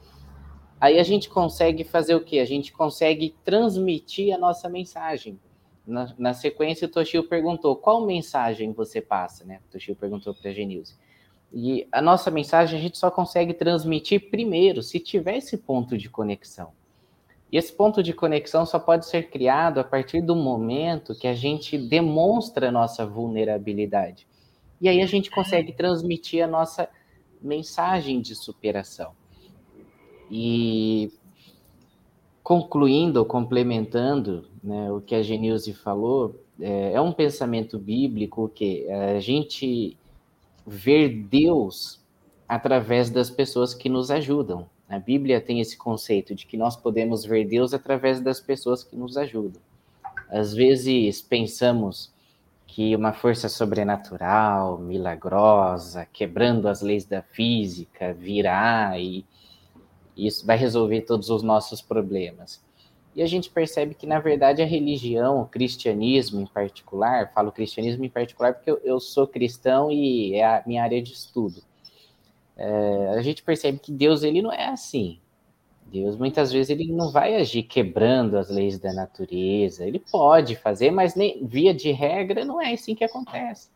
aí 0.81 0.97
a 0.97 1.03
gente 1.03 1.29
consegue 1.29 1.83
fazer 1.83 2.15
o 2.15 2.21
quê? 2.21 2.39
A 2.39 2.45
gente 2.45 2.73
consegue 2.73 3.35
transmitir 3.45 4.33
a 4.33 4.39
nossa 4.39 4.69
mensagem. 4.69 5.41
Na, 5.85 6.15
na 6.17 6.35
sequência, 6.35 6.87
o 6.87 6.91
Toshio 6.91 7.25
perguntou, 7.25 7.75
qual 7.75 8.07
mensagem 8.07 8.73
você 8.73 9.01
passa? 9.01 9.45
Né? 9.45 9.59
O 9.69 9.73
Toshio 9.73 9.97
perguntou 9.97 10.33
para 10.33 10.53
a 10.53 10.55
Genilze. 10.55 10.95
E 11.53 11.89
a 11.91 12.01
nossa 12.01 12.31
mensagem 12.31 12.79
a 12.79 12.83
gente 12.83 12.97
só 12.97 13.11
consegue 13.11 13.55
transmitir 13.55 14.31
primeiro 14.31 14.85
se 14.85 15.01
tiver 15.01 15.39
esse 15.39 15.57
ponto 15.57 15.99
de 15.99 16.09
conexão. 16.09 16.71
E 17.53 17.57
esse 17.57 17.73
ponto 17.73 18.03
de 18.03 18.13
conexão 18.13 18.65
só 18.65 18.79
pode 18.79 19.07
ser 19.07 19.31
criado 19.31 19.81
a 19.81 19.85
partir 19.85 20.21
do 20.21 20.37
momento 20.37 21.15
que 21.15 21.27
a 21.27 21.35
gente 21.35 21.77
demonstra 21.77 22.69
a 22.69 22.73
nossa 22.73 23.05
vulnerabilidade. 23.05 24.27
E 24.81 24.89
aí 24.89 25.03
a 25.03 25.07
gente 25.07 25.31
consegue 25.31 25.73
transmitir 25.73 26.45
a 26.45 26.47
nossa 26.47 26.89
mensagem 27.43 28.21
de 28.21 28.35
superação. 28.35 29.13
E 30.31 31.13
concluindo, 32.43 33.25
complementando 33.25 34.49
né, 34.63 34.91
o 34.91 35.01
que 35.01 35.15
a 35.15 35.23
Genilze 35.23 35.73
falou, 35.73 36.41
é, 36.61 36.93
é 36.93 37.01
um 37.01 37.13
pensamento 37.13 37.79
bíblico 37.79 38.49
que 38.49 38.89
a 38.91 39.19
gente 39.19 39.97
ver 40.67 41.25
Deus 41.25 42.01
através 42.49 43.11
das 43.11 43.31
pessoas 43.31 43.75
que 43.75 43.89
nos 43.89 44.11
ajudam. 44.11 44.69
A 44.91 44.99
Bíblia 44.99 45.41
tem 45.41 45.61
esse 45.61 45.77
conceito 45.77 46.35
de 46.35 46.45
que 46.45 46.57
nós 46.57 46.75
podemos 46.75 47.25
ver 47.25 47.45
Deus 47.47 47.73
através 47.73 48.21
das 48.21 48.41
pessoas 48.41 48.83
que 48.83 48.97
nos 48.97 49.17
ajudam. 49.17 49.63
Às 50.29 50.53
vezes 50.53 51.23
pensamos 51.23 52.13
que 52.67 52.97
uma 52.97 53.13
força 53.13 53.49
sobrenatural, 53.49 54.79
milagrosa, 54.79 56.09
quebrando 56.13 56.67
as 56.67 56.83
leis 56.83 57.05
da 57.05 57.23
física, 57.23 58.13
virá 58.13 58.99
e 58.99 59.25
isso 60.17 60.45
vai 60.45 60.57
resolver 60.57 61.03
todos 61.03 61.31
os 61.31 61.45
nossos 61.45 61.81
problemas. 61.81 62.61
E 63.15 63.23
a 63.23 63.27
gente 63.27 63.49
percebe 63.49 63.95
que, 63.95 64.09
na 64.09 64.19
verdade, 64.19 64.61
a 64.61 64.67
religião, 64.67 65.41
o 65.41 65.47
cristianismo 65.47 66.41
em 66.41 66.47
particular, 66.47 67.33
falo 67.33 67.53
cristianismo 67.53 68.05
em 68.05 68.11
particular 68.11 68.55
porque 68.55 68.73
eu, 68.73 68.81
eu 68.83 68.99
sou 68.99 69.25
cristão 69.25 69.89
e 69.93 70.35
é 70.35 70.45
a 70.45 70.65
minha 70.67 70.83
área 70.83 71.01
de 71.01 71.13
estudo 71.13 71.63
é, 72.63 73.15
a 73.17 73.23
gente 73.23 73.43
percebe 73.43 73.79
que 73.79 73.91
Deus 73.91 74.23
ele 74.23 74.43
não 74.43 74.53
é 74.53 74.67
assim. 74.67 75.19
Deus 75.87 76.15
muitas 76.15 76.53
vezes 76.53 76.69
ele 76.69 76.93
não 76.93 77.11
vai 77.11 77.35
agir 77.37 77.63
quebrando 77.63 78.37
as 78.37 78.51
leis 78.51 78.79
da 78.79 78.93
natureza. 78.93 79.87
Ele 79.87 79.99
pode 79.99 80.55
fazer, 80.57 80.91
mas 80.91 81.15
nem, 81.15 81.45
via 81.47 81.73
de 81.73 81.91
regra 81.91 82.45
não 82.45 82.61
é 82.61 82.75
assim 82.75 82.95
que 82.95 83.03
acontece. 83.03 83.71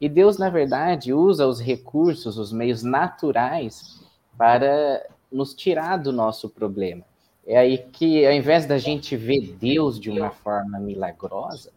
E 0.00 0.08
Deus, 0.08 0.36
na 0.36 0.50
verdade, 0.50 1.12
usa 1.12 1.46
os 1.46 1.60
recursos, 1.60 2.38
os 2.38 2.52
meios 2.52 2.82
naturais 2.82 4.00
para 4.36 5.06
nos 5.30 5.54
tirar 5.54 5.96
do 5.96 6.12
nosso 6.12 6.48
problema. 6.48 7.04
É 7.46 7.56
aí 7.56 7.78
que, 7.78 8.26
ao 8.26 8.32
invés 8.32 8.66
da 8.66 8.78
gente 8.78 9.16
ver 9.16 9.56
Deus 9.60 9.98
de 9.98 10.10
uma 10.10 10.30
forma 10.30 10.78
milagrosa, 10.80 11.70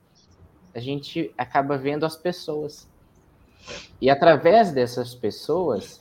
a 0.73 0.79
gente 0.79 1.31
acaba 1.37 1.77
vendo 1.77 2.03
as 2.03 2.15
pessoas. 2.15 2.87
E 4.01 4.09
através 4.09 4.71
dessas 4.71 5.13
pessoas, 5.13 6.00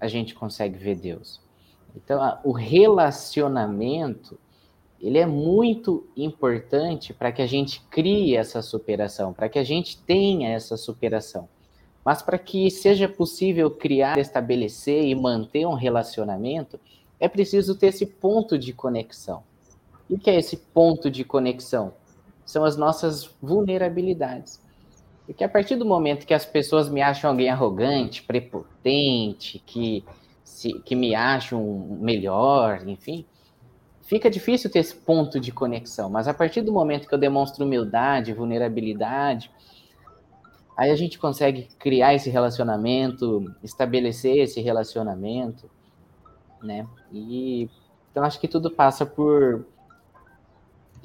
a 0.00 0.08
gente 0.08 0.34
consegue 0.34 0.78
ver 0.78 0.96
Deus. 0.96 1.40
Então, 1.94 2.38
o 2.44 2.52
relacionamento 2.52 4.38
ele 5.00 5.18
é 5.18 5.26
muito 5.26 6.06
importante 6.16 7.12
para 7.12 7.30
que 7.30 7.42
a 7.42 7.46
gente 7.46 7.80
crie 7.90 8.34
essa 8.36 8.62
superação, 8.62 9.32
para 9.32 9.48
que 9.48 9.58
a 9.58 9.64
gente 9.64 9.98
tenha 10.02 10.50
essa 10.50 10.76
superação. 10.76 11.48
Mas 12.04 12.22
para 12.22 12.38
que 12.38 12.70
seja 12.70 13.08
possível 13.08 13.70
criar, 13.70 14.18
estabelecer 14.18 15.04
e 15.04 15.14
manter 15.14 15.66
um 15.66 15.74
relacionamento, 15.74 16.78
é 17.18 17.28
preciso 17.28 17.74
ter 17.74 17.88
esse 17.88 18.06
ponto 18.06 18.58
de 18.58 18.72
conexão. 18.72 19.42
E 20.08 20.14
o 20.14 20.18
que 20.18 20.30
é 20.30 20.36
esse 20.36 20.56
ponto 20.56 21.10
de 21.10 21.24
conexão? 21.24 21.92
São 22.44 22.64
as 22.64 22.76
nossas 22.76 23.28
vulnerabilidades. 23.42 24.60
Porque 25.26 25.42
a 25.42 25.48
partir 25.48 25.74
do 25.74 25.84
momento 25.84 26.24
que 26.24 26.32
as 26.32 26.46
pessoas 26.46 26.88
me 26.88 27.02
acham 27.02 27.30
alguém 27.30 27.50
arrogante, 27.50 28.22
prepotente, 28.22 29.60
que, 29.66 30.04
se, 30.44 30.72
que 30.80 30.94
me 30.94 31.14
acham 31.14 31.98
melhor, 32.00 32.86
enfim, 32.86 33.26
fica 34.02 34.30
difícil 34.30 34.70
ter 34.70 34.78
esse 34.78 34.94
ponto 34.94 35.40
de 35.40 35.50
conexão. 35.50 36.08
Mas 36.08 36.28
a 36.28 36.34
partir 36.34 36.62
do 36.62 36.72
momento 36.72 37.08
que 37.08 37.14
eu 37.14 37.18
demonstro 37.18 37.64
humildade, 37.64 38.32
vulnerabilidade, 38.32 39.50
aí 40.76 40.92
a 40.92 40.96
gente 40.96 41.18
consegue 41.18 41.68
criar 41.76 42.14
esse 42.14 42.30
relacionamento, 42.30 43.52
estabelecer 43.64 44.38
esse 44.38 44.60
relacionamento, 44.60 45.68
né? 46.62 46.86
E 47.12 47.68
então 48.12 48.24
acho 48.24 48.40
que 48.40 48.48
tudo 48.48 48.70
passa 48.70 49.04
por 49.04 49.66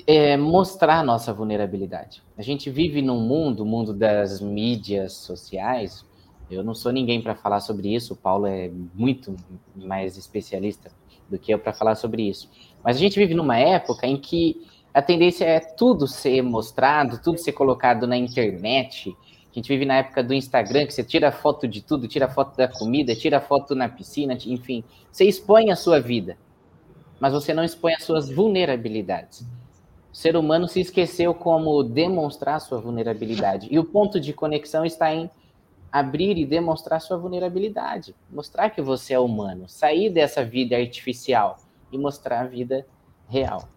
é, 0.08 0.38
mostrar 0.38 1.04
nossa 1.04 1.34
vulnerabilidade. 1.34 2.24
A 2.38 2.41
gente 2.41 2.70
vive 2.70 3.02
num 3.02 3.20
mundo, 3.20 3.66
mundo 3.66 3.93
das 3.93 4.41
mídias 4.41 5.14
sociais. 5.14 6.06
Eu 6.49 6.64
não 6.64 6.74
sou 6.74 6.91
ninguém 6.91 7.22
para 7.22 7.36
falar 7.36 7.60
sobre 7.60 7.93
isso. 7.93 8.14
O 8.14 8.18
Paulo 8.18 8.45
é 8.45 8.70
muito 8.93 9.36
mais 9.76 10.18
especialista 10.18 10.91
do 11.30 11.39
que 11.39 11.54
eu 11.54 11.60
para 11.60 11.74
falar 11.74 11.95
sobre 11.95 12.28
isso. 12.28 12.49
Mas 12.84 12.97
a 12.97 12.99
gente 12.99 13.18
vive 13.18 13.34
numa 13.34 13.58
época 13.58 14.06
em 14.06 14.18
que 14.18 14.68
a 14.93 15.02
tendência 15.02 15.45
é 15.45 15.60
tudo 15.60 16.06
ser 16.08 16.41
mostrado, 16.41 17.22
tudo 17.24 17.38
ser 17.38 17.54
colocado 17.54 18.06
na 18.06 18.18
internet. 18.18 19.16
A 19.49 19.54
gente 19.54 19.68
vive 19.68 19.86
na 19.86 19.95
época 19.95 20.24
do 20.24 20.34
Instagram, 20.34 20.86
que 20.86 20.93
você 20.93 21.04
tira 21.04 21.32
foto 21.32 21.68
de 21.68 21.82
tudo, 21.82 22.08
tira 22.08 22.28
foto 22.28 22.58
da 22.58 22.68
comida, 22.68 23.16
tira 23.16 23.39
foto 23.39 23.74
na 23.74 23.88
piscina, 23.88 24.38
enfim. 24.45 24.84
Você 25.12 25.26
expõe 25.26 25.72
a 25.72 25.76
sua 25.76 25.99
vida, 25.99 26.38
mas 27.20 27.34
você 27.34 27.54
não 27.54 27.64
expõe 27.64 27.93
as 27.93 28.04
suas 28.04 28.30
vulnerabilidades. 28.30 29.45
O 30.12 30.16
ser 30.16 30.36
humano 30.36 30.68
se 30.68 30.82
esqueceu 30.82 31.34
como 31.34 31.84
demonstrar 31.84 32.59
sua 32.59 32.80
vulnerabilidade. 32.80 33.68
E 33.72 33.80
o 33.80 33.84
ponto 33.84 34.20
de 34.20 34.34
conexão 34.34 34.86
está 34.86 35.14
em 35.14 35.30
abrir 35.91 36.38
e 36.38 36.45
demonstrar 36.45 36.99
sua 36.99 37.18
vulnerabilidade. 37.18 38.14
Mostrar 38.30 38.70
que 38.70 38.82
você 38.82 39.14
é 39.14 39.20
humano. 39.20 39.70
Sair 39.70 40.09
dessa 40.09 40.43
vida 40.43 40.76
artificial 40.76 41.57
e 41.91 41.97
mostrar 41.97 42.41
a 42.41 42.47
vida 42.47 42.86
real. 43.28 43.70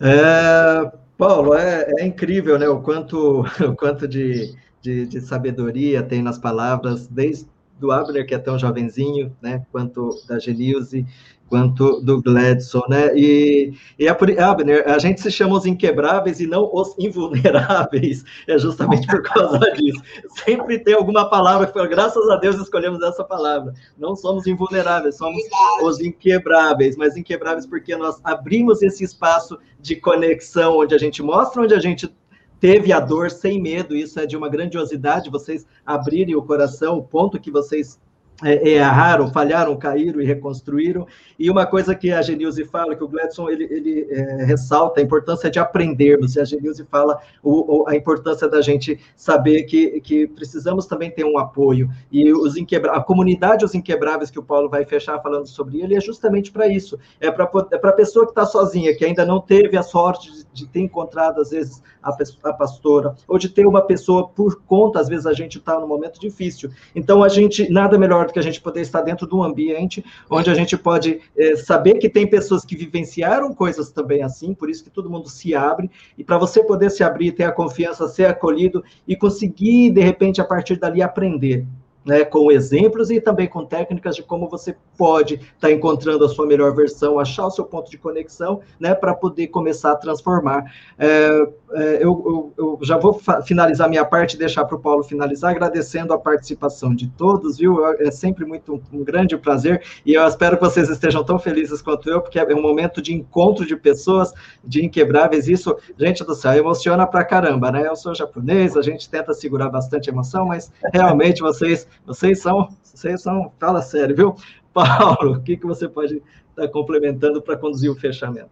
É, 0.00 0.92
Paulo, 1.16 1.54
é, 1.54 1.86
é, 1.98 2.04
incrível 2.04 2.58
né, 2.58 2.68
o 2.68 2.80
quanto, 2.80 3.44
o 3.64 3.76
quanto 3.76 4.06
de, 4.08 4.54
de, 4.82 5.06
de 5.06 5.20
sabedoria 5.20 6.02
tem 6.02 6.22
nas 6.22 6.38
palavras, 6.38 7.06
desde 7.06 7.48
do 7.78 7.92
Abner, 7.92 8.26
que 8.26 8.34
é 8.34 8.38
tão 8.38 8.58
jovenzinho, 8.58 9.36
né, 9.40 9.64
quanto 9.70 10.10
da 10.26 10.38
Genilze, 10.38 11.06
quanto 11.48 12.00
do 12.00 12.20
Gladson, 12.20 12.82
né? 12.88 13.16
E, 13.16 13.72
e 13.98 14.06
é 14.06 14.14
por, 14.14 14.30
Abner, 14.38 14.84
a 14.88 14.98
gente 14.98 15.20
se 15.20 15.30
chama 15.30 15.56
os 15.56 15.66
inquebráveis 15.66 16.40
e 16.40 16.46
não 16.46 16.68
os 16.72 16.94
invulneráveis, 16.98 18.24
é 18.46 18.58
justamente 18.58 19.06
por 19.06 19.22
causa 19.22 19.58
disso. 19.72 20.02
Sempre 20.44 20.78
tem 20.78 20.94
alguma 20.94 21.28
palavra 21.28 21.66
que 21.66 21.72
fala, 21.72 21.86
graças 21.86 22.28
a 22.28 22.36
Deus 22.36 22.56
escolhemos 22.56 23.02
essa 23.02 23.24
palavra. 23.24 23.74
Não 23.96 24.16
somos 24.16 24.46
invulneráveis, 24.46 25.16
somos 25.16 25.42
os 25.82 26.00
inquebráveis, 26.00 26.96
mas 26.96 27.16
inquebráveis 27.16 27.66
porque 27.66 27.96
nós 27.96 28.20
abrimos 28.24 28.82
esse 28.82 29.04
espaço 29.04 29.58
de 29.80 29.96
conexão, 29.96 30.78
onde 30.78 30.94
a 30.94 30.98
gente 30.98 31.22
mostra 31.22 31.62
onde 31.62 31.74
a 31.74 31.80
gente 31.80 32.12
teve 32.58 32.92
a 32.92 33.00
dor 33.00 33.30
sem 33.30 33.60
medo, 33.60 33.94
isso 33.94 34.18
é 34.18 34.26
de 34.26 34.36
uma 34.36 34.48
grandiosidade, 34.48 35.30
vocês 35.30 35.66
abrirem 35.84 36.34
o 36.34 36.42
coração, 36.42 36.96
o 36.96 37.02
ponto 37.02 37.38
que 37.38 37.50
vocês 37.50 38.00
é, 38.44 38.68
erraram, 38.68 39.30
falharam, 39.30 39.76
caíram 39.76 40.20
e 40.20 40.24
reconstruíram. 40.24 41.06
E 41.38 41.50
uma 41.50 41.66
coisa 41.66 41.94
que 41.94 42.10
a 42.10 42.20
Genilze 42.22 42.64
fala, 42.64 42.94
que 42.94 43.04
o 43.04 43.08
Gladson 43.08 43.48
ele, 43.48 43.64
ele 43.64 44.06
é, 44.10 44.44
ressalta 44.44 45.00
a 45.00 45.02
importância 45.02 45.50
de 45.50 45.58
aprendermos, 45.58 46.36
e 46.36 46.40
a 46.40 46.44
Genilze 46.44 46.84
fala 46.84 47.18
o, 47.42 47.82
o, 47.82 47.88
a 47.88 47.94
importância 47.94 48.48
da 48.48 48.60
gente 48.60 48.98
saber 49.14 49.64
que, 49.64 50.00
que 50.00 50.26
precisamos 50.26 50.86
também 50.86 51.10
ter 51.10 51.24
um 51.24 51.38
apoio. 51.38 51.90
E 52.10 52.32
os 52.32 52.54
a 52.90 53.00
comunidade 53.02 53.64
Os 53.64 53.74
Inquebráveis, 53.74 54.30
que 54.30 54.38
o 54.38 54.42
Paulo 54.42 54.68
vai 54.68 54.84
fechar 54.84 55.20
falando 55.20 55.46
sobre 55.46 55.80
ele, 55.80 55.94
é 55.94 56.00
justamente 56.00 56.50
para 56.50 56.66
isso. 56.66 56.98
É 57.20 57.30
para 57.30 57.48
é 57.72 57.76
a 57.86 57.92
pessoa 57.92 58.24
que 58.24 58.32
está 58.32 58.44
sozinha, 58.44 58.94
que 58.96 59.04
ainda 59.04 59.24
não 59.24 59.40
teve 59.40 59.76
a 59.76 59.82
sorte 59.82 60.32
de, 60.32 60.46
de 60.52 60.66
ter 60.66 60.80
encontrado, 60.80 61.40
às 61.40 61.50
vezes, 61.50 61.82
a, 62.02 62.16
a, 62.48 62.52
pastora, 62.52 63.14
ou 63.26 63.38
de 63.38 63.48
ter 63.48 63.66
uma 63.66 63.82
pessoa 63.82 64.28
por 64.28 64.62
conta, 64.62 65.00
às 65.00 65.08
vezes 65.08 65.26
a 65.26 65.32
gente 65.32 65.58
está 65.58 65.78
num 65.78 65.88
momento 65.88 66.20
difícil. 66.20 66.70
Então, 66.94 67.22
a 67.22 67.28
gente, 67.28 67.70
nada 67.70 67.98
melhor 67.98 68.25
que 68.32 68.38
a 68.38 68.42
gente 68.42 68.60
poder 68.60 68.80
estar 68.80 69.02
dentro 69.02 69.26
de 69.26 69.34
um 69.34 69.42
ambiente 69.42 70.04
onde 70.30 70.50
a 70.50 70.54
gente 70.54 70.76
pode 70.76 71.20
é, 71.36 71.56
saber 71.56 71.94
que 71.94 72.08
tem 72.08 72.26
pessoas 72.26 72.64
que 72.64 72.76
vivenciaram 72.76 73.52
coisas 73.52 73.90
também 73.90 74.22
assim, 74.22 74.54
por 74.54 74.70
isso 74.70 74.84
que 74.84 74.90
todo 74.90 75.10
mundo 75.10 75.28
se 75.28 75.54
abre, 75.54 75.90
e 76.16 76.24
para 76.24 76.38
você 76.38 76.62
poder 76.62 76.90
se 76.90 77.02
abrir, 77.02 77.32
ter 77.32 77.44
a 77.44 77.52
confiança, 77.52 78.08
ser 78.08 78.26
acolhido 78.26 78.84
e 79.06 79.16
conseguir, 79.16 79.90
de 79.90 80.00
repente, 80.00 80.40
a 80.40 80.44
partir 80.44 80.76
dali 80.76 81.02
aprender 81.02 81.66
né, 82.06 82.24
com 82.24 82.52
exemplos 82.52 83.10
e 83.10 83.20
também 83.20 83.48
com 83.48 83.66
técnicas 83.66 84.14
de 84.14 84.22
como 84.22 84.48
você 84.48 84.76
pode 84.96 85.34
estar 85.34 85.50
tá 85.58 85.72
encontrando 85.72 86.24
a 86.24 86.28
sua 86.28 86.46
melhor 86.46 86.74
versão, 86.74 87.18
achar 87.18 87.46
o 87.46 87.50
seu 87.50 87.64
ponto 87.64 87.90
de 87.90 87.98
conexão, 87.98 88.60
né, 88.78 88.94
para 88.94 89.12
poder 89.12 89.48
começar 89.48 89.92
a 89.92 89.96
transformar. 89.96 90.72
É, 90.96 91.46
é, 91.72 91.96
eu, 91.96 92.22
eu, 92.24 92.52
eu, 92.56 92.78
já 92.82 92.96
vou 92.96 93.20
finalizar 93.44 93.88
minha 93.88 94.04
parte 94.04 94.36
deixar 94.36 94.64
para 94.64 94.76
o 94.76 94.80
Paulo 94.80 95.02
finalizar, 95.02 95.50
agradecendo 95.50 96.12
a 96.12 96.18
participação 96.18 96.94
de 96.94 97.08
todos, 97.08 97.58
viu? 97.58 97.84
É 97.96 98.10
sempre 98.10 98.44
muito 98.44 98.74
um, 98.74 98.98
um 98.98 99.04
grande 99.04 99.36
prazer 99.36 99.82
e 100.04 100.14
eu 100.14 100.26
espero 100.26 100.56
que 100.56 100.64
vocês 100.64 100.88
estejam 100.88 101.24
tão 101.24 101.38
felizes 101.38 101.82
quanto 101.82 102.08
eu, 102.08 102.20
porque 102.20 102.38
é 102.38 102.54
um 102.54 102.62
momento 102.62 103.02
de 103.02 103.12
encontro 103.12 103.66
de 103.66 103.74
pessoas, 103.74 104.32
de 104.64 104.84
inquebráveis. 104.84 105.48
Isso, 105.48 105.76
gente 105.98 106.24
do 106.24 106.34
céu, 106.34 106.54
emociona 106.54 107.06
pra 107.06 107.24
caramba, 107.24 107.72
né? 107.72 107.86
Eu 107.86 107.96
sou 107.96 108.14
japonês, 108.14 108.76
a 108.76 108.82
gente 108.82 109.10
tenta 109.10 109.34
segurar 109.34 109.68
bastante 109.68 110.08
emoção, 110.08 110.46
mas 110.46 110.70
realmente 110.92 111.42
vocês 111.42 111.86
vocês 112.04 112.40
são, 112.40 112.68
vocês 112.82 113.22
são, 113.22 113.52
fala 113.58 113.82
sério, 113.82 114.16
viu? 114.16 114.36
Paulo, 114.74 115.36
o 115.36 115.42
que, 115.42 115.56
que 115.56 115.66
você 115.66 115.88
pode 115.88 116.22
estar 116.50 116.68
complementando 116.68 117.40
para 117.40 117.56
conduzir 117.56 117.90
o 117.90 117.94
fechamento? 117.94 118.50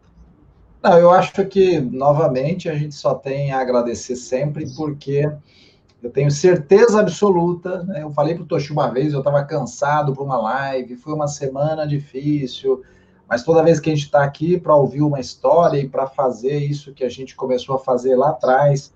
Não, 0.82 0.98
eu 0.98 1.10
acho 1.10 1.44
que, 1.46 1.80
novamente, 1.80 2.68
a 2.68 2.74
gente 2.74 2.94
só 2.94 3.14
tem 3.14 3.52
a 3.52 3.60
agradecer 3.60 4.16
sempre, 4.16 4.68
porque 4.74 5.30
eu 6.02 6.10
tenho 6.10 6.30
certeza 6.30 7.00
absoluta, 7.00 7.82
né? 7.84 8.02
eu 8.02 8.10
falei 8.10 8.34
para 8.34 8.44
o 8.44 8.46
Toshi 8.46 8.70
uma 8.70 8.90
vez, 8.90 9.14
eu 9.14 9.20
estava 9.20 9.42
cansado 9.44 10.12
para 10.12 10.22
uma 10.22 10.36
live, 10.36 10.96
foi 10.96 11.14
uma 11.14 11.26
semana 11.26 11.86
difícil, 11.86 12.82
mas 13.26 13.42
toda 13.42 13.62
vez 13.62 13.80
que 13.80 13.88
a 13.88 13.94
gente 13.94 14.04
está 14.04 14.22
aqui 14.22 14.60
para 14.60 14.76
ouvir 14.76 15.00
uma 15.00 15.18
história 15.18 15.78
e 15.78 15.88
para 15.88 16.06
fazer 16.06 16.58
isso 16.58 16.92
que 16.92 17.02
a 17.02 17.08
gente 17.08 17.34
começou 17.34 17.76
a 17.76 17.78
fazer 17.78 18.14
lá 18.16 18.28
atrás, 18.28 18.92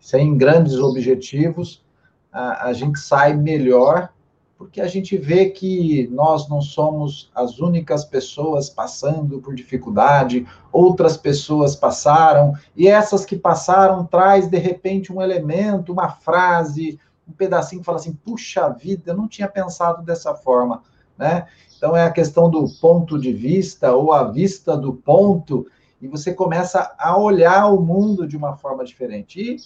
sem 0.00 0.36
grandes 0.36 0.74
objetivos, 0.74 1.84
a, 2.32 2.68
a 2.68 2.72
gente 2.72 2.98
sai 2.98 3.34
melhor, 3.34 4.10
porque 4.56 4.80
a 4.80 4.86
gente 4.86 5.16
vê 5.16 5.48
que 5.48 6.06
nós 6.12 6.46
não 6.48 6.60
somos 6.60 7.30
as 7.34 7.58
únicas 7.58 8.04
pessoas 8.04 8.68
passando 8.68 9.40
por 9.40 9.54
dificuldade, 9.54 10.46
outras 10.70 11.16
pessoas 11.16 11.74
passaram, 11.74 12.52
e 12.76 12.86
essas 12.86 13.24
que 13.24 13.36
passaram 13.36 14.04
traz 14.04 14.48
de 14.48 14.58
repente 14.58 15.12
um 15.12 15.22
elemento, 15.22 15.92
uma 15.92 16.10
frase, 16.10 17.00
um 17.26 17.32
pedacinho 17.32 17.80
que 17.80 17.86
fala 17.86 17.98
assim: 17.98 18.12
puxa 18.12 18.68
vida, 18.68 19.12
eu 19.12 19.16
não 19.16 19.26
tinha 19.26 19.48
pensado 19.48 20.02
dessa 20.02 20.34
forma, 20.34 20.82
né? 21.16 21.46
Então 21.74 21.96
é 21.96 22.04
a 22.04 22.10
questão 22.10 22.50
do 22.50 22.68
ponto 22.82 23.18
de 23.18 23.32
vista 23.32 23.94
ou 23.94 24.12
a 24.12 24.24
vista 24.24 24.76
do 24.76 24.92
ponto 24.92 25.66
e 26.00 26.08
você 26.08 26.32
começa 26.32 26.94
a 26.98 27.16
olhar 27.16 27.66
o 27.66 27.80
mundo 27.80 28.26
de 28.26 28.36
uma 28.36 28.56
forma 28.56 28.84
diferente. 28.84 29.40
E 29.40 29.56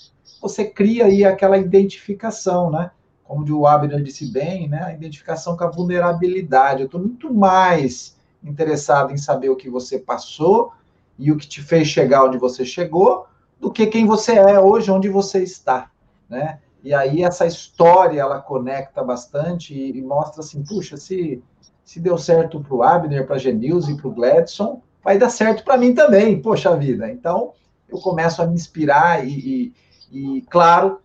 você 0.40 0.64
cria 0.64 1.06
aí 1.06 1.24
aquela 1.24 1.56
identificação, 1.56 2.70
né? 2.70 2.90
Como 3.22 3.44
o 3.56 3.66
Abner 3.66 4.02
disse 4.02 4.30
bem, 4.30 4.68
né? 4.68 4.82
A 4.82 4.92
identificação 4.92 5.56
com 5.56 5.64
a 5.64 5.70
vulnerabilidade. 5.70 6.80
Eu 6.80 6.86
estou 6.86 7.00
muito 7.00 7.32
mais 7.32 8.16
interessado 8.42 9.12
em 9.12 9.16
saber 9.16 9.48
o 9.48 9.56
que 9.56 9.70
você 9.70 9.98
passou 9.98 10.72
e 11.18 11.30
o 11.30 11.36
que 11.36 11.46
te 11.46 11.62
fez 11.62 11.88
chegar 11.88 12.24
onde 12.24 12.36
você 12.36 12.64
chegou, 12.64 13.26
do 13.60 13.70
que 13.70 13.86
quem 13.86 14.04
você 14.04 14.32
é 14.32 14.58
hoje, 14.58 14.90
onde 14.90 15.08
você 15.08 15.42
está, 15.42 15.90
né? 16.28 16.58
E 16.82 16.92
aí 16.92 17.22
essa 17.22 17.46
história 17.46 18.20
ela 18.20 18.40
conecta 18.40 19.02
bastante 19.02 19.72
e, 19.74 20.02
mostra 20.02 20.40
assim, 20.40 20.62
puxa, 20.62 20.96
se 20.96 21.42
se 21.84 22.00
deu 22.00 22.16
certo 22.16 22.60
para 22.60 22.74
o 22.74 22.82
Abner, 22.82 23.26
para 23.26 23.36
a 23.36 23.38
Genilze 23.38 23.92
e 23.92 23.96
para 23.96 24.08
o 24.08 24.12
Gladson, 24.12 24.80
vai 25.04 25.18
dar 25.18 25.28
certo 25.28 25.62
para 25.62 25.76
mim 25.76 25.94
também, 25.94 26.40
poxa 26.40 26.74
vida. 26.74 27.10
Então, 27.10 27.52
eu 27.88 27.98
começo 27.98 28.40
a 28.40 28.46
me 28.46 28.54
inspirar 28.54 29.24
e, 29.24 29.72
e, 30.10 30.38
e, 30.38 30.42
claro, 30.48 31.00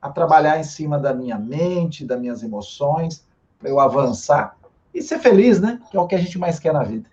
a 0.00 0.08
trabalhar 0.08 0.58
em 0.58 0.64
cima 0.64 0.98
da 0.98 1.12
minha 1.12 1.38
mente, 1.38 2.04
das 2.04 2.18
minhas 2.18 2.42
emoções, 2.42 3.24
para 3.58 3.68
eu 3.68 3.78
avançar 3.78 4.56
e 4.94 5.02
ser 5.02 5.18
feliz, 5.18 5.60
né? 5.60 5.80
Que 5.90 5.96
é 5.96 6.00
o 6.00 6.06
que 6.06 6.14
a 6.14 6.18
gente 6.18 6.38
mais 6.38 6.58
quer 6.58 6.72
na 6.72 6.82
vida. 6.82 7.08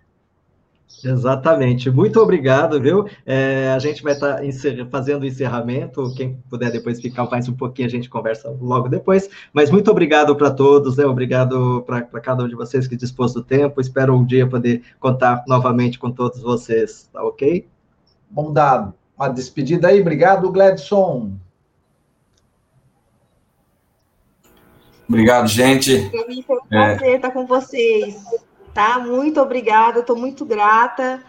Exatamente. 1.03 1.89
Muito 1.89 2.19
obrigado, 2.19 2.79
viu? 2.81 3.07
É, 3.25 3.71
a 3.73 3.79
gente 3.79 4.03
vai 4.03 4.13
estar 4.13 4.37
tá 4.37 4.85
fazendo 4.91 5.23
o 5.23 5.25
encerramento. 5.25 6.13
Quem 6.15 6.35
puder 6.49 6.71
depois 6.71 6.99
ficar 6.99 7.29
mais 7.29 7.47
um 7.47 7.53
pouquinho, 7.53 7.87
a 7.87 7.91
gente 7.91 8.09
conversa 8.09 8.49
logo 8.59 8.89
depois. 8.89 9.29
Mas 9.53 9.69
muito 9.69 9.89
obrigado 9.89 10.35
para 10.35 10.51
todos, 10.51 10.97
né? 10.97 11.05
Obrigado 11.05 11.83
para 11.85 12.21
cada 12.21 12.43
um 12.43 12.47
de 12.47 12.55
vocês 12.55 12.87
que 12.87 12.95
dispôs 12.95 13.33
do 13.33 13.43
tempo. 13.43 13.79
Espero 13.79 14.15
um 14.15 14.25
dia 14.25 14.47
poder 14.47 14.81
contar 14.99 15.43
novamente 15.47 15.97
com 15.97 16.11
todos 16.11 16.41
vocês, 16.41 17.09
tá 17.13 17.23
ok? 17.23 17.67
Vamos 18.29 18.53
dar 18.53 18.93
uma 19.17 19.29
despedida 19.29 19.87
aí. 19.87 20.01
Obrigado, 20.01 20.51
Gladson. 20.51 21.33
Obrigado, 25.07 25.47
gente. 25.47 26.09
Foi 26.45 26.57
um 26.57 26.67
prazer 26.67 27.09
é... 27.09 27.15
estar 27.15 27.31
com 27.31 27.47
vocês 27.47 28.48
tá? 28.79 28.97
Muito 28.97 29.41
obrigada, 29.41 29.99
estou 29.99 30.15
muito 30.15 30.45
grata. 30.45 31.21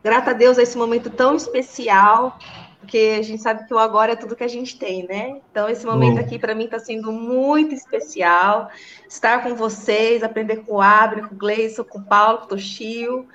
Grata 0.00 0.30
a 0.30 0.34
Deus 0.34 0.58
a 0.58 0.62
esse 0.62 0.78
momento 0.78 1.10
tão 1.10 1.34
especial, 1.34 2.38
porque 2.78 3.16
a 3.18 3.22
gente 3.22 3.42
sabe 3.42 3.66
que 3.66 3.74
o 3.74 3.78
agora 3.78 4.12
é 4.12 4.16
tudo 4.16 4.36
que 4.36 4.44
a 4.44 4.48
gente 4.48 4.78
tem, 4.78 5.04
né? 5.04 5.40
Então, 5.50 5.68
esse 5.68 5.84
momento 5.84 6.20
aqui 6.20 6.38
para 6.38 6.54
mim 6.54 6.66
está 6.66 6.78
sendo 6.78 7.10
muito 7.10 7.74
especial. 7.74 8.70
Estar 9.08 9.42
com 9.42 9.56
vocês, 9.56 10.22
aprender 10.22 10.58
com 10.58 10.74
o 10.74 10.80
Abre, 10.80 11.22
com 11.22 11.34
o 11.34 11.38
Gleison, 11.38 11.82
com 11.82 11.98
o 11.98 12.04
Paulo, 12.04 12.38
com 12.38 12.44
o 12.44 12.48
Toshio. 12.48 13.26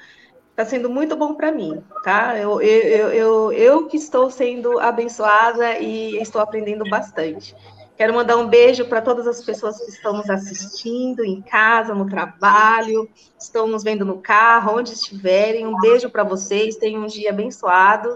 Está 0.52 0.64
sendo 0.64 0.90
muito 0.90 1.18
bom 1.18 1.34
para 1.34 1.52
mim, 1.52 1.84
tá? 2.02 2.38
Eu, 2.38 2.62
eu, 2.62 3.10
eu, 3.12 3.52
eu 3.52 3.88
que 3.88 3.98
estou 3.98 4.32
sendo 4.32 4.80
abençoada 4.80 5.80
e 5.80 6.16
estou 6.22 6.40
aprendendo 6.40 6.90
bastante. 6.90 7.54
Quero 8.00 8.14
mandar 8.14 8.38
um 8.38 8.48
beijo 8.48 8.86
para 8.86 9.02
todas 9.02 9.28
as 9.28 9.44
pessoas 9.44 9.78
que 9.78 9.92
estão 9.92 10.14
nos 10.14 10.30
assistindo 10.30 11.22
em 11.22 11.42
casa, 11.42 11.94
no 11.94 12.08
trabalho, 12.08 13.10
estão 13.38 13.68
nos 13.68 13.84
vendo 13.84 14.06
no 14.06 14.22
carro, 14.22 14.78
onde 14.78 14.94
estiverem. 14.94 15.68
Um 15.68 15.78
beijo 15.82 16.10
para 16.10 16.24
vocês. 16.24 16.78
Tenham 16.78 17.04
um 17.04 17.08
dia 17.08 17.30
abençoado. 17.30 18.16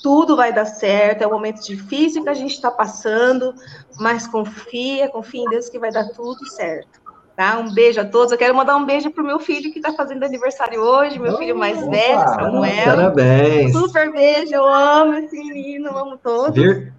Tudo 0.00 0.36
vai 0.36 0.52
dar 0.52 0.64
certo. 0.64 1.22
É 1.22 1.26
um 1.26 1.32
momento 1.32 1.60
difícil 1.60 2.22
que 2.22 2.28
a 2.28 2.34
gente 2.34 2.54
está 2.54 2.70
passando, 2.70 3.52
mas 3.98 4.28
confia, 4.28 5.08
confia 5.08 5.42
em 5.42 5.48
Deus 5.48 5.68
que 5.68 5.80
vai 5.80 5.90
dar 5.90 6.08
tudo 6.10 6.46
certo. 6.46 7.05
Tá? 7.36 7.58
Um 7.58 7.70
beijo 7.74 8.00
a 8.00 8.04
todos. 8.04 8.32
Eu 8.32 8.38
quero 8.38 8.54
mandar 8.54 8.76
um 8.76 8.86
beijo 8.86 9.10
para 9.10 9.22
o 9.22 9.26
meu 9.26 9.38
filho 9.38 9.70
que 9.70 9.78
está 9.78 9.92
fazendo 9.92 10.24
aniversário 10.24 10.80
hoje, 10.80 11.18
meu 11.18 11.36
filho 11.36 11.54
mais 11.54 11.76
Opa, 11.76 11.90
velho, 11.90 12.18
Samuel. 12.18 12.84
Parabéns. 12.84 13.72
Super 13.72 14.10
beijo, 14.10 14.54
eu 14.54 14.66
amo 14.66 15.14
esse 15.16 15.36
menino, 15.36 15.94
amo 15.94 16.16
todos. 16.16 16.54
Vir? 16.54 16.94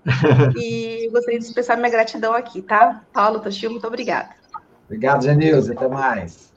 E 0.56 1.10
gostaria 1.12 1.40
de 1.40 1.46
expressar 1.46 1.76
minha 1.76 1.90
gratidão 1.90 2.34
aqui, 2.34 2.62
tá? 2.62 3.02
Paulo, 3.12 3.40
Toshio, 3.40 3.72
muito 3.72 3.88
obrigada. 3.88 4.30
Obrigado, 4.86 5.24
Genilza. 5.24 5.74
Até 5.74 5.88
mais. 5.88 6.54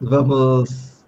Vamos. 0.00 1.04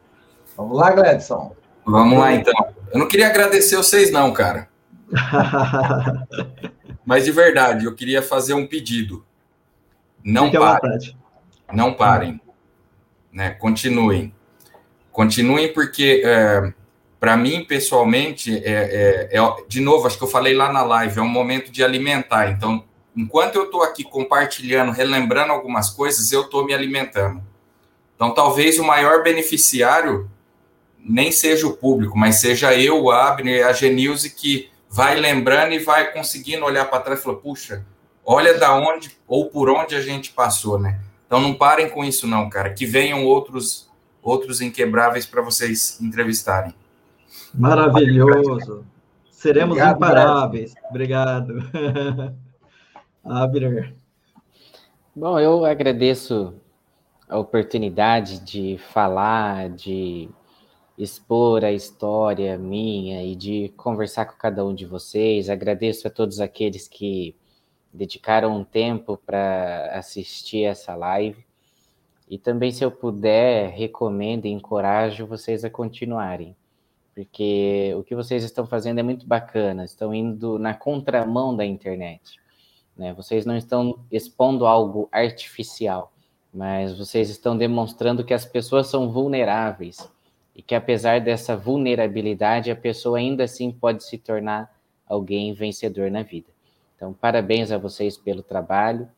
Vamos 0.55 0.76
lá, 0.76 0.90
Gladson. 0.90 1.57
Vamos 1.86 2.18
lá, 2.18 2.34
então. 2.34 2.53
Eu 2.93 2.99
não 2.99 3.09
queria 3.09 3.28
agradecer 3.28 3.76
vocês, 3.76 4.12
não, 4.12 4.30
cara. 4.34 4.68
Mas 7.05 7.24
de 7.24 7.32
verdade, 7.32 7.84
eu 7.84 7.94
queria 7.94 8.22
fazer 8.22 8.55
um 8.55 8.66
pedido. 8.66 9.24
Não 10.24 10.46
Fique 10.46 10.59
parem. 10.59 11.18
Não 11.72 11.94
parem. 11.94 12.40
Né? 13.32 13.50
Continuem. 13.50 14.34
Continuem, 15.11 15.72
porque 15.72 16.22
é, 16.24 16.72
para 17.22 17.36
mim, 17.36 17.64
pessoalmente, 17.64 18.53
é, 18.64 19.30
é, 19.30 19.38
é, 19.38 19.57
de 19.68 19.80
novo, 19.80 20.09
acho 20.09 20.18
que 20.18 20.24
eu 20.24 20.28
falei 20.28 20.55
lá 20.55 20.72
na 20.72 20.82
live, 20.82 21.20
é 21.20 21.22
um 21.22 21.28
momento 21.28 21.70
de 21.70 21.84
alimentar. 21.84 22.50
Então, 22.50 22.82
enquanto 23.16 23.55
eu 23.55 23.66
estou 23.66 23.84
aqui 23.84 24.03
compartilhando, 24.03 24.90
relembrando 24.90 25.53
algumas 25.53 25.88
coisas, 25.88 26.32
eu 26.32 26.40
estou 26.42 26.64
me 26.64 26.74
alimentando. 26.74 27.40
Então, 28.16 28.34
talvez 28.34 28.76
o 28.80 28.84
maior 28.84 29.22
beneficiário 29.22 30.28
nem 30.98 31.30
seja 31.30 31.64
o 31.64 31.76
público, 31.76 32.18
mas 32.18 32.40
seja 32.40 32.74
eu, 32.74 33.05
o 33.05 33.11
Abner, 33.12 33.68
a 33.68 33.72
Genilze, 33.72 34.30
que 34.30 34.72
vai 34.93 35.18
lembrando 35.18 35.72
e 35.72 35.78
vai 35.78 36.12
conseguindo 36.12 36.66
olhar 36.66 36.84
para 36.84 37.01
trás 37.01 37.20
e 37.20 37.22
falar, 37.22 37.36
puxa, 37.36 37.84
olha 38.24 38.59
da 38.59 38.74
onde 38.74 39.16
ou 39.26 39.49
por 39.49 39.70
onde 39.70 39.95
a 39.95 40.03
gente 40.03 40.32
passou, 40.32 40.78
né? 40.78 41.01
Então 41.26 41.40
não 41.40 41.55
parem 41.55 41.88
com 41.88 42.05
isso 42.05 42.26
não, 42.26 42.51
cara. 42.51 42.74
Que 42.74 42.84
venham 42.84 43.24
outros 43.24 43.90
outros 44.22 44.61
inquebráveis 44.61 45.26
para 45.26 45.43
vocês 45.43 45.99
entrevistarem. 46.01 46.74
Maravilhoso. 47.53 48.84
Seremos 49.30 49.76
Obrigado, 49.76 49.97
imparáveis. 49.97 50.74
Obrigado. 50.88 51.55
Abner. 53.24 53.95
Bom, 55.16 55.40
eu 55.40 55.64
agradeço 55.64 56.55
a 57.28 57.38
oportunidade 57.38 58.40
de 58.40 58.78
falar, 58.93 59.70
de 59.70 60.28
expor 60.97 61.64
a 61.64 61.72
história 61.72 62.59
minha 62.59 63.22
e 63.24 63.34
de 63.34 63.72
conversar 63.76 64.26
com 64.26 64.36
cada 64.36 64.64
um 64.64 64.74
de 64.74 64.86
vocês. 64.86 65.49
Agradeço 65.49 66.07
a 66.07 66.11
todos 66.11 66.40
aqueles 66.40 66.86
que 66.86 67.34
dedicaram 67.93 68.57
um 68.57 68.64
tempo 68.64 69.16
para 69.16 69.90
assistir 69.95 70.64
essa 70.64 70.95
live. 70.95 71.45
E 72.28 72.38
também, 72.38 72.70
se 72.70 72.84
eu 72.84 72.90
puder, 72.90 73.70
recomendo 73.70 74.47
e 74.47 74.51
encorajo 74.51 75.26
vocês 75.26 75.64
a 75.64 75.70
continuarem, 75.70 76.57
porque 77.14 77.93
o 77.97 78.03
que 78.03 78.14
vocês 78.14 78.43
estão 78.43 78.66
fazendo 78.66 79.01
é 79.01 79.03
muito 79.03 79.26
bacana, 79.26 79.84
estão 79.84 80.14
indo 80.14 80.59
na 80.59 80.72
contramão 80.72 81.55
da 81.55 81.64
internet. 81.64 82.40
Né? 82.97 83.12
Vocês 83.12 83.45
não 83.45 83.57
estão 83.57 83.99
expondo 84.11 84.64
algo 84.64 85.09
artificial, 85.12 86.12
mas 86.53 86.97
vocês 86.97 87.28
estão 87.28 87.57
demonstrando 87.57 88.24
que 88.24 88.32
as 88.32 88.47
pessoas 88.47 88.86
são 88.86 89.11
vulneráveis 89.11 90.11
e 90.55 90.62
que, 90.62 90.74
apesar 90.74 91.20
dessa 91.20 91.57
vulnerabilidade, 91.57 92.70
a 92.70 92.76
pessoa 92.76 93.18
ainda 93.18 93.44
assim 93.44 93.70
pode 93.70 94.05
se 94.05 94.18
tornar 94.18 94.74
alguém 95.07 95.53
vencedor 95.53 96.11
na 96.11 96.22
vida. 96.22 96.48
Então, 96.96 97.12
parabéns 97.12 97.72
a 97.72 97.78
vocês 97.78 98.16
pelo 98.16 98.42
trabalho 98.42 99.09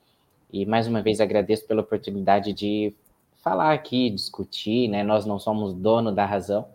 e 0.53 0.65
mais 0.65 0.87
uma 0.87 1.03
vez 1.03 1.21
agradeço 1.21 1.67
pela 1.67 1.83
oportunidade 1.83 2.53
de 2.53 2.95
falar 3.43 3.73
aqui, 3.73 4.09
discutir, 4.09 4.89
né? 4.89 5.03
Nós 5.03 5.27
não 5.27 5.39
somos 5.39 5.75
dono 5.75 6.13
da 6.13 6.25
razão. 6.25 6.67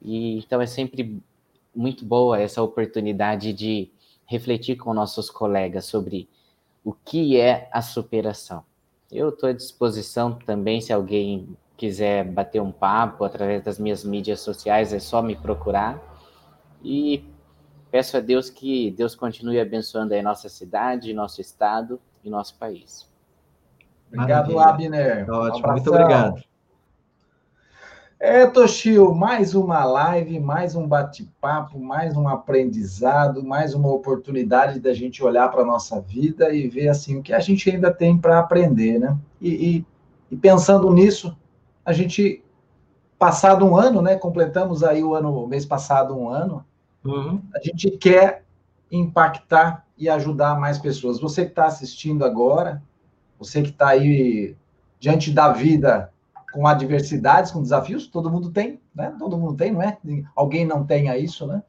E 0.00 0.38
então 0.38 0.60
é 0.60 0.66
sempre 0.66 1.20
muito 1.74 2.04
boa 2.04 2.40
essa 2.40 2.62
oportunidade 2.62 3.52
de 3.52 3.90
refletir 4.24 4.76
com 4.76 4.94
nossos 4.94 5.28
colegas 5.30 5.84
sobre 5.84 6.28
o 6.84 6.92
que 6.92 7.38
é 7.38 7.68
a 7.72 7.82
superação. 7.82 8.64
Eu 9.10 9.30
estou 9.30 9.48
à 9.48 9.52
disposição 9.52 10.34
também, 10.34 10.80
se 10.80 10.92
alguém 10.92 11.48
quiser 11.78 12.24
bater 12.24 12.60
um 12.60 12.72
papo 12.72 13.24
através 13.24 13.62
das 13.62 13.78
minhas 13.78 14.04
mídias 14.04 14.40
sociais, 14.40 14.92
é 14.92 14.98
só 14.98 15.22
me 15.22 15.36
procurar. 15.36 15.98
E 16.82 17.24
peço 17.90 18.16
a 18.16 18.20
Deus 18.20 18.50
que 18.50 18.90
Deus 18.90 19.14
continue 19.14 19.60
abençoando 19.60 20.12
a 20.12 20.20
nossa 20.20 20.48
cidade, 20.48 21.14
nosso 21.14 21.40
estado 21.40 22.00
e 22.22 22.28
nosso 22.28 22.58
país. 22.58 23.08
Obrigado, 24.12 24.52
Maravilha. 24.54 25.24
Abner. 25.24 25.30
Ótimo, 25.30 25.68
um 25.68 25.72
muito 25.72 25.88
obrigado. 25.88 26.42
É, 28.20 28.44
Toshio, 28.48 29.14
mais 29.14 29.54
uma 29.54 29.84
live, 29.84 30.40
mais 30.40 30.74
um 30.74 30.88
bate-papo, 30.88 31.78
mais 31.78 32.16
um 32.16 32.26
aprendizado, 32.26 33.44
mais 33.44 33.74
uma 33.74 33.88
oportunidade 33.92 34.80
da 34.80 34.92
gente 34.92 35.22
olhar 35.22 35.48
para 35.48 35.62
a 35.62 35.64
nossa 35.64 36.00
vida 36.00 36.52
e 36.52 36.68
ver 36.68 36.88
assim 36.88 37.16
o 37.16 37.22
que 37.22 37.32
a 37.32 37.38
gente 37.38 37.70
ainda 37.70 37.92
tem 37.92 38.18
para 38.18 38.40
aprender, 38.40 38.98
né? 38.98 39.16
E, 39.40 39.48
e, 39.48 39.86
e, 40.32 40.36
pensando 40.36 40.92
nisso, 40.92 41.36
a 41.88 41.92
gente, 41.94 42.44
passado 43.18 43.64
um 43.64 43.74
ano, 43.74 44.02
né? 44.02 44.14
Completamos 44.14 44.84
aí 44.84 45.02
o 45.02 45.14
ano, 45.14 45.46
mês 45.46 45.64
passado 45.64 46.14
um 46.14 46.28
ano, 46.28 46.62
uhum. 47.02 47.40
a 47.54 47.60
gente 47.62 47.92
quer 47.92 48.44
impactar 48.92 49.86
e 49.96 50.06
ajudar 50.06 50.60
mais 50.60 50.76
pessoas. 50.78 51.18
Você 51.18 51.46
que 51.46 51.52
está 51.52 51.64
assistindo 51.64 52.26
agora, 52.26 52.82
você 53.38 53.62
que 53.62 53.70
está 53.70 53.88
aí 53.88 54.54
diante 55.00 55.30
da 55.30 55.50
vida 55.50 56.12
com 56.52 56.66
adversidades, 56.66 57.52
com 57.52 57.62
desafios, 57.62 58.06
todo 58.06 58.30
mundo 58.30 58.50
tem, 58.50 58.78
né? 58.94 59.16
Todo 59.18 59.38
mundo 59.38 59.56
tem, 59.56 59.72
não 59.72 59.80
é? 59.80 59.96
Alguém 60.36 60.66
não 60.66 60.84
tenha 60.84 61.16
isso, 61.16 61.46
né? 61.46 61.62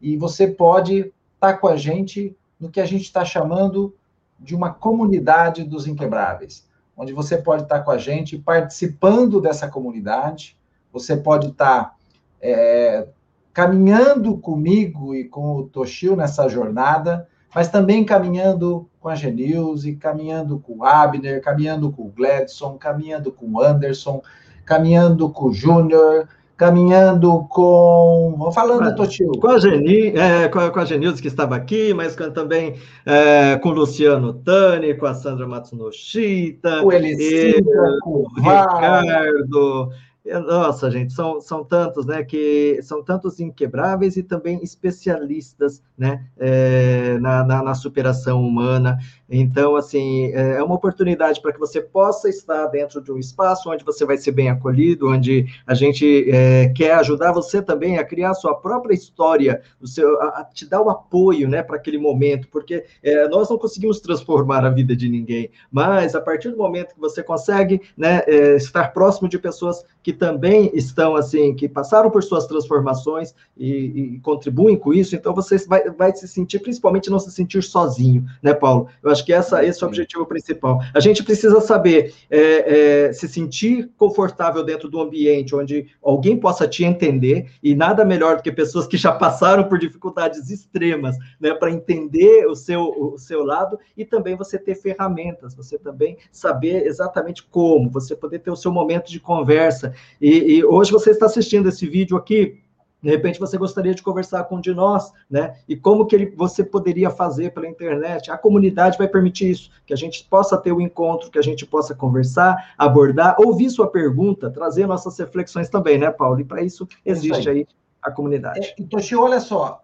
E 0.00 0.16
você 0.16 0.46
pode 0.46 0.98
estar 0.98 1.14
tá 1.40 1.58
com 1.58 1.66
a 1.66 1.76
gente 1.76 2.36
no 2.60 2.70
que 2.70 2.80
a 2.80 2.86
gente 2.86 3.02
está 3.02 3.24
chamando 3.24 3.92
de 4.38 4.54
uma 4.54 4.72
comunidade 4.72 5.64
dos 5.64 5.88
inquebráveis, 5.88 6.64
onde 6.96 7.12
você 7.12 7.36
pode 7.36 7.64
estar 7.64 7.80
com 7.80 7.90
a 7.90 7.98
gente 7.98 8.38
participando 8.38 9.40
dessa 9.40 9.68
comunidade, 9.68 10.56
você 10.92 11.16
pode 11.16 11.48
estar 11.48 11.96
é, 12.40 13.06
caminhando 13.52 14.36
comigo 14.38 15.14
e 15.14 15.24
com 15.24 15.56
o 15.56 15.64
Toshio 15.64 16.16
nessa 16.16 16.48
jornada, 16.48 17.28
mas 17.54 17.68
também 17.68 18.04
caminhando 18.04 18.88
com 19.00 19.08
a 19.08 19.14
Genilze, 19.14 19.96
caminhando 19.96 20.58
com 20.58 20.78
o 20.78 20.84
Abner, 20.84 21.40
caminhando 21.42 21.90
com 21.92 22.02
o 22.02 22.12
Gladson, 22.14 22.76
caminhando 22.76 23.30
com 23.30 23.46
o 23.46 23.62
Anderson, 23.62 24.22
caminhando 24.64 25.28
com 25.30 25.46
o 25.46 25.52
Júnior, 25.52 26.28
caminhando 26.56 27.46
com. 27.48 28.50
Falando, 28.54 28.94
Totil. 28.94 29.32
Com 29.40 29.48
a, 29.48 29.58
Geni, 29.58 30.08
é, 30.16 30.48
com, 30.48 30.58
a, 30.58 30.70
com 30.70 30.80
a 30.80 30.84
que 30.84 31.26
estava 31.28 31.56
aqui, 31.56 31.92
mas 31.92 32.14
com, 32.16 32.30
também 32.30 32.76
é, 33.04 33.56
com 33.56 33.70
o 33.70 33.72
Luciano 33.72 34.32
Tani, 34.32 34.94
com 34.94 35.06
a 35.06 35.14
Sandra 35.14 35.46
Matsunoshita, 35.46 36.82
o 36.82 36.92
Elicida, 36.92 37.98
com 38.02 38.22
o 38.22 38.28
Ricardo. 38.36 39.90
Nossa, 40.24 40.90
gente, 40.90 41.12
são, 41.12 41.38
são 41.38 41.62
tantos, 41.62 42.06
né, 42.06 42.24
que 42.24 42.80
são 42.82 43.02
tantos 43.02 43.40
inquebráveis 43.40 44.16
e 44.16 44.22
também 44.22 44.58
especialistas, 44.62 45.82
né, 45.98 46.24
é, 46.38 47.18
na, 47.18 47.44
na, 47.44 47.62
na, 47.62 47.74
superação 47.74 48.42
humana. 48.42 48.96
Então, 49.28 49.76
assim, 49.76 50.32
é, 50.32 50.56
é 50.56 50.62
uma 50.62 50.76
oportunidade 50.76 51.42
para 51.42 51.52
que 51.52 51.58
você 51.58 51.78
possa 51.78 52.30
estar 52.30 52.68
dentro 52.68 53.02
de 53.02 53.12
um 53.12 53.18
espaço 53.18 53.70
onde 53.70 53.84
você 53.84 54.06
vai 54.06 54.16
ser 54.16 54.32
bem 54.32 54.48
acolhido, 54.48 55.10
onde 55.10 55.44
a 55.66 55.74
gente 55.74 56.30
é, 56.30 56.70
quer 56.70 56.94
ajudar 56.94 57.32
você 57.32 57.60
também 57.60 57.98
a 57.98 58.04
criar 58.04 58.30
a 58.30 58.34
sua 58.34 58.54
própria 58.54 58.94
história, 58.94 59.60
o 59.78 59.86
seu, 59.86 60.18
a, 60.22 60.40
a 60.40 60.44
te 60.44 60.64
dar 60.64 60.80
o 60.80 60.88
apoio, 60.88 61.50
né, 61.50 61.62
para 61.62 61.76
aquele 61.76 61.98
momento, 61.98 62.48
porque 62.48 62.86
é, 63.02 63.28
nós 63.28 63.50
não 63.50 63.58
conseguimos 63.58 64.00
transformar 64.00 64.64
a 64.64 64.70
vida 64.70 64.96
de 64.96 65.06
ninguém, 65.06 65.50
mas 65.70 66.14
a 66.14 66.20
partir 66.20 66.48
do 66.48 66.56
momento 66.56 66.94
que 66.94 67.00
você 67.00 67.22
consegue, 67.22 67.82
né, 67.94 68.22
é, 68.26 68.56
estar 68.56 68.94
próximo 68.94 69.28
de 69.28 69.38
pessoas 69.38 69.84
que 70.02 70.13
também 70.14 70.70
estão, 70.74 71.16
assim, 71.16 71.54
que 71.54 71.68
passaram 71.68 72.10
por 72.10 72.22
suas 72.22 72.46
transformações 72.46 73.34
e, 73.56 74.14
e 74.14 74.20
contribuem 74.20 74.76
com 74.76 74.92
isso, 74.92 75.14
então 75.14 75.34
você 75.34 75.58
vai, 75.66 75.90
vai 75.90 76.14
se 76.14 76.26
sentir, 76.26 76.60
principalmente 76.60 77.10
não 77.10 77.18
se 77.18 77.30
sentir 77.30 77.62
sozinho, 77.62 78.24
né, 78.42 78.54
Paulo? 78.54 78.88
Eu 79.02 79.10
acho 79.10 79.24
que 79.24 79.32
essa, 79.32 79.64
esse 79.64 79.82
é 79.82 79.86
o 79.86 79.88
objetivo 79.88 80.26
principal. 80.26 80.80
A 80.94 81.00
gente 81.00 81.22
precisa 81.22 81.60
saber 81.60 82.14
é, 82.30 83.08
é, 83.08 83.12
se 83.12 83.28
sentir 83.28 83.90
confortável 83.96 84.64
dentro 84.64 84.88
do 84.88 85.00
ambiente 85.00 85.54
onde 85.54 85.86
alguém 86.02 86.36
possa 86.36 86.66
te 86.66 86.84
entender, 86.84 87.50
e 87.62 87.74
nada 87.74 88.04
melhor 88.04 88.36
do 88.36 88.42
que 88.42 88.52
pessoas 88.52 88.86
que 88.86 88.96
já 88.96 89.12
passaram 89.12 89.64
por 89.64 89.78
dificuldades 89.78 90.50
extremas, 90.50 91.16
né, 91.40 91.54
para 91.54 91.70
entender 91.70 92.46
o 92.46 92.54
seu, 92.54 92.82
o 92.82 93.18
seu 93.18 93.44
lado, 93.44 93.78
e 93.96 94.04
também 94.04 94.36
você 94.36 94.58
ter 94.58 94.74
ferramentas, 94.74 95.54
você 95.54 95.78
também 95.78 96.16
saber 96.30 96.86
exatamente 96.86 97.42
como, 97.42 97.90
você 97.90 98.14
poder 98.14 98.38
ter 98.40 98.50
o 98.50 98.56
seu 98.56 98.72
momento 98.72 99.10
de 99.10 99.20
conversa. 99.20 99.94
E, 100.20 100.56
e 100.56 100.64
hoje 100.64 100.90
você 100.90 101.10
está 101.10 101.26
assistindo 101.26 101.68
esse 101.68 101.86
vídeo 101.86 102.16
aqui 102.16 102.64
de 103.04 103.10
repente 103.10 103.38
você 103.38 103.56
gostaria 103.58 103.94
de 103.94 104.02
conversar 104.02 104.44
com 104.44 104.56
um 104.56 104.60
de 104.62 104.72
nós, 104.72 105.12
né? 105.30 105.58
E 105.68 105.76
como 105.76 106.06
que 106.06 106.16
ele, 106.16 106.32
você 106.34 106.64
poderia 106.64 107.10
fazer 107.10 107.52
pela 107.52 107.68
internet? 107.68 108.30
A 108.30 108.38
comunidade 108.38 108.96
vai 108.96 109.06
permitir 109.06 109.50
isso, 109.50 109.70
que 109.84 109.92
a 109.92 109.96
gente 109.96 110.24
possa 110.24 110.56
ter 110.56 110.72
o 110.72 110.78
um 110.78 110.80
encontro, 110.80 111.30
que 111.30 111.38
a 111.38 111.42
gente 111.42 111.66
possa 111.66 111.94
conversar, 111.94 112.72
abordar, 112.78 113.36
ouvir 113.38 113.68
sua 113.68 113.88
pergunta, 113.88 114.50
trazer 114.50 114.86
nossas 114.86 115.18
reflexões 115.18 115.68
também, 115.68 115.98
né, 115.98 116.10
Paulo? 116.10 116.40
E 116.40 116.44
para 116.44 116.62
isso 116.62 116.88
existe 117.04 117.40
isso 117.40 117.50
aí. 117.50 117.58
aí. 117.58 117.66
a 118.02 118.10
comunidade. 118.10 118.74
É, 118.78 118.82
Toshi, 118.84 119.14
olha 119.14 119.38
só, 119.38 119.82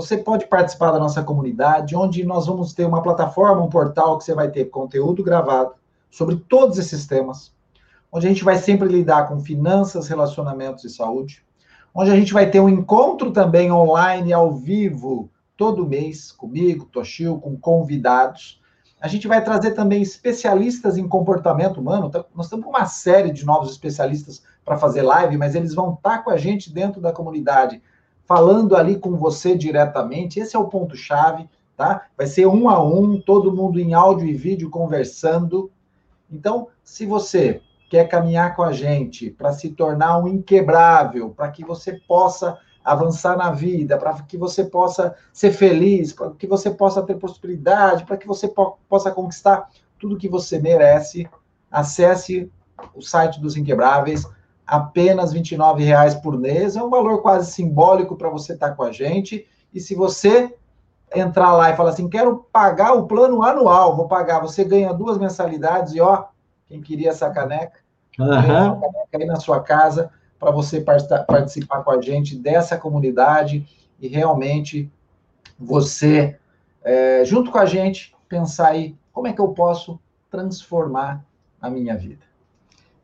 você 0.00 0.16
pode 0.16 0.46
participar 0.46 0.92
da 0.92 1.00
nossa 1.00 1.24
comunidade, 1.24 1.96
onde 1.96 2.22
nós 2.22 2.46
vamos 2.46 2.72
ter 2.72 2.84
uma 2.84 3.02
plataforma, 3.02 3.60
um 3.60 3.68
portal 3.68 4.16
que 4.16 4.22
você 4.22 4.32
vai 4.32 4.48
ter 4.48 4.66
conteúdo 4.66 5.24
gravado 5.24 5.72
sobre 6.08 6.36
todos 6.36 6.78
esses 6.78 7.04
temas, 7.04 7.52
onde 8.12 8.24
a 8.24 8.28
gente 8.28 8.44
vai 8.44 8.56
sempre 8.58 8.86
lidar 8.86 9.26
com 9.26 9.40
finanças, 9.40 10.06
relacionamentos 10.06 10.84
e 10.84 10.88
saúde, 10.88 11.44
onde 11.92 12.12
a 12.12 12.14
gente 12.14 12.32
vai 12.32 12.48
ter 12.48 12.60
um 12.60 12.68
encontro 12.68 13.32
também 13.32 13.72
online, 13.72 14.32
ao 14.32 14.54
vivo, 14.54 15.28
todo 15.56 15.84
mês, 15.84 16.30
comigo, 16.30 16.84
Toshio, 16.84 17.40
com 17.40 17.56
convidados. 17.56 18.62
A 19.00 19.08
gente 19.08 19.26
vai 19.26 19.42
trazer 19.42 19.72
também 19.72 20.00
especialistas 20.00 20.96
em 20.96 21.08
comportamento 21.08 21.80
humano. 21.80 22.08
Nós 22.36 22.46
estamos 22.46 22.64
com 22.64 22.70
uma 22.70 22.86
série 22.86 23.32
de 23.32 23.44
novos 23.44 23.72
especialistas 23.72 24.44
para 24.64 24.78
fazer 24.78 25.02
live, 25.02 25.36
mas 25.36 25.56
eles 25.56 25.74
vão 25.74 25.94
estar 25.94 26.22
com 26.22 26.30
a 26.30 26.36
gente 26.36 26.72
dentro 26.72 27.00
da 27.00 27.10
comunidade, 27.10 27.82
falando 28.28 28.76
ali 28.76 28.98
com 28.98 29.16
você 29.16 29.56
diretamente. 29.56 30.38
Esse 30.38 30.54
é 30.54 30.58
o 30.58 30.68
ponto-chave, 30.68 31.48
tá? 31.74 32.06
Vai 32.16 32.26
ser 32.26 32.46
um 32.46 32.68
a 32.68 32.80
um, 32.82 33.18
todo 33.18 33.56
mundo 33.56 33.80
em 33.80 33.94
áudio 33.94 34.28
e 34.28 34.34
vídeo 34.34 34.68
conversando. 34.68 35.70
Então, 36.30 36.68
se 36.84 37.06
você 37.06 37.62
quer 37.88 38.06
caminhar 38.06 38.54
com 38.54 38.62
a 38.62 38.70
gente 38.70 39.30
para 39.30 39.54
se 39.54 39.70
tornar 39.70 40.18
um 40.18 40.28
inquebrável, 40.28 41.30
para 41.30 41.50
que 41.50 41.64
você 41.64 41.94
possa 42.06 42.58
avançar 42.84 43.34
na 43.34 43.50
vida, 43.50 43.96
para 43.96 44.12
que 44.22 44.36
você 44.36 44.62
possa 44.62 45.14
ser 45.32 45.52
feliz, 45.52 46.12
para 46.12 46.30
que 46.32 46.46
você 46.46 46.70
possa 46.70 47.02
ter 47.02 47.16
prosperidade, 47.16 48.04
para 48.04 48.18
que 48.18 48.26
você 48.26 48.46
po 48.46 48.78
possa 48.88 49.10
conquistar 49.10 49.70
tudo 49.98 50.18
que 50.18 50.28
você 50.28 50.58
merece, 50.58 51.26
acesse 51.70 52.50
o 52.94 53.00
site 53.00 53.40
dos 53.40 53.56
Inquebráveis, 53.56 54.26
apenas 54.68 55.32
R$ 55.32 55.42
reais 55.78 56.14
por 56.14 56.38
mês, 56.38 56.76
é 56.76 56.82
um 56.82 56.90
valor 56.90 57.22
quase 57.22 57.50
simbólico 57.50 58.16
para 58.16 58.28
você 58.28 58.52
estar 58.52 58.68
tá 58.68 58.74
com 58.74 58.82
a 58.82 58.92
gente. 58.92 59.46
E 59.72 59.80
se 59.80 59.94
você 59.94 60.54
entrar 61.14 61.52
lá 61.54 61.70
e 61.70 61.76
falar 61.76 61.90
assim, 61.90 62.08
quero 62.08 62.46
pagar 62.52 62.92
o 62.92 63.06
plano 63.06 63.42
anual, 63.42 63.96
vou 63.96 64.06
pagar, 64.06 64.40
você 64.40 64.62
ganha 64.62 64.92
duas 64.92 65.16
mensalidades 65.16 65.94
e 65.94 66.00
ó, 66.00 66.26
quem 66.66 66.82
queria 66.82 67.08
essa 67.08 67.30
caneca, 67.30 67.80
uhum. 68.18 68.30
essa 68.30 68.70
caneca 68.72 69.18
aí 69.18 69.24
na 69.24 69.36
sua 69.36 69.60
casa 69.60 70.10
para 70.38 70.50
você 70.50 70.84
participar 71.26 71.82
com 71.82 71.90
a 71.90 72.00
gente 72.00 72.36
dessa 72.36 72.76
comunidade 72.76 73.66
e 73.98 74.06
realmente 74.06 74.92
você, 75.58 76.38
é, 76.84 77.24
junto 77.24 77.50
com 77.50 77.58
a 77.58 77.64
gente, 77.64 78.14
pensar 78.28 78.68
aí 78.68 78.94
como 79.12 79.26
é 79.26 79.32
que 79.32 79.40
eu 79.40 79.48
posso 79.48 79.98
transformar 80.30 81.24
a 81.60 81.70
minha 81.70 81.96
vida. 81.96 82.27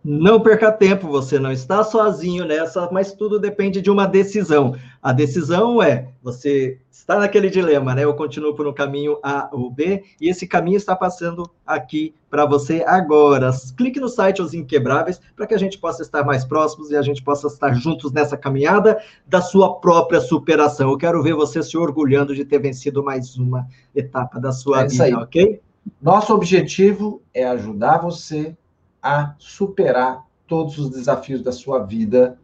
Não 0.04 0.38
perca 0.38 0.70
tempo, 0.70 1.08
você 1.08 1.38
não 1.38 1.50
está 1.50 1.82
sozinho 1.82 2.44
nessa, 2.44 2.90
mas 2.92 3.14
tudo 3.14 3.40
depende 3.40 3.80
de 3.80 3.90
uma 3.90 4.04
decisão. 4.06 4.76
A 5.02 5.14
decisão 5.14 5.82
é, 5.82 6.08
você 6.22 6.78
está 6.90 7.18
naquele 7.18 7.48
dilema, 7.48 7.94
né? 7.94 8.04
Eu 8.04 8.12
continuo 8.12 8.54
por 8.54 8.66
um 8.66 8.72
caminho 8.74 9.18
A 9.22 9.48
ou 9.50 9.70
B, 9.70 10.04
e 10.20 10.28
esse 10.28 10.46
caminho 10.46 10.76
está 10.76 10.94
passando 10.94 11.50
aqui 11.66 12.14
para 12.28 12.44
você 12.44 12.84
agora. 12.86 13.50
Clique 13.78 13.98
no 13.98 14.10
site 14.10 14.42
Os 14.42 14.52
Inquebráveis 14.52 15.18
para 15.34 15.46
que 15.46 15.54
a 15.54 15.58
gente 15.58 15.78
possa 15.78 16.02
estar 16.02 16.22
mais 16.22 16.44
próximos 16.44 16.90
e 16.90 16.96
a 16.96 17.02
gente 17.02 17.22
possa 17.22 17.46
estar 17.46 17.72
juntos 17.72 18.12
nessa 18.12 18.36
caminhada 18.36 19.00
da 19.26 19.40
sua 19.40 19.80
própria 19.80 20.20
superação. 20.20 20.90
Eu 20.90 20.98
quero 20.98 21.22
ver 21.22 21.32
você 21.32 21.62
se 21.62 21.78
orgulhando 21.78 22.34
de 22.34 22.44
ter 22.44 22.58
vencido 22.58 23.02
mais 23.02 23.38
uma 23.38 23.66
etapa 23.94 24.38
da 24.38 24.52
sua 24.52 24.82
é 24.82 24.86
vida, 24.86 25.18
ok? 25.18 25.62
Nosso 26.00 26.34
objetivo 26.34 27.22
é 27.32 27.44
ajudar 27.44 28.02
você 28.02 28.54
a 29.04 29.34
superar 29.38 30.24
todos 30.46 30.78
os 30.78 30.88
desafios 30.88 31.42
da 31.42 31.52
sua 31.52 31.80
vida 31.80 32.38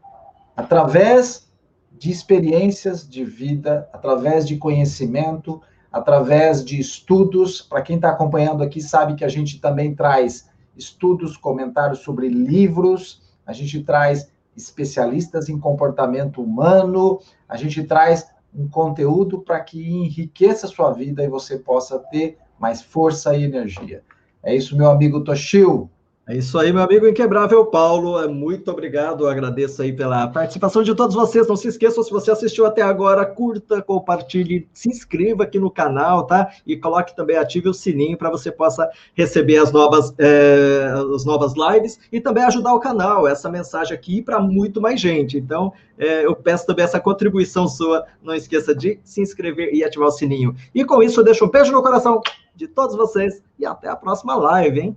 através 0.54 1.50
de 1.90 2.10
experiências 2.10 3.08
de 3.08 3.24
vida, 3.24 3.88
através 3.94 4.46
de 4.46 4.58
conhecimento, 4.58 5.62
através 5.90 6.62
de 6.62 6.78
estudos. 6.78 7.62
Para 7.62 7.80
quem 7.80 7.96
está 7.96 8.10
acompanhando 8.10 8.62
aqui, 8.62 8.82
sabe 8.82 9.14
que 9.14 9.24
a 9.24 9.28
gente 9.28 9.58
também 9.58 9.94
traz 9.94 10.50
estudos, 10.76 11.34
comentários 11.34 12.00
sobre 12.00 12.28
livros, 12.28 13.22
a 13.46 13.54
gente 13.54 13.82
traz 13.82 14.30
especialistas 14.54 15.48
em 15.48 15.58
comportamento 15.58 16.42
humano, 16.42 17.20
a 17.48 17.56
gente 17.56 17.82
traz 17.84 18.28
um 18.54 18.68
conteúdo 18.68 19.40
para 19.40 19.60
que 19.60 19.90
enriqueça 19.90 20.66
a 20.66 20.70
sua 20.70 20.92
vida 20.92 21.22
e 21.22 21.28
você 21.28 21.58
possa 21.58 21.98
ter 21.98 22.36
mais 22.58 22.82
força 22.82 23.34
e 23.34 23.44
energia. 23.44 24.02
É 24.42 24.54
isso, 24.54 24.76
meu 24.76 24.90
amigo 24.90 25.24
Toshio. 25.24 25.90
É 26.30 26.36
isso 26.36 26.56
aí, 26.60 26.72
meu 26.72 26.84
amigo 26.84 27.08
inquebrável 27.08 27.66
Paulo. 27.66 28.22
É 28.22 28.28
muito 28.28 28.70
obrigado. 28.70 29.26
Agradeço 29.26 29.82
aí 29.82 29.92
pela 29.92 30.28
participação 30.28 30.80
de 30.80 30.94
todos 30.94 31.16
vocês. 31.16 31.48
Não 31.48 31.56
se 31.56 31.66
esqueçam, 31.66 32.04
se 32.04 32.10
você 32.12 32.30
assistiu 32.30 32.64
até 32.66 32.82
agora, 32.82 33.26
curta, 33.26 33.82
compartilhe, 33.82 34.68
se 34.72 34.88
inscreva 34.88 35.42
aqui 35.42 35.58
no 35.58 35.72
canal, 35.72 36.24
tá? 36.24 36.52
E 36.64 36.76
coloque 36.76 37.16
também, 37.16 37.36
ative 37.36 37.68
o 37.68 37.74
sininho 37.74 38.16
para 38.16 38.30
você 38.30 38.52
possa 38.52 38.88
receber 39.12 39.58
as 39.58 39.72
novas, 39.72 40.14
é, 40.18 40.92
as 41.16 41.24
novas 41.24 41.54
lives 41.56 41.98
e 42.12 42.20
também 42.20 42.44
ajudar 42.44 42.74
o 42.74 42.78
canal, 42.78 43.26
essa 43.26 43.50
mensagem 43.50 43.92
aqui 43.92 44.22
para 44.22 44.38
muito 44.38 44.80
mais 44.80 45.00
gente. 45.00 45.36
Então, 45.36 45.72
é, 45.98 46.24
eu 46.24 46.36
peço 46.36 46.64
também 46.64 46.84
essa 46.84 47.00
contribuição 47.00 47.66
sua. 47.66 48.06
Não 48.22 48.36
esqueça 48.36 48.72
de 48.72 49.00
se 49.02 49.20
inscrever 49.20 49.74
e 49.74 49.82
ativar 49.82 50.06
o 50.06 50.12
sininho. 50.12 50.54
E 50.72 50.84
com 50.84 51.02
isso, 51.02 51.18
eu 51.18 51.24
deixo 51.24 51.44
um 51.44 51.50
beijo 51.50 51.72
no 51.72 51.82
coração 51.82 52.20
de 52.54 52.68
todos 52.68 52.94
vocês 52.94 53.42
e 53.58 53.66
até 53.66 53.88
a 53.88 53.96
próxima 53.96 54.36
live, 54.36 54.78
hein? 54.78 54.96